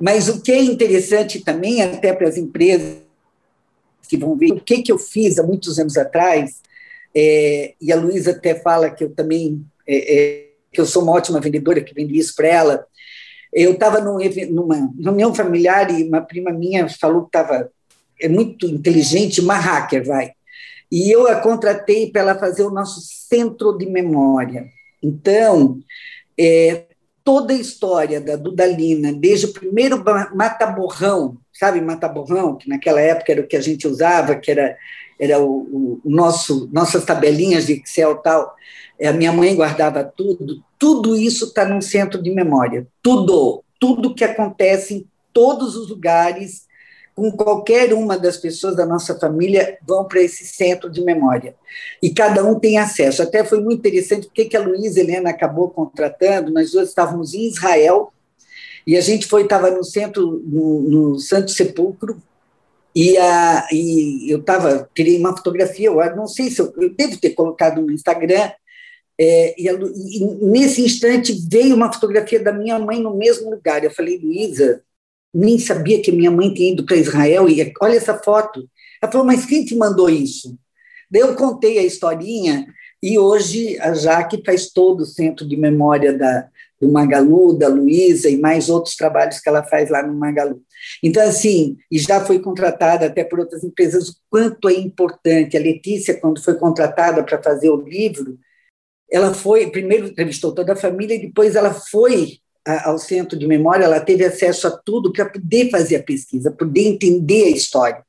Mas 0.00 0.28
o 0.28 0.40
que 0.40 0.52
é 0.52 0.62
interessante 0.62 1.40
também, 1.40 1.82
até 1.82 2.12
para 2.12 2.28
as 2.28 2.36
empresas 2.36 2.98
que 4.08 4.16
vão 4.16 4.36
ver 4.36 4.52
o 4.52 4.60
que, 4.60 4.82
que 4.82 4.92
eu 4.92 4.98
fiz 4.98 5.38
há 5.38 5.42
muitos 5.42 5.78
anos 5.78 5.96
atrás, 5.96 6.60
é, 7.14 7.74
e 7.80 7.92
a 7.92 7.96
Luísa 7.96 8.30
até 8.30 8.54
fala 8.54 8.90
que 8.90 9.04
eu 9.04 9.10
também, 9.10 9.64
é, 9.86 10.14
é, 10.14 10.46
que 10.72 10.80
eu 10.80 10.86
sou 10.86 11.02
uma 11.02 11.12
ótima 11.12 11.40
vendedora, 11.40 11.80
que 11.80 11.94
vendo 11.94 12.14
isso 12.14 12.34
para 12.34 12.48
ela, 12.48 12.86
eu 13.52 13.72
estava 13.72 14.00
num, 14.00 14.18
numa 14.50 14.92
reunião 15.02 15.34
familiar 15.34 15.90
e 15.90 16.04
uma 16.04 16.20
prima 16.20 16.50
minha 16.50 16.88
falou 16.88 17.22
que 17.22 17.28
estava 17.28 17.70
é 18.20 18.28
muito 18.28 18.66
inteligente, 18.66 19.40
uma 19.40 19.56
hacker, 19.56 20.04
vai. 20.04 20.32
E 20.90 21.10
eu 21.10 21.26
a 21.26 21.36
contratei 21.36 22.10
para 22.10 22.22
ela 22.22 22.34
fazer 22.38 22.62
o 22.62 22.70
nosso 22.70 23.00
centro 23.00 23.76
de 23.76 23.86
memória. 23.86 24.66
Então, 25.02 25.78
é, 26.38 26.84
toda 27.24 27.52
a 27.52 27.56
história 27.56 28.20
da 28.20 28.36
Dudalina, 28.36 29.12
desde 29.12 29.46
o 29.46 29.52
primeiro 29.52 30.02
mata-borrão, 30.34 31.38
sabe, 31.52 31.80
mata-borrão, 31.80 32.56
que 32.56 32.68
naquela 32.68 33.00
época 33.00 33.32
era 33.32 33.40
o 33.40 33.46
que 33.46 33.56
a 33.56 33.60
gente 33.60 33.86
usava, 33.88 34.36
que 34.36 34.50
era, 34.50 34.76
era 35.18 35.40
o, 35.40 36.00
o 36.04 36.10
nosso, 36.10 36.68
nossas 36.72 37.04
tabelinhas 37.04 37.66
de 37.66 37.72
Excel 37.72 38.16
tal, 38.16 38.54
a 39.02 39.12
minha 39.12 39.32
mãe 39.32 39.54
guardava 39.54 40.04
tudo, 40.04 40.62
tudo 40.78 41.16
isso 41.16 41.46
está 41.46 41.64
num 41.64 41.80
centro 41.80 42.22
de 42.22 42.30
memória. 42.30 42.86
Tudo, 43.02 43.62
tudo 43.78 44.14
que 44.14 44.24
acontece 44.24 44.94
em 44.94 45.06
todos 45.32 45.76
os 45.76 45.90
lugares, 45.90 46.65
com 47.16 47.32
qualquer 47.32 47.94
uma 47.94 48.18
das 48.18 48.36
pessoas 48.36 48.76
da 48.76 48.84
nossa 48.84 49.18
família, 49.18 49.78
vão 49.88 50.04
para 50.04 50.20
esse 50.20 50.44
centro 50.44 50.90
de 50.90 51.02
memória. 51.02 51.56
E 52.02 52.10
cada 52.10 52.44
um 52.44 52.60
tem 52.60 52.76
acesso. 52.76 53.22
Até 53.22 53.42
foi 53.42 53.58
muito 53.58 53.78
interessante 53.78 54.26
porque 54.26 54.44
que 54.44 54.56
a 54.56 54.62
Luísa 54.62 55.00
Helena 55.00 55.30
acabou 55.30 55.70
contratando, 55.70 56.52
nós 56.52 56.72
duas 56.72 56.90
estávamos 56.90 57.32
em 57.32 57.48
Israel, 57.48 58.12
e 58.86 58.98
a 58.98 59.00
gente 59.00 59.26
foi, 59.26 59.44
estava 59.44 59.70
no 59.70 59.82
centro, 59.82 60.42
no, 60.44 60.82
no 60.82 61.18
Santo 61.18 61.50
Sepulcro, 61.50 62.22
e, 62.94 63.16
a, 63.16 63.66
e 63.72 64.30
eu 64.30 64.40
estava, 64.40 64.88
tirei 64.94 65.18
uma 65.18 65.34
fotografia, 65.34 65.88
eu 65.88 66.16
não 66.16 66.26
sei 66.26 66.50
se 66.50 66.60
eu, 66.60 66.72
eu 66.76 66.94
devo 66.94 67.16
ter 67.18 67.30
colocado 67.30 67.80
no 67.80 67.90
Instagram, 67.90 68.50
é, 69.18 69.54
e, 69.58 69.66
a, 69.70 69.72
e, 69.72 70.24
nesse 70.42 70.82
instante 70.82 71.32
veio 71.50 71.74
uma 71.74 71.90
fotografia 71.90 72.42
da 72.42 72.52
minha 72.52 72.78
mãe 72.78 73.00
no 73.00 73.16
mesmo 73.16 73.50
lugar. 73.50 73.82
Eu 73.82 73.90
falei, 73.90 74.18
Luísa, 74.18 74.82
nem 75.36 75.58
sabia 75.58 76.00
que 76.00 76.10
minha 76.10 76.30
mãe 76.30 76.52
tinha 76.52 76.72
ido 76.72 76.84
para 76.84 76.96
Israel, 76.96 77.48
e 77.48 77.72
olha 77.80 77.96
essa 77.96 78.16
foto. 78.18 78.68
Ela 79.02 79.12
falou, 79.12 79.26
mas 79.26 79.44
quem 79.44 79.64
te 79.64 79.76
mandou 79.76 80.08
isso? 80.08 80.58
Daí 81.10 81.20
eu 81.20 81.34
contei 81.36 81.78
a 81.78 81.84
historinha, 81.84 82.66
e 83.02 83.18
hoje 83.18 83.78
a 83.80 83.92
Jaque 83.92 84.42
faz 84.44 84.70
todo 84.70 85.00
o 85.00 85.06
centro 85.06 85.46
de 85.46 85.56
memória 85.56 86.16
da, 86.16 86.48
do 86.80 86.90
Magalu, 86.90 87.58
da 87.58 87.68
Luísa 87.68 88.28
e 88.28 88.38
mais 88.38 88.70
outros 88.70 88.96
trabalhos 88.96 89.38
que 89.38 89.48
ela 89.48 89.62
faz 89.62 89.90
lá 89.90 90.02
no 90.02 90.14
Magalu. 90.14 90.62
Então, 91.02 91.22
assim, 91.22 91.76
e 91.90 91.98
já 91.98 92.24
foi 92.24 92.38
contratada 92.38 93.06
até 93.06 93.22
por 93.22 93.38
outras 93.38 93.62
empresas, 93.62 94.08
o 94.08 94.14
quanto 94.30 94.68
é 94.68 94.74
importante. 94.74 95.56
A 95.56 95.60
Letícia, 95.60 96.18
quando 96.18 96.42
foi 96.42 96.54
contratada 96.54 97.22
para 97.22 97.42
fazer 97.42 97.68
o 97.68 97.82
livro, 97.82 98.38
ela 99.10 99.34
foi, 99.34 99.70
primeiro 99.70 100.06
entrevistou 100.06 100.52
toda 100.52 100.72
a 100.72 100.76
família 100.76 101.14
e 101.14 101.26
depois 101.26 101.54
ela 101.54 101.74
foi 101.74 102.38
ao 102.84 102.98
centro 102.98 103.38
de 103.38 103.46
memória, 103.46 103.84
ela 103.84 104.00
teve 104.00 104.24
acesso 104.24 104.66
a 104.66 104.70
tudo 104.70 105.12
para 105.12 105.26
poder 105.26 105.70
fazer 105.70 105.96
a 105.96 106.02
pesquisa, 106.02 106.50
poder 106.50 106.82
entender 106.82 107.44
a 107.44 107.50
história. 107.50 108.04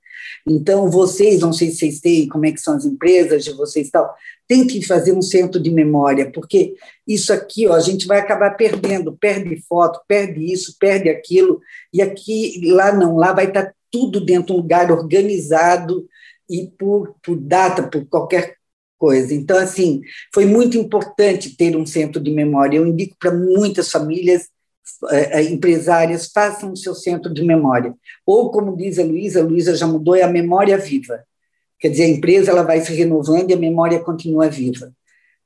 Então, 0.47 0.89
vocês, 0.89 1.41
não 1.41 1.53
sei 1.53 1.69
se 1.69 1.77
vocês 1.77 1.99
têm, 1.99 2.27
como 2.27 2.45
é 2.45 2.51
que 2.51 2.61
são 2.61 2.75
as 2.75 2.85
empresas 2.85 3.43
de 3.43 3.51
vocês 3.51 3.87
e 3.87 3.91
tal, 3.91 4.13
que 4.47 4.85
fazer 4.85 5.11
um 5.11 5.21
centro 5.21 5.61
de 5.61 5.69
memória, 5.69 6.31
porque 6.31 6.75
isso 7.05 7.33
aqui, 7.33 7.67
ó, 7.67 7.73
a 7.73 7.79
gente 7.79 8.07
vai 8.07 8.19
acabar 8.19 8.51
perdendo, 8.51 9.15
perde 9.17 9.61
foto, 9.67 9.99
perde 10.07 10.51
isso, 10.51 10.77
perde 10.79 11.09
aquilo, 11.09 11.59
e 11.93 12.01
aqui, 12.01 12.61
lá 12.71 12.93
não, 12.93 13.17
lá 13.17 13.33
vai 13.33 13.47
estar 13.47 13.73
tudo 13.91 14.23
dentro 14.23 14.47
de 14.47 14.53
um 14.53 14.57
lugar 14.57 14.91
organizado 14.91 16.07
e 16.49 16.67
por, 16.77 17.15
por 17.21 17.35
data, 17.35 17.83
por 17.83 18.05
qualquer 18.05 18.56
coisa. 18.97 19.33
Então, 19.33 19.57
assim, 19.57 20.01
foi 20.33 20.45
muito 20.45 20.77
importante 20.77 21.55
ter 21.55 21.75
um 21.75 21.85
centro 21.85 22.21
de 22.21 22.31
memória. 22.31 22.77
Eu 22.77 22.87
indico 22.87 23.15
para 23.19 23.33
muitas 23.33 23.91
famílias 23.91 24.47
eh, 25.11 25.39
eh, 25.39 25.43
empresárias, 25.43 26.31
façam 26.33 26.71
o 26.71 26.77
seu 26.77 26.95
centro 26.95 27.33
de 27.33 27.43
memória. 27.43 27.93
Ou, 28.25 28.51
como 28.51 28.75
diz 28.75 28.97
a 28.97 29.03
Luísa, 29.03 29.41
a 29.41 29.43
Luísa 29.43 29.75
já 29.75 29.85
mudou, 29.85 30.15
é 30.15 30.23
a 30.23 30.27
memória 30.27 30.77
viva. 30.77 31.23
Quer 31.79 31.89
dizer, 31.89 32.03
a 32.05 32.09
empresa 32.09 32.51
ela 32.51 32.63
vai 32.63 32.81
se 32.81 32.93
renovando 32.93 33.51
e 33.51 33.53
a 33.53 33.57
memória 33.57 33.99
continua 33.99 34.49
viva. 34.49 34.91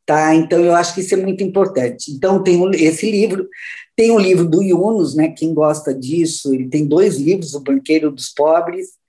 Tá? 0.05 0.33
Então, 0.33 0.63
eu 0.63 0.73
acho 0.73 0.93
que 0.93 1.01
isso 1.01 1.13
é 1.13 1.17
muito 1.17 1.43
importante. 1.43 2.11
Então, 2.11 2.41
tem 2.41 2.59
esse 2.75 3.09
livro, 3.09 3.47
tem 3.95 4.11
o 4.11 4.19
livro 4.19 4.45
do 4.47 4.61
Yunus, 4.61 5.15
né, 5.15 5.29
quem 5.29 5.53
gosta 5.53 5.93
disso, 5.93 6.53
ele 6.53 6.69
tem 6.69 6.85
dois 6.85 7.17
livros, 7.17 7.53
O 7.53 7.59
Banqueiro 7.59 8.11
dos 8.11 8.29
Pobres, 8.29 9.00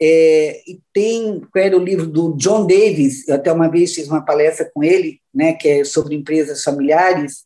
é, 0.00 0.60
e 0.66 0.80
tem, 0.92 1.42
era 1.56 1.76
o 1.76 1.82
livro 1.82 2.06
do 2.06 2.34
John 2.36 2.66
Davis, 2.66 3.26
eu 3.26 3.34
até 3.34 3.50
uma 3.50 3.68
vez 3.68 3.94
fiz 3.94 4.08
uma 4.08 4.24
palestra 4.24 4.70
com 4.72 4.84
ele, 4.84 5.20
né, 5.34 5.54
que 5.54 5.68
é 5.68 5.84
sobre 5.84 6.14
empresas 6.14 6.62
familiares, 6.62 7.44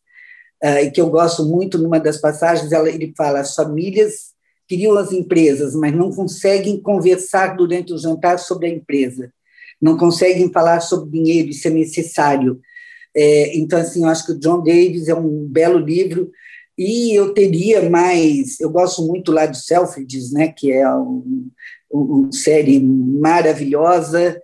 uh, 0.63 0.79
e 0.83 0.91
que 0.91 0.99
eu 0.99 1.09
gosto 1.09 1.45
muito, 1.45 1.77
numa 1.77 1.99
das 1.99 2.17
passagens, 2.19 2.71
ela, 2.71 2.89
ele 2.89 3.13
fala, 3.15 3.39
as 3.39 3.55
famílias 3.55 4.31
criam 4.67 4.97
as 4.97 5.11
empresas, 5.11 5.75
mas 5.75 5.95
não 5.95 6.11
conseguem 6.11 6.81
conversar 6.81 7.55
durante 7.55 7.93
o 7.93 7.97
jantar 7.97 8.37
sobre 8.37 8.67
a 8.67 8.69
empresa, 8.69 9.31
não 9.81 9.97
conseguem 9.97 10.51
falar 10.51 10.81
sobre 10.81 11.09
dinheiro, 11.11 11.49
isso 11.49 11.67
é 11.67 11.71
necessário. 11.71 12.59
É, 13.15 13.57
então, 13.57 13.79
assim, 13.79 14.03
eu 14.03 14.09
acho 14.09 14.25
que 14.25 14.31
o 14.33 14.39
John 14.39 14.61
Davis 14.61 15.07
é 15.07 15.15
um 15.15 15.45
belo 15.45 15.79
livro, 15.79 16.31
e 16.77 17.13
eu 17.13 17.33
teria 17.33 17.89
mais, 17.89 18.59
eu 18.59 18.69
gosto 18.69 19.05
muito 19.05 19.31
lá 19.31 19.45
de 19.45 19.61
Selfridges, 19.61 20.31
né, 20.31 20.47
que 20.47 20.71
é 20.71 20.89
um, 20.93 21.49
uma 21.91 22.31
série 22.31 22.79
maravilhosa. 22.79 24.41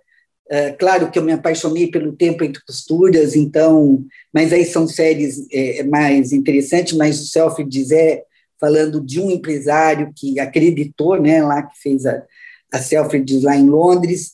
É, 0.50 0.72
claro 0.72 1.10
que 1.10 1.18
eu 1.18 1.22
me 1.22 1.32
apaixonei 1.32 1.90
pelo 1.90 2.16
tempo 2.16 2.42
entre 2.42 2.62
costuras, 2.64 3.36
então, 3.36 4.04
mas 4.32 4.52
aí 4.52 4.64
são 4.64 4.86
séries 4.88 5.46
é, 5.52 5.82
mais 5.84 6.32
interessantes, 6.32 6.94
mas 6.94 7.20
o 7.20 7.26
Selfridges 7.26 7.90
é 7.90 8.22
falando 8.58 9.00
de 9.00 9.20
um 9.20 9.30
empresário 9.30 10.12
que 10.16 10.40
acreditou, 10.40 11.20
né, 11.20 11.42
lá 11.42 11.62
que 11.62 11.78
fez 11.80 12.04
a, 12.06 12.22
a 12.72 12.78
lá 13.42 13.56
em 13.56 13.68
Londres, 13.68 14.32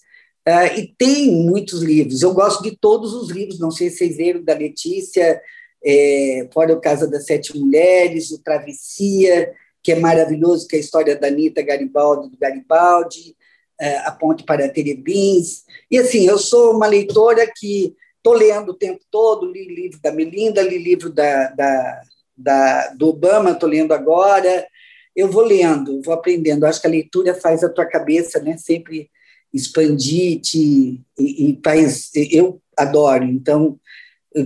uh, 0.48 0.78
e 0.78 0.94
tem 0.96 1.30
muitos 1.30 1.82
livros. 1.82 2.22
Eu 2.22 2.32
gosto 2.32 2.62
de 2.62 2.76
todos 2.76 3.12
os 3.12 3.30
livros, 3.30 3.58
não 3.58 3.70
sei 3.70 3.90
se 3.90 3.98
vocês 3.98 4.16
leram 4.16 4.42
da 4.42 4.54
Letícia, 4.54 5.40
é, 5.84 6.48
Fora 6.52 6.72
o 6.72 6.80
Casa 6.80 7.06
das 7.06 7.26
Sete 7.26 7.56
Mulheres, 7.56 8.30
o 8.30 8.42
Travessia, 8.42 9.52
que 9.84 9.92
é 9.92 10.00
maravilhoso, 10.00 10.66
que 10.66 10.76
é 10.76 10.78
a 10.78 10.82
história 10.82 11.14
da 11.14 11.28
Anitta 11.28 11.60
Garibaldi, 11.60 12.30
do 12.30 12.38
Garibaldi, 12.38 13.36
é, 13.78 13.98
A 13.98 14.10
Ponte 14.10 14.42
para 14.42 14.66
Terebins. 14.66 15.64
E, 15.90 15.98
assim, 15.98 16.26
eu 16.26 16.38
sou 16.38 16.74
uma 16.74 16.86
leitora 16.86 17.46
que 17.54 17.94
estou 18.16 18.32
lendo 18.32 18.70
o 18.70 18.74
tempo 18.74 19.00
todo, 19.10 19.44
li 19.44 19.66
livro 19.66 20.00
da 20.00 20.10
Melinda, 20.10 20.62
li 20.62 20.78
livro 20.78 21.10
da, 21.10 21.50
da, 21.50 22.02
da 22.34 22.88
do 22.94 23.08
Obama, 23.08 23.50
estou 23.50 23.68
lendo 23.68 23.92
agora. 23.92 24.66
Eu 25.14 25.30
vou 25.30 25.44
lendo, 25.44 26.00
vou 26.02 26.14
aprendendo. 26.14 26.64
Acho 26.64 26.80
que 26.80 26.86
a 26.86 26.90
leitura 26.90 27.34
faz 27.34 27.62
a 27.62 27.68
tua 27.68 27.84
cabeça 27.84 28.40
né, 28.40 28.56
sempre 28.56 29.10
expandir 29.52 30.40
te, 30.40 30.98
e, 31.18 31.50
e 31.50 31.60
faz. 31.62 32.10
Eu 32.14 32.58
adoro. 32.74 33.24
Então, 33.24 33.78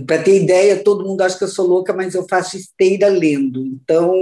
para 0.05 0.21
ter 0.21 0.43
ideia, 0.43 0.83
todo 0.83 1.05
mundo 1.05 1.21
acha 1.21 1.37
que 1.37 1.45
eu 1.45 1.47
sou 1.47 1.65
louca, 1.65 1.93
mas 1.93 2.13
eu 2.13 2.27
faço 2.27 2.57
esteira 2.57 3.07
lendo. 3.07 3.65
Então, 3.65 4.13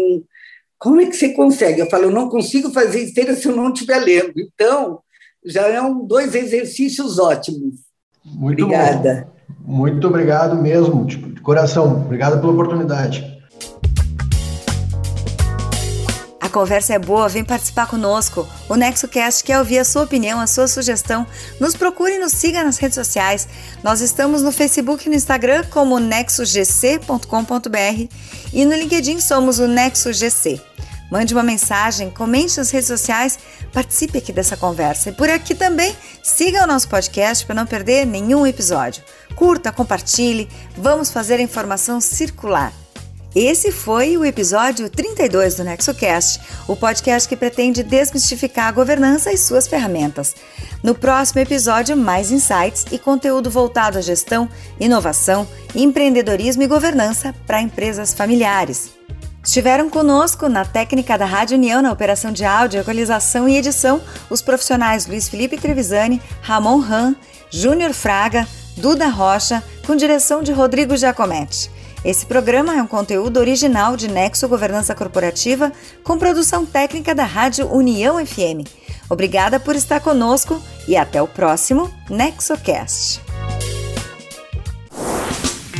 como 0.79 1.01
é 1.01 1.05
que 1.05 1.15
você 1.15 1.29
consegue? 1.33 1.79
Eu 1.79 1.89
falo, 1.89 2.05
eu 2.05 2.11
não 2.11 2.29
consigo 2.29 2.71
fazer 2.71 3.01
esteira 3.01 3.35
se 3.35 3.47
eu 3.47 3.55
não 3.55 3.71
estiver 3.71 3.99
lendo. 3.99 4.33
Então, 4.37 4.99
já 5.45 5.67
é 5.67 5.81
um, 5.81 6.05
dois 6.05 6.35
exercícios 6.35 7.19
ótimos. 7.19 7.75
Muito 8.23 8.65
Obrigada. 8.65 9.27
Bom. 9.27 9.37
Muito 9.77 10.07
obrigado 10.07 10.61
mesmo, 10.61 11.05
de 11.05 11.41
coração. 11.41 12.01
Obrigado 12.01 12.39
pela 12.39 12.53
oportunidade. 12.53 13.36
Conversa 16.57 16.95
é 16.95 16.99
boa, 16.99 17.29
vem 17.29 17.43
participar 17.43 17.85
conosco. 17.85 18.47
O 18.67 18.75
NexoCast 18.75 19.43
quer 19.43 19.59
ouvir 19.59 19.77
a 19.77 19.85
sua 19.85 20.05
opinião, 20.05 20.39
a 20.39 20.47
sua 20.47 20.67
sugestão. 20.67 21.27
Nos 21.59 21.75
procure 21.75 22.15
e 22.15 22.17
nos 22.17 22.31
siga 22.31 22.63
nas 22.63 22.79
redes 22.79 22.95
sociais. 22.95 23.47
Nós 23.83 24.01
estamos 24.01 24.41
no 24.41 24.51
Facebook 24.51 25.05
e 25.05 25.09
no 25.09 25.15
Instagram 25.15 25.65
como 25.69 25.99
nexogc.com.br 25.99 28.07
e 28.51 28.65
no 28.65 28.73
LinkedIn 28.73 29.19
somos 29.19 29.59
o 29.59 29.67
NexoGC. 29.67 30.59
Mande 31.11 31.31
uma 31.31 31.43
mensagem, 31.43 32.09
comente 32.09 32.57
nas 32.57 32.71
redes 32.71 32.87
sociais, 32.87 33.37
participe 33.71 34.17
aqui 34.17 34.33
dessa 34.33 34.57
conversa. 34.57 35.09
E 35.09 35.13
por 35.13 35.29
aqui 35.29 35.53
também, 35.53 35.95
siga 36.23 36.63
o 36.63 36.67
nosso 36.67 36.89
podcast 36.89 37.45
para 37.45 37.53
não 37.53 37.67
perder 37.67 38.03
nenhum 38.03 38.47
episódio. 38.47 39.03
Curta, 39.35 39.71
compartilhe, 39.71 40.49
vamos 40.75 41.11
fazer 41.11 41.35
a 41.35 41.43
informação 41.43 42.01
circular. 42.01 42.73
Esse 43.35 43.71
foi 43.71 44.17
o 44.17 44.25
episódio 44.25 44.89
32 44.89 45.55
do 45.55 45.63
NexoCast, 45.63 46.39
o 46.67 46.75
podcast 46.75 47.27
que 47.27 47.35
pretende 47.35 47.83
desmistificar 47.83 48.67
a 48.67 48.71
governança 48.71 49.31
e 49.31 49.37
suas 49.37 49.67
ferramentas. 49.67 50.33
No 50.81 50.95
próximo 50.95 51.41
episódio, 51.41 51.95
mais 51.95 52.31
insights 52.31 52.85
e 52.91 52.97
conteúdo 52.97 53.49
voltado 53.49 53.97
à 53.97 54.01
gestão, 54.01 54.49
inovação, 54.79 55.47
empreendedorismo 55.75 56.63
e 56.63 56.67
governança 56.67 57.35
para 57.45 57.61
empresas 57.61 58.13
familiares. 58.13 58.91
Estiveram 59.43 59.89
conosco 59.89 60.49
na 60.49 60.65
técnica 60.65 61.17
da 61.17 61.25
Rádio 61.25 61.57
União 61.57 61.81
na 61.81 61.91
operação 61.91 62.31
de 62.31 62.43
áudio, 62.43 62.81
equalização 62.81 63.47
e 63.47 63.57
edição 63.57 64.01
os 64.29 64.41
profissionais 64.41 65.05
Luiz 65.05 65.29
Felipe 65.29 65.57
Trevisani, 65.57 66.21
Ramon 66.41 66.79
Ram, 66.79 67.15
Júnior 67.49 67.93
Fraga, 67.93 68.47
Duda 68.75 69.07
Rocha, 69.07 69.63
com 69.85 69.95
direção 69.95 70.41
de 70.43 70.51
Rodrigo 70.51 70.97
Giacometti. 70.97 71.76
Esse 72.03 72.25
programa 72.25 72.75
é 72.75 72.81
um 72.81 72.87
conteúdo 72.87 73.37
original 73.37 73.97
de 73.97 74.07
Nexo 74.07 74.47
Governança 74.47 74.93
Corporativa, 74.93 75.71
com 76.03 76.17
produção 76.17 76.65
técnica 76.65 77.13
da 77.13 77.25
Rádio 77.25 77.67
União 77.73 78.23
FM. 78.25 78.67
Obrigada 79.09 79.59
por 79.59 79.75
estar 79.75 79.99
conosco 79.99 80.61
e 80.87 80.95
até 80.95 81.21
o 81.21 81.27
próximo 81.27 81.91
NexoCast. 82.09 83.21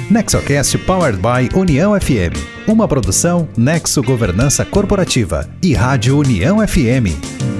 NexoCast 0.09 0.77
Powered 0.79 1.17
by 1.17 1.57
União 1.57 1.99
FM. 1.99 2.67
Uma 2.67 2.87
produção 2.87 3.47
Nexo 3.57 4.01
Governança 4.01 4.63
Corporativa 4.63 5.49
e 5.61 5.73
Rádio 5.73 6.17
União 6.17 6.65
FM. 6.65 7.56